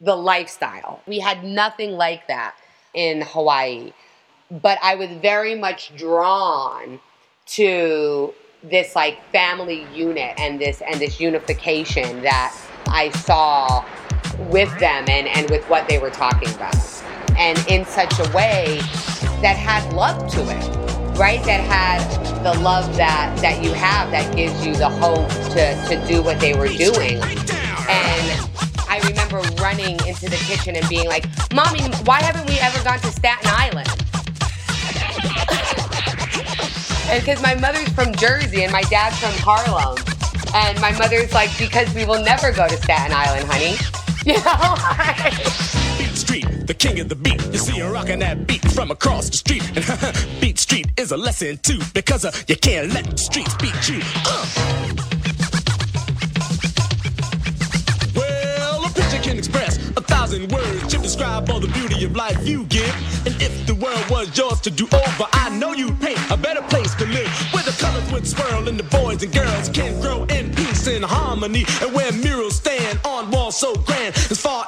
the 0.00 0.14
lifestyle. 0.14 1.00
We 1.06 1.18
had 1.18 1.42
nothing 1.42 1.92
like 1.92 2.28
that 2.28 2.54
in 2.92 3.22
Hawaii. 3.22 3.92
But 4.50 4.78
I 4.82 4.94
was 4.94 5.08
very 5.22 5.54
much 5.54 5.96
drawn 5.96 7.00
to 7.46 8.34
this 8.62 8.94
like 8.94 9.22
family 9.30 9.86
unit 9.94 10.38
and 10.38 10.60
this 10.60 10.82
and 10.82 11.00
this 11.00 11.20
unification 11.20 12.22
that 12.22 12.56
I 12.86 13.10
saw 13.10 13.84
with 14.50 14.70
them 14.78 15.04
and, 15.08 15.26
and 15.28 15.50
with 15.50 15.64
what 15.68 15.88
they 15.88 15.98
were 15.98 16.10
talking 16.10 16.48
about. 16.54 16.74
And 17.36 17.58
in 17.68 17.84
such 17.84 18.18
a 18.18 18.30
way 18.32 18.78
that 19.42 19.56
had 19.56 19.92
love 19.92 20.30
to 20.32 20.40
it, 20.40 21.16
right? 21.18 21.42
That 21.44 21.60
had 21.60 22.00
the 22.44 22.58
love 22.60 22.96
that 22.96 23.36
that 23.38 23.62
you 23.62 23.72
have 23.72 24.10
that 24.10 24.34
gives 24.36 24.64
you 24.66 24.74
the 24.74 24.88
hope 24.88 25.28
to, 25.52 25.74
to 25.88 26.04
do 26.06 26.22
what 26.22 26.40
they 26.40 26.54
were 26.54 26.68
doing. 26.68 27.20
And 27.88 28.48
I 28.88 29.00
remember 29.08 29.40
running 29.60 29.98
into 30.06 30.28
the 30.30 30.40
kitchen 30.46 30.76
and 30.76 30.88
being 30.88 31.08
like, 31.08 31.26
Mommy, 31.52 31.82
why 32.04 32.22
haven't 32.22 32.46
we 32.46 32.58
ever 32.60 32.82
gone 32.84 33.00
to 33.00 33.08
Staten 33.08 33.46
Island? 33.46 33.88
and 37.10 37.20
because 37.20 37.42
my 37.42 37.54
mother's 37.56 37.88
from 37.90 38.14
Jersey 38.14 38.62
and 38.62 38.72
my 38.72 38.82
dad's 38.82 39.18
from 39.18 39.32
Harlem. 39.38 39.98
And 40.54 40.80
my 40.80 40.92
mother's 40.96 41.32
like, 41.32 41.50
because 41.58 41.92
we 41.94 42.04
will 42.04 42.22
never 42.22 42.52
go 42.52 42.68
to 42.68 42.76
Staten 42.76 43.12
Island, 43.12 43.46
honey. 43.50 43.74
You 44.24 44.36
know? 44.36 44.40
Street, 46.34 46.66
the 46.66 46.74
king 46.74 46.98
of 46.98 47.08
the 47.08 47.14
beat. 47.14 47.40
You 47.52 47.58
see 47.58 47.74
him 47.74 47.92
rocking 47.92 48.18
that 48.18 48.44
beat 48.48 48.64
from 48.72 48.90
across 48.90 49.30
the 49.30 49.36
street. 49.36 49.62
And 49.76 50.40
Beat 50.40 50.58
Street 50.58 50.88
is 50.96 51.12
a 51.12 51.16
lesson 51.16 51.58
too, 51.58 51.78
because 51.92 52.24
uh, 52.24 52.32
you 52.48 52.56
can't 52.56 52.92
let 52.92 53.04
the 53.04 53.16
streets 53.16 53.54
beat 53.54 53.88
you. 53.88 54.00
Uh. 54.26 54.44
Well, 58.16 58.84
a 58.84 58.88
picture 58.88 59.22
can 59.22 59.38
express 59.38 59.76
a 59.96 60.00
thousand 60.00 60.50
words 60.50 60.88
to 60.88 60.98
describe 60.98 61.48
all 61.50 61.60
the 61.60 61.68
beauty 61.68 62.04
of 62.04 62.16
life 62.16 62.44
you 62.44 62.64
give. 62.64 62.92
And 63.26 63.40
if 63.40 63.66
the 63.68 63.76
world 63.76 64.04
was 64.10 64.36
yours 64.36 64.60
to 64.62 64.70
do 64.72 64.86
over, 64.86 65.26
I 65.32 65.50
know 65.50 65.72
you'd 65.72 66.00
paint 66.00 66.18
a 66.32 66.36
better 66.36 66.62
place 66.62 66.94
to 66.96 67.06
live. 67.06 67.30
Where 67.52 67.62
the 67.62 67.76
colors 67.78 68.10
would 68.10 68.26
swirl 68.26 68.66
and 68.68 68.76
the 68.76 68.88
boys 68.98 69.22
and 69.22 69.32
girls 69.32 69.68
can 69.68 70.00
grow 70.00 70.24
in 70.24 70.52
peace 70.52 70.88
and 70.88 71.04
harmony. 71.04 71.64
And 71.80 71.94
where 71.94 72.10
murals 72.12 72.56
stand 72.56 72.98
on 73.04 73.30
walls 73.30 73.56
so 73.56 73.74
grand, 73.76 74.16
as 74.30 74.40
far 74.40 74.66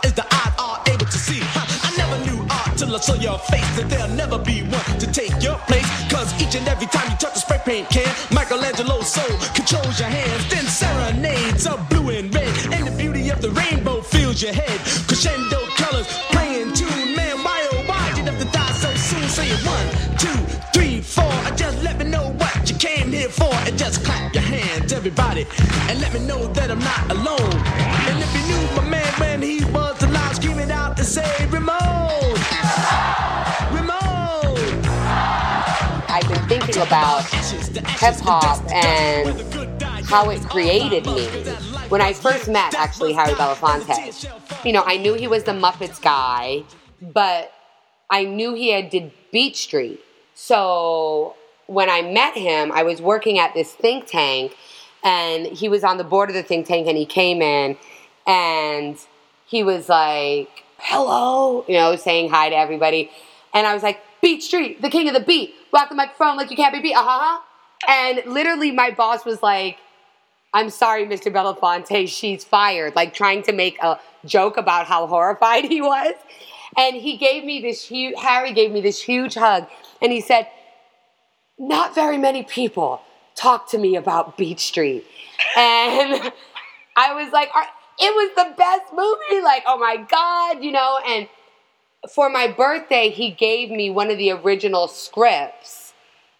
till 2.98 3.16
your 3.16 3.38
face, 3.38 3.76
that 3.76 3.88
there'll 3.90 4.14
never 4.14 4.38
be 4.38 4.62
one 4.62 4.98
to 4.98 5.06
take 5.10 5.32
your 5.42 5.58
place. 5.66 5.86
Cause 6.10 6.32
each 6.40 6.54
and 6.54 6.66
every 6.68 6.86
time 6.86 7.10
you 7.10 7.16
touch 7.16 7.36
a 7.36 7.38
spray 7.38 7.60
paint 7.64 7.88
can, 7.90 8.08
Michelangelo's 8.30 9.08
soul 9.12 9.36
controls 9.54 9.98
your 9.98 10.08
hands. 10.08 10.48
Then 10.48 10.64
serenades 10.64 11.66
are 11.66 11.78
blue 11.90 12.10
and 12.10 12.34
red, 12.34 12.48
and 12.72 12.86
the 12.86 12.94
beauty 12.96 13.28
of 13.30 13.42
the 13.42 13.50
rainbow 13.50 14.00
fills 14.00 14.40
your 14.42 14.52
head. 14.52 14.78
Crescendo 15.08 15.60
colors 15.76 16.06
playing 16.30 16.72
tune, 16.72 17.16
man. 17.16 17.36
Why 17.44 17.68
oh 17.72 17.84
why 17.86 18.12
did 18.14 18.18
you 18.18 18.24
have 18.30 18.40
to 18.40 18.48
die 18.50 18.72
so 18.72 18.94
soon? 18.94 19.28
Say 19.28 19.48
it 19.50 19.62
one, 19.66 19.86
two, 20.16 20.38
three, 20.72 21.00
four. 21.00 21.32
Just 21.56 21.82
let 21.82 21.98
me 21.98 22.04
know 22.04 22.32
what 22.38 22.70
you 22.70 22.76
came 22.76 23.12
here 23.12 23.28
for, 23.28 23.52
and 23.66 23.76
just 23.76 24.04
clap 24.04 24.32
your 24.32 24.42
hands, 24.42 24.92
everybody, 24.92 25.46
and 25.88 26.00
let 26.00 26.14
me 26.14 26.20
know 26.26 26.46
that 26.54 26.70
I'm 26.70 26.80
not 26.80 27.10
alone. 27.10 27.56
And 28.08 28.16
if 28.22 28.30
you 28.36 28.42
knew 28.48 28.64
my 28.76 28.88
man 28.88 29.12
when 29.20 29.42
he 29.42 29.64
was 29.66 30.02
alive, 30.02 30.36
screaming 30.36 30.70
out 30.70 30.96
to 30.96 31.04
say, 31.04 31.28
Ramon. 31.50 31.95
About 36.76 37.24
hip 37.24 38.14
hop 38.16 38.62
and 38.70 39.40
how 40.06 40.30
it 40.30 40.40
created 40.48 41.06
me. 41.06 41.26
When 41.88 42.00
I 42.00 42.12
first 42.12 42.48
met, 42.48 42.74
actually, 42.74 43.12
Harry 43.12 43.32
Belafonte, 43.32 44.64
you 44.64 44.72
know, 44.72 44.82
I 44.86 44.96
knew 44.96 45.14
he 45.14 45.28
was 45.28 45.44
the 45.44 45.52
Muppets 45.52 46.00
guy, 46.00 46.64
but 47.00 47.52
I 48.10 48.24
knew 48.24 48.54
he 48.54 48.70
had 48.70 48.90
did 48.90 49.12
Beat 49.32 49.56
Street. 49.56 50.00
So 50.34 51.34
when 51.66 51.90
I 51.90 52.02
met 52.02 52.34
him, 52.34 52.70
I 52.72 52.82
was 52.82 53.00
working 53.00 53.38
at 53.38 53.54
this 53.54 53.72
think 53.72 54.06
tank, 54.06 54.56
and 55.02 55.46
he 55.46 55.68
was 55.68 55.84
on 55.84 55.96
the 55.96 56.04
board 56.04 56.28
of 56.28 56.34
the 56.34 56.42
think 56.42 56.66
tank, 56.66 56.86
and 56.86 56.96
he 56.96 57.06
came 57.06 57.42
in, 57.42 57.76
and 58.26 58.96
he 59.46 59.62
was 59.62 59.88
like, 59.88 60.64
"Hello," 60.78 61.64
you 61.68 61.76
know, 61.76 61.96
saying 61.96 62.30
hi 62.30 62.48
to 62.48 62.56
everybody, 62.56 63.10
and 63.54 63.66
I 63.66 63.74
was 63.74 63.82
like, 63.82 64.00
"Beat 64.26 64.42
Street, 64.42 64.82
the 64.82 64.90
king 64.90 65.06
of 65.08 65.14
the 65.14 65.20
beat, 65.20 65.54
rock 65.72 65.88
the 65.88 65.94
microphone 65.94 66.36
like 66.36 66.50
you 66.50 66.56
can't 66.56 66.74
be 66.74 66.80
beat." 66.80 66.94
Uh 66.94 67.04
huh. 67.04 67.40
And 67.88 68.22
literally, 68.26 68.72
my 68.72 68.90
boss 68.90 69.24
was 69.24 69.42
like, 69.42 69.78
I'm 70.56 70.70
sorry, 70.70 71.04
Mr. 71.04 71.30
Belafonte, 71.30 72.08
she's 72.08 72.42
fired. 72.42 72.96
Like 72.96 73.12
trying 73.12 73.42
to 73.42 73.52
make 73.52 73.78
a 73.82 74.00
joke 74.24 74.56
about 74.56 74.86
how 74.86 75.06
horrified 75.06 75.64
he 75.66 75.80
was. 75.80 76.14
And 76.78 76.96
he 76.96 77.16
gave 77.18 77.44
me 77.44 77.60
this 77.60 77.86
huge, 77.86 78.14
Harry 78.18 78.52
gave 78.52 78.72
me 78.72 78.80
this 78.80 79.00
huge 79.00 79.34
hug. 79.34 79.68
And 80.00 80.10
he 80.10 80.20
said, 80.20 80.48
Not 81.58 81.94
very 81.94 82.18
many 82.18 82.42
people 82.42 83.02
talk 83.34 83.68
to 83.70 83.78
me 83.78 83.96
about 83.96 84.38
Beat 84.38 84.58
Street. 84.58 85.04
And 85.56 86.32
I 86.96 87.12
was 87.12 87.32
like, 87.32 87.50
It 88.00 88.14
was 88.14 88.30
the 88.34 88.54
best 88.56 88.92
movie. 88.92 89.44
Like, 89.44 89.62
oh 89.66 89.78
my 89.78 89.96
God, 89.98 90.64
you 90.64 90.72
know? 90.72 90.98
And 91.06 91.28
for 92.12 92.28
my 92.28 92.48
birthday, 92.48 93.10
he 93.10 93.30
gave 93.30 93.70
me 93.70 93.90
one 93.90 94.10
of 94.10 94.18
the 94.18 94.30
original 94.30 94.88
scripts. 94.88 95.92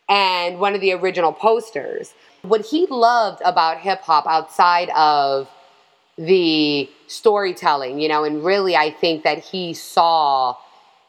and 0.09 0.61
one 0.61 0.75
of 0.75 0.81
the 0.81 0.93
original 0.93 1.33
posters. 1.33 2.15
What 2.43 2.65
he 2.65 2.87
loved 2.87 3.43
about 3.45 3.81
hip 3.81 4.03
hop 4.03 4.25
outside 4.29 4.89
of 4.91 5.51
the 6.17 6.89
storytelling, 7.09 7.99
you 7.99 8.09
know, 8.09 8.23
and 8.23 8.45
really 8.45 8.77
I 8.77 8.91
think 8.91 9.25
that 9.25 9.39
he 9.39 9.75
saw 9.75 10.57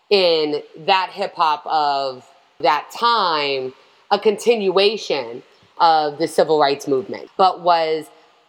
in 0.09 0.63
that 0.77 1.11
hip 1.11 1.35
hop 1.35 1.63
of 1.67 2.27
that 2.59 2.89
time 2.91 3.73
a 4.09 4.17
continuation 4.17 5.43
of 5.79 6.17
the 6.17 6.27
civil 6.27 6.59
rights 6.59 6.87
movement, 6.87 7.29
but 7.37 7.61
was 7.61 8.07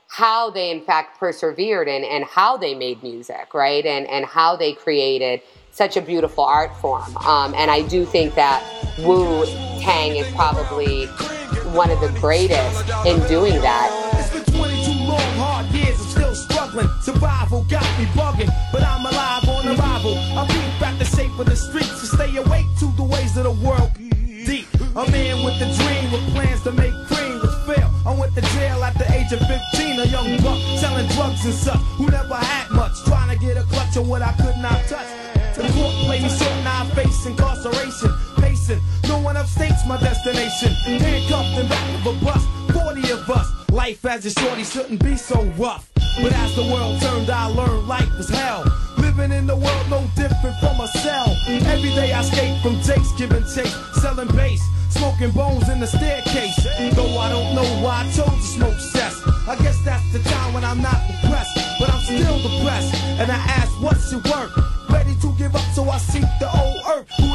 how 0.09 0.49
they 0.49 0.71
in 0.71 0.81
fact 0.81 1.21
persevered 1.21 1.89
and, 1.89 2.07
and 2.07 2.25
how 2.25 2.57
they 2.57 2.75
made 2.75 3.03
music, 3.03 3.53
right? 3.53 3.85
And, 3.85 4.07
and 4.07 4.25
how 4.25 4.57
they 4.57 4.73
created 4.73 5.43
such 5.79 5.97
a 5.97 6.03
beautiful 6.03 6.43
art 6.43 6.75
form. 6.79 7.17
Um, 7.19 7.55
and 7.55 7.71
I 7.71 7.83
do 7.83 8.05
think 8.05 8.35
that 8.35 8.61
Wu 8.99 9.47
Tang 9.79 10.17
is 10.17 10.27
probably 10.35 11.07
one 11.71 11.89
of 11.93 12.01
the 12.01 12.09
greatest 12.19 12.83
in 13.07 13.25
doing 13.29 13.55
that. 13.63 13.87
It's 14.19 14.33
been 14.35 14.59
22 14.59 14.91
long, 15.07 15.21
hard 15.39 15.67
years, 15.67 16.01
I'm 16.01 16.07
still 16.09 16.35
struggling. 16.35 16.89
Survival 17.01 17.63
got 17.71 17.87
me 17.97 18.07
bugging, 18.07 18.51
but 18.73 18.83
I'm 18.83 19.07
alive 19.07 19.49
on 19.49 19.69
arrival. 19.69 20.19
I 20.19 20.49
peep 20.51 20.83
at 20.83 20.99
the 20.99 21.05
shape 21.05 21.39
of 21.39 21.47
the 21.47 21.55
streets 21.55 22.01
to 22.01 22.07
stay 22.07 22.37
awake 22.37 22.67
to 22.81 22.87
the 22.97 23.05
ways 23.05 23.37
of 23.37 23.45
the 23.45 23.53
world. 23.53 23.93
Deep, 23.95 24.67
a 24.97 25.09
man 25.13 25.45
with 25.45 25.63
a 25.63 25.71
dream 25.79 26.11
with 26.11 26.35
plans 26.35 26.61
to 26.65 26.73
make 26.73 26.95
cream 27.07 27.39
fail. 27.69 27.89
I 28.05 28.15
went 28.19 28.35
to 28.35 28.41
jail 28.41 28.83
at 28.83 28.99
the 28.99 29.07
age 29.13 29.31
of 29.31 29.39
15, 29.47 30.01
a 30.01 30.07
young 30.07 30.43
buck 30.43 30.59
selling 30.81 31.07
drugs 31.15 31.45
and 31.45 31.55
such 31.55 31.79
who 31.99 32.08
incarceration. 37.59 38.13
Pacing, 38.37 38.81
no 39.09 39.19
one 39.21 39.37
upstates 39.37 39.87
my 39.87 39.99
destination. 39.99 40.73
Handcuffed 40.85 41.59
in 41.59 41.69
back 41.69 42.07
of 42.07 42.07
a 42.07 42.25
bus, 42.25 42.45
40 42.73 43.11
of 43.13 43.31
us. 43.31 43.53
Life 43.71 44.05
as 44.07 44.27
a 44.27 44.31
shorty 44.31 44.65
shouldn't 44.65 45.03
be 45.03 45.17
so 45.17 45.45
rough. 45.59 45.91
But 46.23 46.33
as 46.33 46.55
the 46.57 46.63
world 46.63 47.01
turned, 47.01 47.31
I 47.31 47.47
learned 47.47 47.87
life 47.87 48.11
was 48.17 48.29
hell. 48.29 48.65
Living 48.99 49.33
in 49.33 49.47
the 49.47 49.57
world 49.57 49.91
no 49.91 50.05
different 50.17 50.59
from 50.59 50.81
a 50.81 50.89
cell. 50.89 51.37
Every 51.47 51.91
day 51.91 52.13
I 52.13 52.23
skate 52.23 52.61
from 52.63 52.81
Jake's 52.83 53.13
giving 53.13 53.45
chase, 53.45 53.75
selling 54.01 54.29
bass, 54.29 54.61
smoking 54.91 55.31
bones 55.31 55.69
in 55.69 55.81
the 55.81 55.87
staircase. 55.87 56.57
Though 56.95 57.19
I 57.19 57.29
don't 57.29 57.55
know 57.55 57.69
why 57.83 58.05
I 58.05 58.13
chose 58.13 58.35
to 58.35 58.43
smoke 58.43 58.81
cess. 58.81 59.23
I 59.47 59.57
guess 59.63 59.79
that's 59.85 60.13
the 60.13 60.19
time 60.31 60.55
when 60.55 60.65
I'm 60.65 60.83
not 60.83 61.01
depressed, 61.07 61.57
but 61.79 61.91
I'm 61.91 62.03
still 62.03 62.39
depressed. 62.43 62.95
And 63.21 63.31
I 63.31 63.37
ask, 63.37 63.71
what's 63.81 64.11
your 64.11 64.21
work? 64.23 64.68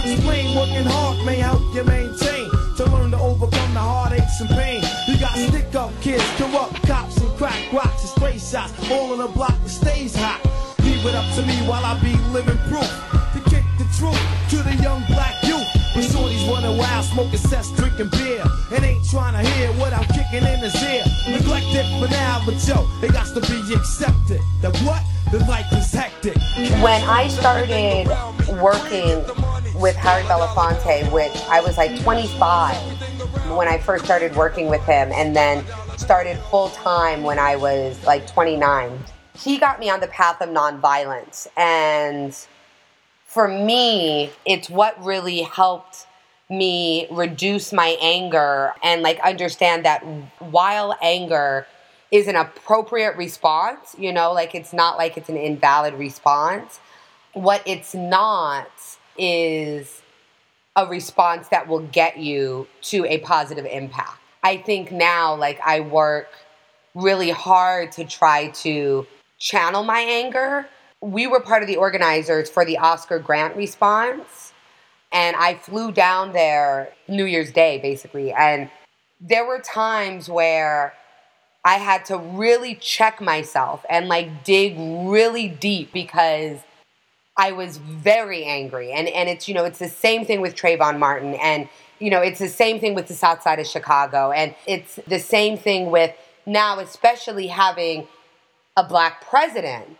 Working 0.03 0.85
hard 0.85 1.25
may 1.25 1.37
help 1.37 1.61
you 1.73 1.83
maintain. 1.83 2.49
To 2.77 2.85
learn 2.85 3.11
to 3.11 3.17
overcome 3.17 3.73
the 3.73 3.79
heartaches 3.79 4.41
and 4.41 4.49
pain. 4.49 4.83
You 5.07 5.17
got 5.19 5.35
stick 5.37 5.75
up 5.75 5.91
kids, 6.01 6.23
corrupt 6.37 6.81
cops 6.87 7.17
and 7.17 7.29
crack 7.37 7.71
rocks 7.71 8.01
and 8.01 8.09
stray 8.09 8.37
shots. 8.37 8.73
All 8.91 9.13
in 9.13 9.21
a 9.21 9.27
block 9.27 9.53
that 9.61 9.69
stays 9.69 10.15
hot. 10.15 10.41
Leave 10.79 11.05
it 11.05 11.15
up 11.15 11.25
to 11.35 11.41
me 11.45 11.55
while 11.67 11.85
I 11.85 11.99
be 12.01 12.15
living 12.33 12.57
proof. 12.69 12.89
To 13.33 13.39
kick 13.49 13.63
the 13.77 13.85
truth 13.97 14.19
to 14.49 14.57
the 14.63 14.75
young 14.81 15.03
black 15.07 15.43
youth. 15.43 15.67
When 15.95 16.03
shorties 16.03 16.49
running 16.49 16.77
wild, 16.77 17.05
smoking 17.05 17.37
cess, 17.37 17.71
drinking 17.71 18.09
beer. 18.09 18.43
And 18.73 18.83
ain't 18.83 19.07
trying 19.09 19.37
to 19.37 19.49
hear 19.51 19.69
what 19.73 19.93
I'm 19.93 20.05
kicking 20.05 20.43
in 20.43 20.59
his 20.59 20.75
ear. 20.83 21.03
For 21.99 22.09
now, 22.09 22.41
but 22.45 22.55
yo, 22.67 22.87
it 23.01 23.13
got 23.13 23.27
to 23.27 23.41
be 23.41 23.73
accepted. 23.73 24.41
That 24.61 24.75
what? 24.83 25.03
The 25.31 25.39
life 25.45 25.71
is 25.73 25.91
hectic. 25.91 26.35
When 26.81 27.01
I 27.03 27.27
started 27.27 28.07
working 28.61 29.23
with 29.75 29.95
Harry 29.95 30.23
Belafonte, 30.23 31.11
which 31.11 31.35
I 31.49 31.61
was 31.61 31.77
like 31.77 31.99
25 32.01 32.75
when 33.57 33.67
I 33.67 33.77
first 33.77 34.05
started 34.05 34.35
working 34.35 34.69
with 34.69 34.83
him, 34.83 35.11
and 35.13 35.35
then 35.35 35.65
started 35.97 36.37
full 36.49 36.69
time 36.69 37.23
when 37.23 37.39
I 37.39 37.55
was 37.55 38.03
like 38.05 38.27
29. 38.27 38.99
He 39.35 39.57
got 39.57 39.79
me 39.79 39.89
on 39.89 39.99
the 39.99 40.07
path 40.07 40.41
of 40.41 40.49
nonviolence. 40.49 41.47
And 41.57 42.35
for 43.25 43.47
me, 43.47 44.31
it's 44.45 44.69
what 44.69 45.03
really 45.03 45.41
helped 45.41 46.05
me 46.49 47.07
reduce 47.09 47.73
my 47.73 47.97
anger 47.99 48.73
and 48.83 49.01
like 49.01 49.19
understand 49.21 49.85
that 49.85 50.01
while 50.39 50.95
anger 51.01 51.65
is 52.11 52.27
an 52.27 52.35
appropriate 52.35 53.15
response, 53.17 53.95
you 53.97 54.13
know, 54.13 54.33
like 54.33 54.53
it's 54.53 54.71
not 54.71 54.97
like 54.97 55.17
it's 55.17 55.29
an 55.29 55.37
invalid 55.37 55.95
response. 55.95 56.79
What 57.33 57.63
it's 57.65 57.95
not 57.95 58.69
is 59.17 60.01
a 60.75 60.87
response 60.87 61.49
that 61.49 61.67
will 61.67 61.85
get 61.87 62.17
you 62.17 62.67
to 62.81 63.05
a 63.05 63.19
positive 63.19 63.65
impact. 63.65 64.19
I 64.43 64.57
think 64.57 64.91
now, 64.91 65.35
like, 65.35 65.59
I 65.63 65.81
work 65.81 66.29
really 66.95 67.29
hard 67.29 67.91
to 67.93 68.05
try 68.05 68.49
to 68.49 69.07
channel 69.39 69.83
my 69.83 69.99
anger. 69.99 70.67
We 71.01 71.27
were 71.27 71.39
part 71.39 71.61
of 71.63 71.67
the 71.67 71.77
organizers 71.77 72.49
for 72.49 72.65
the 72.65 72.77
Oscar 72.77 73.19
grant 73.19 73.55
response, 73.55 74.53
and 75.11 75.35
I 75.35 75.55
flew 75.55 75.91
down 75.91 76.33
there 76.33 76.93
New 77.07 77.25
Year's 77.25 77.51
Day, 77.51 77.79
basically. 77.79 78.31
And 78.31 78.69
there 79.21 79.45
were 79.45 79.59
times 79.59 80.27
where 80.27 80.93
I 81.65 81.75
had 81.75 82.05
to 82.05 82.17
really 82.17 82.75
check 82.75 83.21
myself 83.21 83.85
and 83.89 84.07
like 84.07 84.43
dig 84.43 84.75
really 84.77 85.47
deep 85.47 85.93
because 85.93 86.59
I 87.35 87.51
was 87.51 87.77
very 87.77 88.43
angry. 88.43 88.91
And 88.91 89.07
and 89.07 89.29
it's 89.29 89.47
you 89.47 89.53
know, 89.53 89.65
it's 89.65 89.79
the 89.79 89.89
same 89.89 90.25
thing 90.25 90.41
with 90.41 90.55
Trayvon 90.55 90.99
Martin 90.99 91.35
and 91.35 91.67
you 91.99 92.09
know, 92.09 92.21
it's 92.21 92.39
the 92.39 92.49
same 92.49 92.79
thing 92.79 92.95
with 92.95 93.07
the 93.07 93.13
South 93.13 93.41
Side 93.41 93.59
of 93.59 93.67
Chicago 93.67 94.31
and 94.31 94.55
it's 94.67 94.99
the 95.07 95.19
same 95.19 95.57
thing 95.57 95.89
with 95.89 96.15
now 96.45 96.79
especially 96.79 97.47
having 97.47 98.07
a 98.77 98.83
black 98.83 99.25
president. 99.27 99.97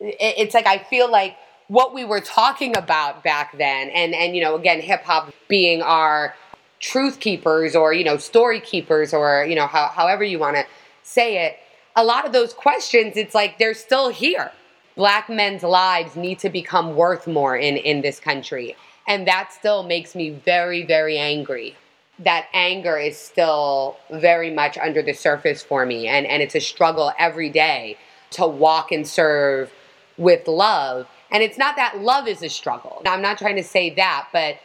It's 0.00 0.54
like 0.54 0.66
I 0.66 0.78
feel 0.78 1.10
like 1.10 1.36
what 1.68 1.94
we 1.94 2.04
were 2.04 2.20
talking 2.20 2.76
about 2.76 3.22
back 3.22 3.56
then 3.56 3.90
and 3.90 4.14
and 4.14 4.36
you 4.36 4.42
know, 4.42 4.54
again 4.54 4.80
hip 4.80 5.02
hop 5.02 5.32
being 5.48 5.82
our 5.82 6.34
truth 6.78 7.20
keepers 7.20 7.74
or 7.74 7.92
you 7.92 8.04
know, 8.04 8.16
story 8.16 8.60
keepers 8.60 9.12
or 9.12 9.44
you 9.44 9.56
know, 9.56 9.66
how, 9.66 9.88
however 9.88 10.22
you 10.22 10.38
want 10.38 10.56
to 10.56 10.64
say 11.02 11.46
it, 11.46 11.58
a 11.96 12.04
lot 12.04 12.24
of 12.24 12.32
those 12.32 12.54
questions, 12.54 13.16
it's 13.16 13.34
like 13.34 13.58
they're 13.58 13.74
still 13.74 14.08
here. 14.08 14.52
Black 15.00 15.30
men's 15.30 15.62
lives 15.62 16.14
need 16.14 16.38
to 16.40 16.50
become 16.50 16.94
worth 16.94 17.26
more 17.26 17.56
in, 17.56 17.78
in 17.78 18.02
this 18.02 18.20
country. 18.20 18.76
And 19.08 19.26
that 19.26 19.50
still 19.50 19.82
makes 19.82 20.14
me 20.14 20.28
very, 20.28 20.84
very 20.84 21.16
angry. 21.16 21.74
That 22.18 22.48
anger 22.52 22.98
is 22.98 23.16
still 23.16 23.96
very 24.10 24.50
much 24.50 24.76
under 24.76 25.00
the 25.00 25.14
surface 25.14 25.62
for 25.62 25.86
me. 25.86 26.06
And, 26.06 26.26
and 26.26 26.42
it's 26.42 26.54
a 26.54 26.60
struggle 26.60 27.12
every 27.18 27.48
day 27.48 27.96
to 28.32 28.46
walk 28.46 28.92
and 28.92 29.08
serve 29.08 29.72
with 30.18 30.46
love. 30.46 31.08
And 31.30 31.42
it's 31.42 31.56
not 31.56 31.76
that 31.76 32.00
love 32.00 32.28
is 32.28 32.42
a 32.42 32.50
struggle. 32.50 33.00
I'm 33.06 33.22
not 33.22 33.38
trying 33.38 33.56
to 33.56 33.64
say 33.64 33.88
that, 33.94 34.28
but 34.34 34.56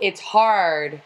it's 0.00 0.20
hard 0.20 1.02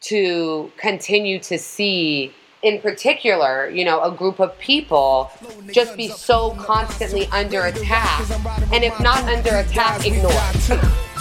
to 0.00 0.72
continue 0.78 1.38
to 1.38 1.60
see 1.60 2.34
in 2.62 2.80
particular, 2.80 3.68
you 3.70 3.84
know, 3.84 4.02
a 4.02 4.10
group 4.10 4.40
of 4.40 4.58
people 4.58 5.30
just 5.72 5.96
be 5.96 6.08
so 6.08 6.50
constantly 6.52 7.26
under 7.26 7.66
attack. 7.66 8.28
And 8.72 8.82
if 8.82 8.98
not 9.00 9.22
under 9.24 9.56
attack, 9.56 10.06
ignored. 10.06 10.32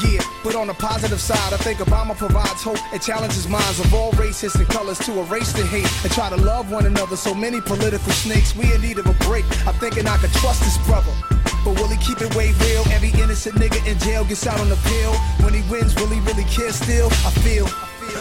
Yeah, 0.04 0.20
but 0.44 0.56
on 0.56 0.68
the 0.68 0.74
positive 0.74 1.22
side, 1.22 1.54
I 1.54 1.58
think 1.58 1.80
Obama 1.80 2.16
provides 2.18 2.62
hope 2.62 2.80
and 2.92 3.02
challenges 3.02 3.48
minds 3.48 3.80
of 3.80 3.94
all 3.94 4.12
races 4.14 4.56
and 4.56 4.68
colors 4.68 5.00
to 5.00 5.20
erase 5.22 5.54
the 5.54 5.66
hate 5.66 5.90
and 6.04 6.12
try 6.12 6.30
to 6.30 6.36
love 6.36 6.72
one 6.72 6.86
another. 6.86 7.16
So 7.16 7.34
many 7.34 7.62
political 7.62 8.12
snakes, 8.12 8.56
we 8.56 8.74
in 8.74 8.82
need 8.82 9.00
of 9.00 9.06
a 9.06 9.14
break. 9.26 9.46
I'm 9.68 9.76
thinking 9.76 10.08
I 10.08 10.18
could 10.18 10.32
trust 10.34 10.62
this 10.62 10.78
brother. 10.86 11.12
But 11.64 11.80
will 11.80 11.88
he 11.88 11.98
keep 11.98 12.22
it 12.22 12.36
way 12.36 12.54
real? 12.62 12.84
Every 12.92 13.10
innocent 13.22 13.56
nigga 13.56 13.86
in 13.90 13.98
jail 14.00 14.26
gets 14.26 14.46
out 14.46 14.60
on 14.60 14.70
the 14.70 14.76
pill. 14.76 15.14
When 15.44 15.54
he 15.54 15.62
wins, 15.72 15.96
will 15.96 16.08
he 16.08 16.20
really 16.22 16.44
care 16.44 16.72
still? 16.72 17.08
I 17.08 17.32
feel. 17.42 17.68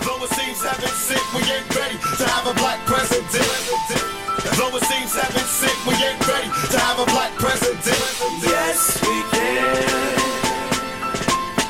Though 0.03 0.25
it 0.25 0.31
seems 0.31 0.59
heaven 0.63 0.89
sick, 0.89 1.23
we 1.35 1.43
ain't 1.47 1.69
ready 1.77 1.95
to 1.95 2.25
have 2.27 2.47
a 2.47 2.55
black 2.55 2.81
president. 2.87 3.29
Though 4.59 4.75
it 4.77 4.85
seems 4.85 5.15
heaven 5.15 5.45
sick, 5.47 5.77
we 5.87 5.95
ain't 5.95 6.27
ready 6.27 6.49
to 6.73 6.79
have 6.79 6.99
a 6.99 7.07
black 7.07 7.33
president. 7.39 7.79
Yes, 8.43 9.01
we 9.03 9.23
can. 9.31 10.15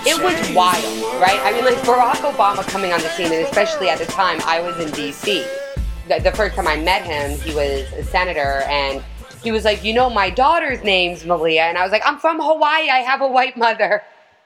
It 0.07 0.23
was 0.23 0.55
wild, 0.55 1.21
right? 1.21 1.41
I 1.43 1.53
mean, 1.53 1.65
like 1.65 1.77
Barack 1.79 2.21
Obama 2.31 2.67
coming 2.69 2.93
on 2.93 3.01
the 3.01 3.09
scene, 3.11 3.33
and 3.33 3.45
especially 3.45 3.89
at 3.89 3.99
the 3.99 4.07
time 4.07 4.41
I 4.45 4.61
was 4.61 4.79
in 4.79 4.89
DC. 4.91 5.47
The, 6.09 6.21
the 6.21 6.33
first 6.33 6.57
time 6.57 6.67
I 6.67 6.77
met 6.77 7.03
him, 7.03 7.39
he 7.41 7.55
was 7.55 7.91
a 7.93 8.05
senator, 8.05 8.63
and 8.69 9.03
he 9.43 9.51
was 9.53 9.65
like, 9.65 9.83
You 9.85 9.95
know, 9.95 10.11
my 10.11 10.31
daughter's 10.31 10.83
name's 10.83 11.25
Malia. 11.25 11.63
And 11.63 11.79
I 11.79 11.83
was 11.83 11.93
like, 11.93 12.03
I'm 12.05 12.19
from 12.19 12.41
Hawaii, 12.41 12.89
I 12.91 12.99
have 12.99 13.21
a 13.21 13.29
white 13.29 13.57
mother. 13.57 14.03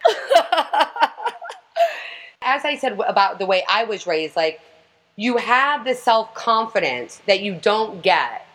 As 2.49 2.65
I 2.65 2.77
said 2.77 2.99
about 3.07 3.39
the 3.39 3.45
way 3.45 3.63
I 3.69 3.85
was 3.85 4.07
raised, 4.07 4.35
like, 4.35 4.59
you 5.17 5.37
have 5.37 5.85
the 5.85 5.95
self 5.95 6.33
confidence 6.33 7.21
that 7.27 7.41
you 7.41 7.55
don't 7.55 8.03
get 8.03 8.47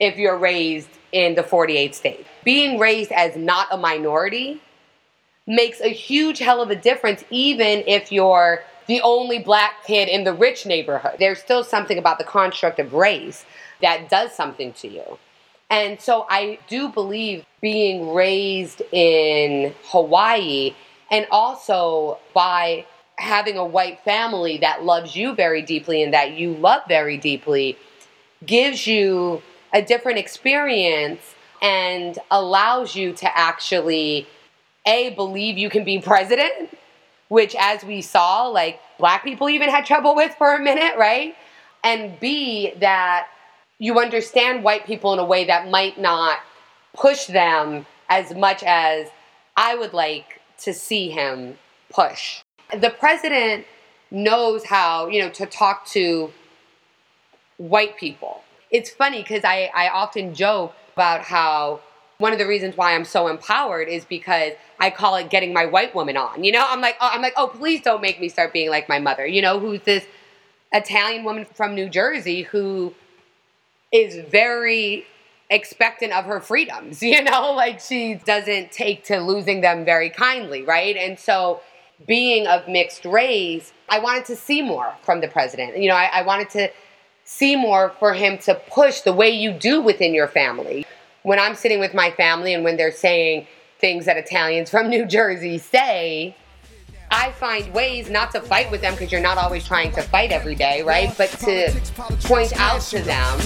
if 0.00 0.16
you're 0.16 0.36
raised 0.36 0.88
in 1.12 1.36
the 1.36 1.44
48 1.44 1.94
state. 1.94 2.26
Being 2.42 2.80
raised 2.80 3.12
as 3.12 3.36
not 3.36 3.68
a 3.70 3.76
minority 3.76 4.60
makes 5.46 5.80
a 5.80 5.88
huge 5.88 6.40
hell 6.40 6.60
of 6.60 6.70
a 6.70 6.74
difference, 6.74 7.22
even 7.30 7.84
if 7.86 8.10
you're 8.10 8.64
the 8.88 9.00
only 9.02 9.38
black 9.38 9.84
kid 9.86 10.08
in 10.08 10.24
the 10.24 10.32
rich 10.32 10.66
neighborhood. 10.66 11.14
There's 11.20 11.38
still 11.38 11.62
something 11.62 11.98
about 11.98 12.18
the 12.18 12.24
construct 12.24 12.80
of 12.80 12.92
race 12.92 13.44
that 13.82 14.08
does 14.10 14.34
something 14.34 14.72
to 14.74 14.88
you. 14.88 15.18
And 15.70 16.00
so 16.00 16.26
I 16.28 16.58
do 16.68 16.88
believe 16.88 17.44
being 17.60 18.12
raised 18.12 18.82
in 18.90 19.74
Hawaii 19.84 20.74
and 21.08 21.28
also 21.30 22.18
by 22.34 22.84
having 23.22 23.56
a 23.56 23.64
white 23.64 24.00
family 24.00 24.58
that 24.58 24.82
loves 24.84 25.14
you 25.14 25.32
very 25.34 25.62
deeply 25.62 26.02
and 26.02 26.12
that 26.12 26.32
you 26.32 26.54
love 26.54 26.82
very 26.88 27.16
deeply 27.16 27.78
gives 28.44 28.84
you 28.84 29.40
a 29.72 29.80
different 29.80 30.18
experience 30.18 31.20
and 31.62 32.18
allows 32.32 32.96
you 32.96 33.12
to 33.12 33.38
actually 33.38 34.26
a 34.86 35.10
believe 35.10 35.56
you 35.56 35.70
can 35.70 35.84
be 35.84 36.00
president 36.00 36.76
which 37.28 37.54
as 37.58 37.84
we 37.84 38.02
saw 38.02 38.48
like 38.48 38.80
black 38.98 39.22
people 39.22 39.48
even 39.48 39.70
had 39.70 39.86
trouble 39.86 40.16
with 40.16 40.34
for 40.34 40.56
a 40.56 40.60
minute 40.60 40.94
right? 40.98 41.36
And 41.84 42.18
b 42.18 42.72
that 42.80 43.28
you 43.78 44.00
understand 44.00 44.64
white 44.64 44.84
people 44.84 45.12
in 45.12 45.20
a 45.20 45.24
way 45.24 45.44
that 45.44 45.70
might 45.70 45.98
not 45.98 46.38
push 46.92 47.26
them 47.26 47.86
as 48.08 48.34
much 48.34 48.64
as 48.64 49.08
i 49.56 49.76
would 49.76 49.92
like 49.92 50.40
to 50.58 50.74
see 50.74 51.08
him 51.08 51.56
push 51.88 52.42
the 52.78 52.90
president 52.90 53.66
knows 54.10 54.64
how 54.64 55.06
you 55.08 55.20
know 55.20 55.30
to 55.30 55.46
talk 55.46 55.86
to 55.86 56.32
white 57.56 57.96
people 57.96 58.42
it's 58.72 58.90
funny 58.90 59.22
because 59.22 59.44
I, 59.44 59.70
I 59.74 59.90
often 59.90 60.34
joke 60.34 60.74
about 60.94 61.22
how 61.22 61.80
one 62.18 62.32
of 62.32 62.38
the 62.38 62.46
reasons 62.46 62.76
why 62.76 62.94
I'm 62.94 63.04
so 63.04 63.28
empowered 63.28 63.88
is 63.88 64.04
because 64.04 64.52
I 64.80 64.90
call 64.90 65.16
it 65.16 65.28
getting 65.28 65.52
my 65.52 65.66
white 65.66 65.94
woman 65.94 66.16
on. 66.16 66.42
You 66.42 66.52
know, 66.52 66.64
I'm 66.66 66.80
like, 66.80 66.96
oh, 67.00 67.10
I'm 67.12 67.20
like, 67.20 67.34
oh, 67.36 67.48
please 67.48 67.82
don't 67.82 68.00
make 68.00 68.20
me 68.20 68.28
start 68.28 68.52
being 68.52 68.70
like 68.70 68.88
my 68.88 68.98
mother. 68.98 69.26
You 69.26 69.42
know, 69.42 69.58
who's 69.58 69.82
this 69.82 70.06
Italian 70.72 71.24
woman 71.24 71.44
from 71.44 71.74
New 71.74 71.88
Jersey 71.88 72.42
who 72.42 72.94
is 73.92 74.16
very 74.30 75.04
expectant 75.50 76.12
of 76.12 76.24
her 76.24 76.40
freedoms. 76.40 77.02
You 77.12 77.22
know, 77.22 77.52
like 77.52 77.80
she 77.80 78.14
doesn't 78.14 78.72
take 78.72 79.04
to 79.04 79.20
losing 79.20 79.60
them 79.60 79.84
very 79.84 80.08
kindly, 80.08 80.62
right? 80.62 80.96
And 80.96 81.18
so, 81.18 81.60
being 82.06 82.46
of 82.46 82.66
mixed 82.68 83.04
race, 83.04 83.72
I 83.88 83.98
wanted 83.98 84.24
to 84.26 84.36
see 84.36 84.62
more 84.62 84.94
from 85.02 85.20
the 85.20 85.28
president. 85.28 85.76
You 85.78 85.88
know, 85.88 85.96
I, 85.96 86.10
I 86.12 86.22
wanted 86.22 86.50
to 86.50 86.70
see 87.24 87.56
more 87.56 87.90
for 87.98 88.14
him 88.14 88.38
to 88.38 88.54
push 88.70 89.00
the 89.00 89.12
way 89.12 89.30
you 89.30 89.52
do 89.52 89.80
within 89.80 90.14
your 90.14 90.28
family. 90.28 90.86
When 91.22 91.38
I'm 91.38 91.54
sitting 91.54 91.78
with 91.78 91.94
my 91.94 92.10
family 92.10 92.52
and 92.52 92.64
when 92.64 92.76
they're 92.76 92.92
saying 92.92 93.46
things 93.78 94.06
that 94.06 94.16
Italians 94.16 94.70
from 94.70 94.88
New 94.90 95.06
Jersey 95.06 95.58
say, 95.58 96.36
I 97.12 97.30
find 97.32 97.72
ways 97.74 98.08
not 98.08 98.30
to 98.30 98.40
fight 98.40 98.70
with 98.70 98.80
them 98.80 98.94
because 98.94 99.12
you're 99.12 99.20
not 99.20 99.36
always 99.36 99.66
trying 99.66 99.92
to 99.92 100.02
fight 100.02 100.32
every 100.32 100.54
day, 100.54 100.80
right? 100.80 101.14
But 101.18 101.28
to 101.40 101.70
point 102.24 102.58
out 102.58 102.80
to 102.80 103.00
them 103.00 103.38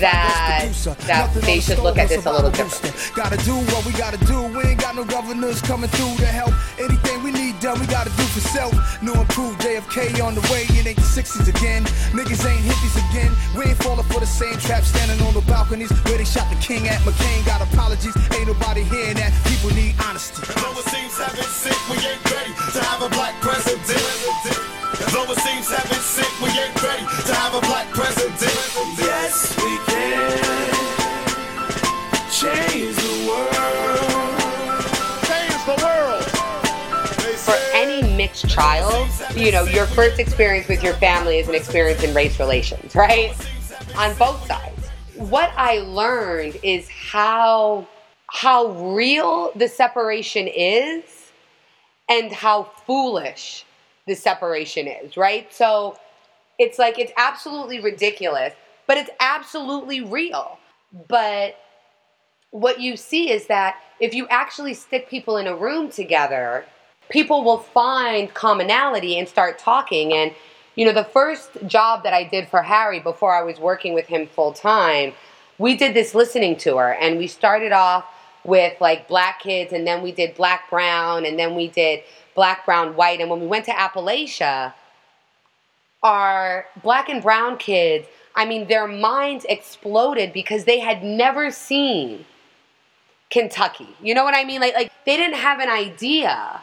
that 0.00 0.68
that 1.06 1.32
they 1.34 1.60
should 1.60 1.78
look 1.78 1.98
at 1.98 2.08
this 2.08 2.26
a 2.26 2.32
little 2.32 2.50
differently. 2.50 3.00
Gotta 3.14 3.36
do 3.44 3.54
what 3.72 3.86
we 3.86 3.92
gotta 3.92 4.18
do. 4.26 4.42
We 4.58 4.64
ain't 4.64 4.80
got 4.80 4.96
no 4.96 5.04
governors 5.04 5.62
coming 5.62 5.88
through 5.90 6.16
to 6.16 6.26
help. 6.26 6.52
Anything 6.80 7.22
we 7.22 7.30
need 7.30 7.49
done, 7.60 7.78
we 7.78 7.86
gotta 7.86 8.10
do 8.16 8.24
for 8.32 8.40
self. 8.40 8.72
New 9.02 9.12
improved 9.12 9.60
JFK 9.60 10.24
on 10.24 10.34
the 10.34 10.40
way. 10.48 10.64
It 10.72 10.86
ain't 10.86 10.96
the 10.96 11.04
60s 11.04 11.46
again. 11.46 11.84
Niggas 12.16 12.40
ain't 12.48 12.64
hippies 12.64 12.96
again. 12.96 13.30
We 13.56 13.68
ain't 13.68 13.78
falling 13.84 14.06
for 14.08 14.18
the 14.18 14.26
same 14.26 14.56
trap 14.58 14.82
standing 14.82 15.20
on 15.26 15.34
the 15.34 15.42
balconies 15.42 15.92
where 16.08 16.16
they 16.16 16.24
shot 16.24 16.48
the 16.48 16.56
king 16.56 16.88
at 16.88 17.00
McCain. 17.04 17.44
Got 17.44 17.60
apologies. 17.60 18.16
Ain't 18.32 18.48
nobody 18.48 18.82
hearing 18.82 19.20
that. 19.20 19.32
People 19.44 19.70
need 19.76 19.94
honesty. 20.00 20.40
Though 20.56 20.72
it 20.72 20.88
seems 20.88 21.14
heaven 21.20 21.44
sick, 21.44 21.76
we 21.92 21.96
ain't 22.00 22.24
ready 22.32 22.52
to 22.72 22.80
have 22.88 23.02
a 23.04 23.10
black 23.12 23.36
president. 23.44 23.84
Though 25.12 25.28
it 25.28 25.38
seems 25.44 25.68
heaven 25.68 26.00
sick, 26.00 26.32
we 26.40 26.48
ain't 26.48 26.82
ready 26.82 27.04
to 27.28 27.32
have 27.36 27.54
a 27.54 27.60
black 27.60 27.88
president. 27.92 28.19
Child, 38.34 39.08
you 39.34 39.52
know, 39.52 39.64
your 39.64 39.86
first 39.86 40.18
experience 40.18 40.68
with 40.68 40.82
your 40.82 40.94
family 40.94 41.38
is 41.38 41.48
an 41.48 41.54
experience 41.54 42.02
in 42.02 42.14
race 42.14 42.38
relations, 42.38 42.94
right? 42.94 43.34
On 43.96 44.14
both 44.16 44.44
sides. 44.46 44.88
What 45.16 45.52
I 45.56 45.78
learned 45.80 46.58
is 46.62 46.88
how 46.88 47.86
how 48.32 48.68
real 48.94 49.50
the 49.56 49.68
separation 49.68 50.46
is 50.46 51.02
and 52.08 52.32
how 52.32 52.70
foolish 52.86 53.64
the 54.06 54.14
separation 54.14 54.86
is, 54.86 55.16
right? 55.16 55.52
So 55.52 55.98
it's 56.58 56.78
like 56.78 56.98
it's 56.98 57.12
absolutely 57.16 57.80
ridiculous, 57.80 58.54
but 58.86 58.96
it's 58.96 59.10
absolutely 59.20 60.00
real. 60.00 60.58
But 61.08 61.56
what 62.50 62.80
you 62.80 62.96
see 62.96 63.30
is 63.30 63.46
that 63.46 63.76
if 64.00 64.14
you 64.14 64.26
actually 64.28 64.74
stick 64.74 65.08
people 65.08 65.36
in 65.36 65.46
a 65.46 65.54
room 65.54 65.90
together, 65.90 66.64
people 67.10 67.44
will 67.44 67.58
find 67.58 68.32
commonality 68.32 69.18
and 69.18 69.28
start 69.28 69.58
talking. 69.58 70.12
And, 70.12 70.32
you 70.76 70.84
know, 70.84 70.92
the 70.92 71.04
first 71.04 71.50
job 71.66 72.04
that 72.04 72.14
I 72.14 72.24
did 72.24 72.48
for 72.48 72.62
Harry 72.62 73.00
before 73.00 73.34
I 73.34 73.42
was 73.42 73.58
working 73.58 73.92
with 73.92 74.06
him 74.06 74.26
full 74.26 74.52
time, 74.52 75.12
we 75.58 75.76
did 75.76 75.94
this 75.94 76.14
listening 76.14 76.56
tour. 76.56 76.96
And 77.00 77.18
we 77.18 77.26
started 77.26 77.72
off 77.72 78.06
with 78.44 78.80
like 78.80 79.06
black 79.06 79.40
kids 79.40 79.72
and 79.72 79.86
then 79.86 80.02
we 80.02 80.12
did 80.12 80.34
black 80.34 80.70
brown 80.70 81.26
and 81.26 81.38
then 81.38 81.54
we 81.54 81.68
did 81.68 82.02
black 82.34 82.64
brown 82.64 82.96
white. 82.96 83.20
And 83.20 83.28
when 83.28 83.40
we 83.40 83.46
went 83.46 83.66
to 83.66 83.72
appalachia 83.72 84.72
our 86.02 86.66
black 86.82 87.08
and 87.08 87.22
brown 87.22 87.58
kids 87.58 88.06
i 88.34 88.44
mean 88.44 88.66
their 88.68 88.86
minds 88.86 89.44
exploded 89.48 90.32
because 90.32 90.64
they 90.64 90.78
had 90.78 91.02
never 91.02 91.50
seen 91.50 92.24
kentucky. 93.28 93.88
You 94.02 94.14
know 94.14 94.24
what 94.24 94.34
i 94.34 94.44
mean? 94.44 94.60
Like 94.60 94.74
like 94.74 94.92
they 95.04 95.16
didn't 95.16 95.36
have 95.36 95.60
an 95.60 95.68
idea 95.68 96.62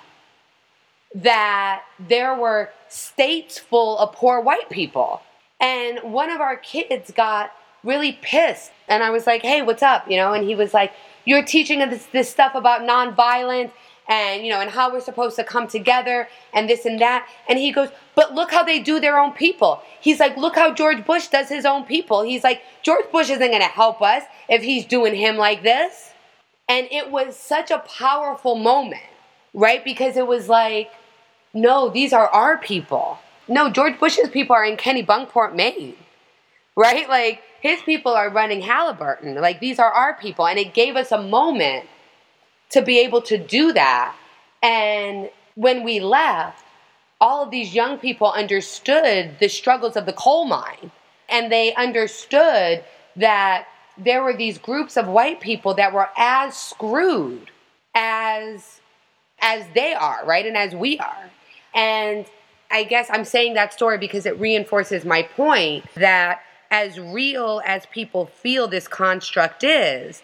that 1.15 1.83
there 1.99 2.35
were 2.35 2.71
states 2.89 3.57
full 3.57 3.97
of 3.97 4.13
poor 4.13 4.41
white 4.41 4.69
people. 4.69 5.21
And 5.59 5.99
one 6.03 6.29
of 6.29 6.41
our 6.41 6.57
kids 6.57 7.11
got 7.11 7.51
really 7.83 8.19
pissed. 8.21 8.71
And 8.87 9.03
i 9.03 9.09
was 9.09 9.27
like 9.27 9.41
hey 9.41 9.61
what's 9.61 9.83
up? 9.83 10.09
You 10.09 10.17
know 10.17 10.33
and 10.33 10.45
he 10.45 10.55
was 10.55 10.73
like 10.73 10.91
you're 11.25 11.43
teaching 11.43 11.79
this, 11.79 12.05
this 12.07 12.29
stuff 12.29 12.55
about 12.55 12.81
nonviolence 12.81 13.71
and 14.07 14.45
you 14.45 14.51
know 14.51 14.61
and 14.61 14.69
how 14.69 14.91
we're 14.91 15.01
supposed 15.01 15.35
to 15.37 15.43
come 15.43 15.67
together 15.67 16.27
and 16.53 16.69
this 16.69 16.85
and 16.85 16.99
that. 17.01 17.27
And 17.47 17.57
he 17.57 17.71
goes 17.71 17.89
but 18.15 18.33
look 18.33 18.51
how 18.51 18.63
they 18.63 18.79
do 18.79 18.99
their 18.99 19.17
own 19.17 19.31
people. 19.33 19.81
He's 20.01 20.19
like 20.19 20.35
look 20.37 20.55
how 20.55 20.73
george 20.73 21.05
bush 21.05 21.27
does 21.27 21.49
his 21.49 21.65
own 21.65 21.85
people. 21.85 22.23
He's 22.23 22.43
like 22.43 22.61
george 22.83 23.09
bush 23.11 23.29
isn't 23.29 23.39
going 23.39 23.61
to 23.61 23.67
help 23.67 24.01
us 24.01 24.23
if 24.49 24.63
he's 24.63 24.85
doing 24.85 25.15
him 25.15 25.37
like 25.37 25.63
this. 25.63 26.11
And 26.69 26.87
it 26.91 27.11
was 27.11 27.37
such 27.37 27.71
a 27.71 27.79
powerful 27.79 28.55
moment 28.55 29.01
right? 29.57 29.83
Because 29.83 30.15
it 30.15 30.27
was 30.27 30.47
like 30.47 30.91
no 31.61 31.89
these 31.89 32.13
are 32.13 32.27
our 32.29 32.57
people 32.57 33.19
no 33.47 33.69
george 33.69 33.99
bush's 33.99 34.29
people 34.29 34.55
are 34.55 34.65
in 34.65 34.77
kennebunkport 34.77 35.53
maine 35.55 35.95
right 36.75 37.09
like 37.09 37.41
his 37.61 37.81
people 37.81 38.13
are 38.13 38.29
running 38.29 38.61
Halliburton. 38.61 39.35
Like 39.35 39.59
these 39.59 39.79
are 39.79 39.91
our 39.91 40.13
people. 40.15 40.47
And 40.47 40.59
it 40.59 40.73
gave 40.73 40.95
us 40.95 41.11
a 41.11 41.21
moment 41.21 41.85
to 42.69 42.81
be 42.81 42.99
able 42.99 43.21
to 43.23 43.37
do 43.37 43.73
that. 43.73 44.15
And 44.61 45.29
when 45.55 45.83
we 45.83 45.99
left, 45.99 46.63
all 47.19 47.43
of 47.43 47.51
these 47.51 47.73
young 47.73 47.97
people 47.97 48.31
understood 48.31 49.37
the 49.39 49.47
struggles 49.47 49.95
of 49.95 50.05
the 50.05 50.13
coal 50.13 50.45
mine. 50.45 50.91
And 51.29 51.51
they 51.51 51.73
understood 51.73 52.83
that 53.15 53.67
there 53.97 54.23
were 54.23 54.35
these 54.35 54.59
groups 54.59 54.95
of 54.95 55.07
white 55.07 55.41
people 55.41 55.73
that 55.73 55.93
were 55.93 56.09
as 56.15 56.55
screwed 56.55 57.49
as 57.95 58.79
as 59.39 59.65
they 59.75 59.93
are, 59.93 60.25
right? 60.25 60.45
And 60.45 60.57
as 60.57 60.73
we 60.73 60.97
are. 60.99 61.29
And 61.73 62.25
I 62.71 62.83
guess 62.83 63.07
I'm 63.11 63.25
saying 63.25 63.53
that 63.53 63.73
story 63.73 63.97
because 63.97 64.25
it 64.25 64.39
reinforces 64.39 65.05
my 65.05 65.23
point 65.23 65.85
that 65.95 66.41
as 66.69 66.99
real 66.99 67.61
as 67.65 67.85
people 67.87 68.25
feel 68.25 68.67
this 68.67 68.87
construct 68.87 69.63
is, 69.63 70.21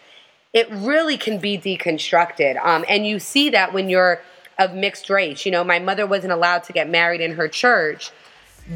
it 0.52 0.70
really 0.70 1.16
can 1.16 1.38
be 1.38 1.56
deconstructed. 1.56 2.64
Um, 2.64 2.84
and 2.88 3.06
you 3.06 3.18
see 3.18 3.50
that 3.50 3.72
when 3.72 3.88
you're 3.88 4.20
of 4.58 4.74
mixed 4.74 5.10
race. 5.10 5.44
You 5.44 5.52
know, 5.52 5.64
my 5.64 5.78
mother 5.78 6.06
wasn't 6.06 6.32
allowed 6.32 6.64
to 6.64 6.72
get 6.72 6.88
married 6.88 7.20
in 7.20 7.34
her 7.34 7.48
church, 7.48 8.10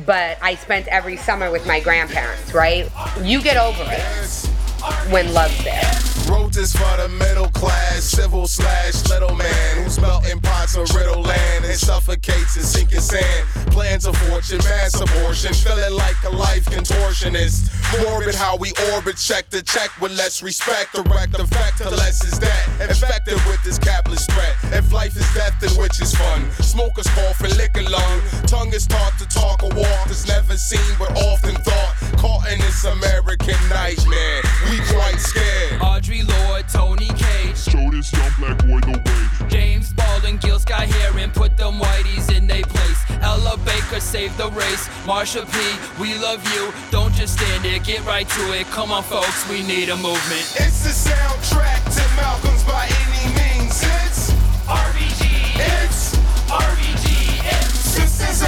but 0.05 0.39
I 0.43 0.55
spent 0.57 0.89
every 0.89 1.16
summer 1.16 1.51
with 1.51 1.66
my 1.66 1.81
grandparents, 1.81 2.53
right? 2.53 2.91
You 3.23 3.43
get 3.43 3.57
over 3.57 3.85
it 3.87 5.11
when 5.11 5.33
love's 5.33 5.62
there. 5.64 6.08
Truth 6.49 6.65
is 6.65 6.73
for 6.73 6.97
the 6.97 7.09
middle 7.11 7.49
class, 7.49 8.05
civil 8.05 8.47
slash 8.47 9.07
little 9.11 9.37
man 9.37 9.83
who's 9.83 10.01
melting 10.01 10.41
pots 10.41 10.77
of 10.77 10.89
riddle 10.95 11.21
land 11.21 11.67
and 11.67 11.77
suffocates 11.77 12.57
in 12.57 12.63
sinking 12.63 13.01
sand. 13.01 13.47
Plans 13.71 14.07
of 14.07 14.17
fortune, 14.17 14.57
mass 14.65 14.99
abortion, 14.99 15.53
feeling 15.53 15.93
like 15.93 16.17
a 16.25 16.31
life 16.31 16.65
contortionist. 16.65 17.69
Morbid 18.01 18.35
how 18.35 18.57
we 18.57 18.73
orbit, 18.93 19.19
check 19.19 19.51
to 19.51 19.63
check 19.63 19.91
with 20.01 20.13
less 20.17 20.43
respect. 20.43 20.95
Direct 20.95 21.33
the 21.33 21.47
fact 21.47 21.79
to 21.79 21.91
less 21.91 22.25
is 22.25 22.39
that. 22.39 22.65
Infected 22.81 23.35
with 23.45 23.63
this 23.63 23.79
capitalist 23.79 24.31
threat. 24.33 24.57
If 24.73 24.91
life 24.91 25.17
is 25.17 25.29
death, 25.35 25.53
then 25.61 25.71
which 25.77 26.01
is 26.01 26.15
fun? 26.15 26.51
Smokers 26.63 27.09
call 27.09 27.35
for 27.35 27.49
liquor 27.61 27.83
lung. 27.83 28.21
Tongue 28.47 28.73
is 28.73 28.87
taught 28.87 29.13
to 29.19 29.29
talk 29.29 29.63
or 29.63 29.71
walk. 29.77 30.09
is 30.09 30.27
never 30.27 30.57
seen 30.57 30.97
but 30.99 31.11
often 31.29 31.57
thought. 31.57 31.95
Caught 32.17 32.53
in 32.53 32.59
this 32.61 32.85
American 32.85 33.57
nightmare. 33.69 34.41
We 34.71 34.79
quite 34.89 35.19
scared. 35.19 35.81
Audre 35.81 36.27
Lorde 36.27 36.48
boy 36.49 36.63
Tony 36.69 37.09
Cage. 37.09 37.59
Show 37.59 37.91
this 37.91 38.13
young 38.13 38.33
black 38.39 38.59
boy 38.65 38.81
the 38.81 38.97
way. 39.05 39.49
James 39.49 39.93
Baldwin, 39.93 40.33
and 40.33 40.41
Gil 40.41 40.59
Scott-Heron 40.59 41.31
put 41.31 41.57
them 41.57 41.75
whiteys 41.75 42.35
in 42.37 42.47
their 42.47 42.63
place. 42.63 43.01
Ella 43.23 43.57
Baker 43.65 44.01
save 44.01 44.37
the 44.37 44.49
race. 44.51 44.89
Marsha 45.05 45.45
P, 45.53 45.57
we 46.01 46.17
love 46.19 46.43
you. 46.55 46.73
Don't 46.91 47.15
just 47.15 47.39
stand 47.39 47.65
there, 47.65 47.79
get 47.79 48.05
right 48.05 48.29
to 48.29 48.45
it. 48.59 48.67
Come 48.69 48.91
on, 48.93 49.03
folks, 49.03 49.49
we 49.49 49.63
need 49.63 49.89
a 49.89 49.97
movement. 49.97 50.47
It's 50.65 50.81
the 50.85 50.95
soundtrack 51.11 51.83
to 51.97 52.05
Malcolm's 52.17 52.65
by 52.65 52.89
any 53.03 53.25
means. 53.39 53.81
It's 53.83 54.33
RBG. 54.65 55.23
It's 55.57 56.17
RBG. 56.49 57.07
It's 57.45 57.79
Sisters 57.79 58.43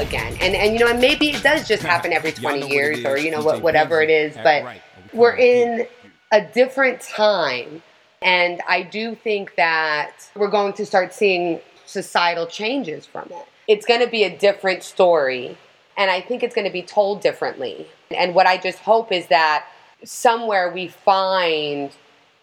again. 0.00 0.36
And 0.40 0.54
and 0.54 0.72
you 0.72 0.80
know 0.80 0.90
and 0.90 1.00
maybe 1.00 1.30
it 1.30 1.42
does 1.42 1.66
just 1.66 1.82
happen 1.82 2.12
every 2.12 2.32
20 2.32 2.68
years 2.68 3.04
or 3.04 3.18
you 3.18 3.30
know 3.30 3.42
what 3.42 3.62
whatever 3.62 4.00
it 4.02 4.10
is 4.10 4.36
but 4.42 4.76
we're 5.12 5.36
in 5.36 5.86
a 6.32 6.40
different 6.42 7.00
time. 7.00 7.82
And 8.20 8.60
i 8.68 8.82
do 8.82 9.14
think 9.14 9.54
that 9.56 10.12
we're 10.34 10.50
going 10.50 10.72
to 10.74 10.86
start 10.86 11.14
seeing 11.14 11.60
societal 11.86 12.46
changes 12.46 13.06
from 13.06 13.28
it. 13.30 13.46
It's 13.66 13.86
going 13.86 14.00
to 14.00 14.10
be 14.10 14.24
a 14.24 14.36
different 14.36 14.82
story 14.82 15.56
and 15.96 16.10
i 16.10 16.20
think 16.20 16.42
it's 16.42 16.54
going 16.54 16.66
to 16.66 16.72
be 16.72 16.82
told 16.82 17.20
differently. 17.20 17.86
And 18.10 18.34
what 18.34 18.46
i 18.46 18.56
just 18.56 18.78
hope 18.78 19.12
is 19.12 19.26
that 19.28 19.66
somewhere 20.04 20.72
we 20.72 20.88
find 20.88 21.90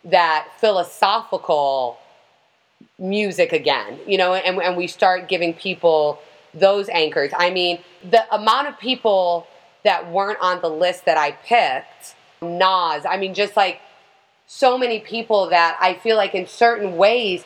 that 0.04 0.48
philosophical 0.60 1.98
music 3.00 3.52
again, 3.52 4.00
you 4.06 4.18
know, 4.18 4.34
and, 4.34 4.62
and 4.62 4.78
we 4.78 4.88
start 4.88 5.28
giving 5.28 5.54
people 5.54 6.20
those 6.56 6.90
anchors. 6.90 7.32
I 7.38 7.50
mean, 7.52 7.80
the 8.10 8.34
amount 8.34 8.68
of 8.68 8.80
people 8.80 9.46
that 9.84 10.12
weren't 10.12 10.40
on 10.42 10.62
the 10.62 10.70
list 10.70 11.06
that 11.06 11.18
I 11.18 11.32
picked, 11.32 12.16
Nas, 12.42 13.06
I 13.06 13.18
mean, 13.20 13.34
just 13.34 13.56
like 13.56 13.82
so 14.48 14.78
many 14.78 15.00
people 15.00 15.50
that 15.50 15.78
I 15.80 15.96
feel 15.96 16.18
like 16.18 16.34
in 16.34 16.48
certain 16.48 16.98
ways 16.98 17.44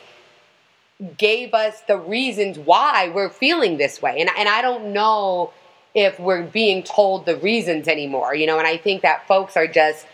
gave 1.16 1.54
us 1.54 1.80
the 1.82 1.96
reasons 1.98 2.58
why 2.58 3.10
we're 3.14 3.30
feeling 3.30 3.78
this 3.78 4.02
way. 4.02 4.20
And, 4.20 4.30
and 4.36 4.48
I 4.48 4.62
don't 4.62 4.92
know 4.92 5.52
if 5.94 6.20
we're 6.20 6.44
being 6.44 6.82
told 6.82 7.26
the 7.26 7.36
reasons 7.36 7.88
anymore, 7.88 8.34
you 8.34 8.46
know, 8.46 8.58
and 8.58 8.66
I 8.66 8.76
think 8.76 9.02
that 9.02 9.26
folks 9.26 9.56
are 9.56 9.66
just 9.66 10.06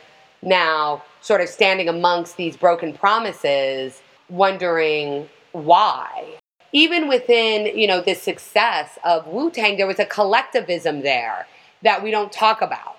now 0.43 1.03
sort 1.21 1.41
of 1.41 1.49
standing 1.49 1.89
amongst 1.89 2.37
these 2.37 2.57
broken 2.57 2.93
promises 2.93 4.01
wondering 4.29 5.29
why. 5.53 6.39
Even 6.73 7.09
within, 7.09 7.77
you 7.79 7.87
know, 7.87 8.01
the 8.01 8.15
success 8.15 8.99
of 9.05 9.27
Wu-Tang, 9.27 9.77
there 9.77 9.87
was 9.87 9.99
a 9.99 10.05
collectivism 10.05 11.03
there 11.03 11.47
that 11.83 12.03
we 12.03 12.11
don't 12.11 12.33
talk 12.33 12.61
about 12.61 12.97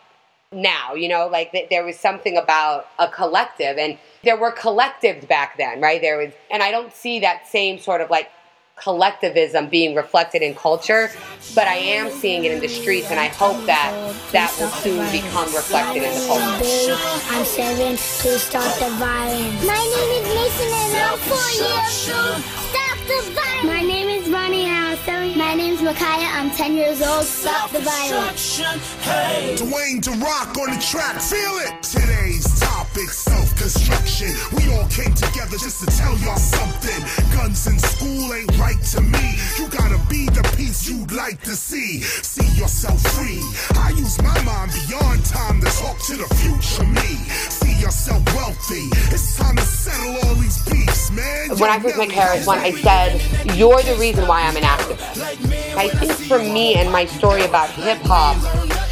now, 0.51 0.93
you 0.93 1.09
know, 1.09 1.27
like 1.27 1.51
th- 1.51 1.69
there 1.69 1.83
was 1.83 1.99
something 1.99 2.37
about 2.37 2.87
a 2.99 3.07
collective 3.07 3.77
and 3.77 3.97
there 4.23 4.37
were 4.37 4.51
collectives 4.51 5.27
back 5.27 5.57
then, 5.57 5.81
right? 5.81 6.01
There 6.01 6.17
was, 6.17 6.31
and 6.49 6.63
I 6.63 6.71
don't 6.71 6.93
see 6.93 7.19
that 7.19 7.47
same 7.47 7.79
sort 7.79 8.01
of 8.01 8.09
like 8.09 8.29
collectivism 8.77 9.67
being 9.67 9.95
reflected 9.95 10.41
in 10.41 10.55
culture, 10.55 11.09
but 11.53 11.67
I 11.67 11.75
am 11.75 12.11
seeing 12.11 12.45
it 12.45 12.51
in 12.51 12.59
the 12.59 12.67
streets, 12.67 13.09
and 13.09 13.19
I 13.19 13.27
hope 13.27 13.65
that 13.65 13.91
that 14.31 14.55
will 14.59 14.69
soon 14.69 15.11
become 15.11 15.53
reflected 15.53 16.03
in 16.03 16.13
the 16.13 16.27
culture. 16.27 16.95
I'm 17.31 17.43
seven, 17.43 17.97
please 17.97 18.43
stop 18.43 18.79
the 18.79 18.89
violence. 18.95 19.65
My 19.65 19.75
name 19.75 20.11
is 20.15 20.35
Mason 20.35 20.71
and 20.71 20.95
I'm 20.95 21.17
four 21.17 21.49
years 21.51 22.09
old. 22.13 22.86
Stop 23.07 23.23
the 23.23 23.31
violence. 23.31 23.63
My 23.63 23.81
name 23.81 24.09
is 24.09 24.29
Ronnie 24.29 24.65
and 24.65 24.85
I'm 24.85 24.97
seven. 25.05 25.37
My 25.37 25.53
name 25.53 25.73
is 25.75 25.81
Micaiah, 25.81 26.27
I'm 26.33 26.51
10 26.51 26.75
years 26.75 27.01
old. 27.01 27.23
Stop 27.23 27.71
the 27.71 27.79
violence. 27.79 28.59
Hey. 28.99 29.55
Dwayne 29.57 30.01
to 30.03 30.11
rock 30.11 30.57
on 30.57 30.75
the 30.75 30.81
track, 30.81 31.21
feel 31.21 31.57
it. 31.59 31.81
Today's 31.83 32.56
topic, 32.97 33.13
self-construction. 33.13 34.29
We 34.55 34.73
all 34.73 34.87
came 34.87 35.13
together 35.13 35.57
just 35.57 35.81
to 35.81 35.97
tell 35.97 36.17
y'all 36.19 36.37
something. 36.37 36.99
Guns 37.33 37.67
in 37.67 37.77
school 37.79 38.33
ain't 38.33 38.57
right 38.57 38.81
to 38.93 39.01
me. 39.01 39.35
You 39.57 39.67
gotta 39.69 39.99
be 40.09 40.25
the 40.25 40.43
peace 40.57 40.89
you'd 40.89 41.11
like 41.11 41.41
to 41.43 41.55
see. 41.55 42.01
See 42.01 42.47
yourself 42.59 43.01
free. 43.13 43.41
I 43.77 43.89
use 43.91 44.21
my 44.21 44.41
mind 44.43 44.71
beyond 44.87 45.25
time 45.25 45.61
to 45.61 45.67
talk 45.67 45.99
to 46.07 46.17
the 46.17 46.27
future 46.35 46.85
me. 46.85 47.29
See 47.49 47.79
yourself 47.79 48.23
wealthy. 48.33 48.87
It's 49.13 49.37
time 49.37 49.55
to 49.55 49.63
settle 49.63 50.29
all 50.29 50.35
these 50.35 50.63
beefs, 50.65 51.11
man. 51.11 51.49
When 51.57 51.69
I 51.69 51.79
first 51.79 51.97
met 51.97 52.09
KRS-One, 52.09 52.59
I 52.59 52.71
said, 52.71 53.55
You're 53.55 53.81
the 53.83 53.95
reason 53.99 54.27
why 54.27 54.41
I'm 54.41 54.57
an 54.57 54.63
activist. 54.63 55.77
I 55.77 55.89
think 55.89 56.13
for 56.27 56.39
me 56.39 56.75
and 56.75 56.91
my 56.91 57.05
story 57.05 57.43
about 57.43 57.69
hip 57.71 57.99
hop 58.01 58.86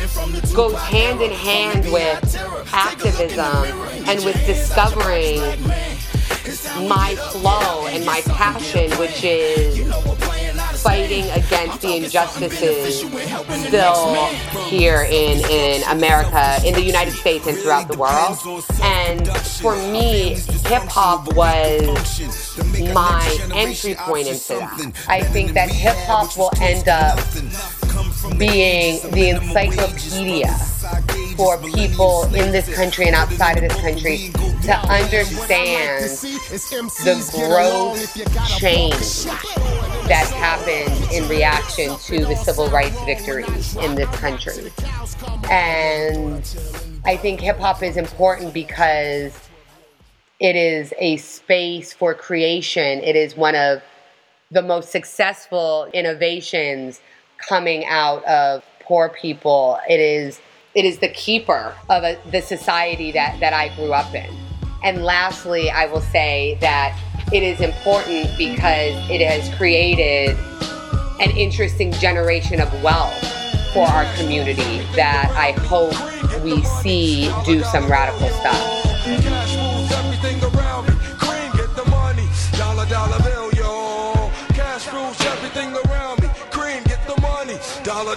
goes 0.56 0.76
hand 0.80 1.22
in 1.22 1.32
hand 1.32 1.92
with 1.92 2.36
activism 2.74 3.66
and 4.08 4.24
with 4.24 4.36
discovering 4.46 5.40
my 6.88 7.16
flow 7.32 7.88
and 7.88 8.06
my 8.06 8.22
passion, 8.28 8.92
which 8.98 9.24
is 9.24 9.92
fighting 10.82 11.26
against 11.32 11.82
the 11.82 11.98
injustices 11.98 13.00
still 13.68 14.26
here 14.68 15.08
in, 15.10 15.44
in 15.50 15.84
America, 15.90 16.58
in 16.66 16.74
the 16.74 16.84
United 16.84 17.12
States, 17.12 17.48
and 17.48 17.58
throughout 17.58 17.88
the 17.88 17.98
world. 17.98 18.38
And 18.82 19.28
for 19.60 19.76
me, 19.92 20.36
hip 20.66 20.84
hop 20.84 21.34
was 21.36 21.82
my 22.94 23.50
entry 23.54 23.96
point 23.96 24.28
into 24.28 24.48
that. 24.48 25.06
I 25.08 25.22
think 25.22 25.54
that 25.54 25.70
hip 25.70 25.96
hop 26.06 26.38
will 26.38 26.52
end 26.62 26.88
up 26.88 27.20
being 28.38 29.00
the 29.12 29.30
encyclopedia 29.30 30.54
for 31.36 31.58
people 31.58 32.24
in 32.34 32.52
this 32.52 32.74
country 32.74 33.08
and 33.08 33.16
outside 33.16 33.58
of 33.58 33.64
this 33.64 33.82
country 33.82 34.30
to 34.64 34.76
understand 34.90 36.10
the 37.04 37.32
growth 37.34 38.60
change 38.60 39.26
that 40.08 40.28
happened 40.38 41.12
in 41.12 41.28
reaction 41.28 41.98
to 41.98 42.26
the 42.26 42.36
civil 42.36 42.70
rights 42.70 43.00
victories 43.04 43.76
in 43.78 43.96
this 43.96 44.10
country. 44.18 44.72
And 45.50 46.44
I 47.06 47.18
think 47.18 47.42
hip 47.42 47.58
hop 47.58 47.84
is 47.84 47.98
important 47.98 48.54
because 48.54 49.38
it 50.40 50.56
is 50.56 50.94
a 51.00 51.18
space 51.18 51.94
for 51.94 52.14
creation. 52.14 53.00
It 53.02 53.16
is 53.16 53.36
one 53.36 53.56
of 53.56 53.82
the 54.52 54.62
most 54.62 54.92
successful 54.92 55.88
innovations 55.94 57.02
coming 57.38 57.86
out 57.86 58.24
of 58.26 58.64
poor 58.82 59.10
people. 59.10 59.80
It 59.90 60.00
is 60.00 60.40
it 60.76 60.84
is 60.84 61.00
the 61.00 61.08
keeper 61.10 61.74
of 61.90 62.04
a, 62.04 62.20
the 62.32 62.42
society 62.42 63.12
that, 63.14 63.40
that 63.40 63.54
I 63.54 63.74
grew 63.76 63.94
up 63.94 64.14
in. 64.14 64.30
And 64.84 65.04
lastly, 65.06 65.70
I 65.72 65.86
will 65.86 66.02
say 66.02 66.58
that 66.60 67.00
it 67.32 67.42
is 67.42 67.62
important 67.62 68.30
because 68.38 68.94
it 69.10 69.22
has 69.22 69.56
created 69.56 70.38
an 71.22 71.32
interesting 71.38 71.94
generation 71.94 72.60
of 72.60 72.72
wealth 72.84 73.18
for 73.74 73.88
our 73.88 74.06
community 74.16 74.86
that 74.96 75.32
I 75.32 75.54
hope 75.64 75.94
we 76.44 76.62
see 76.64 77.32
do 77.46 77.64
some 77.64 77.90
radical 77.90 78.28
stuff. 78.30 78.86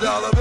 Dollar, 0.01 0.38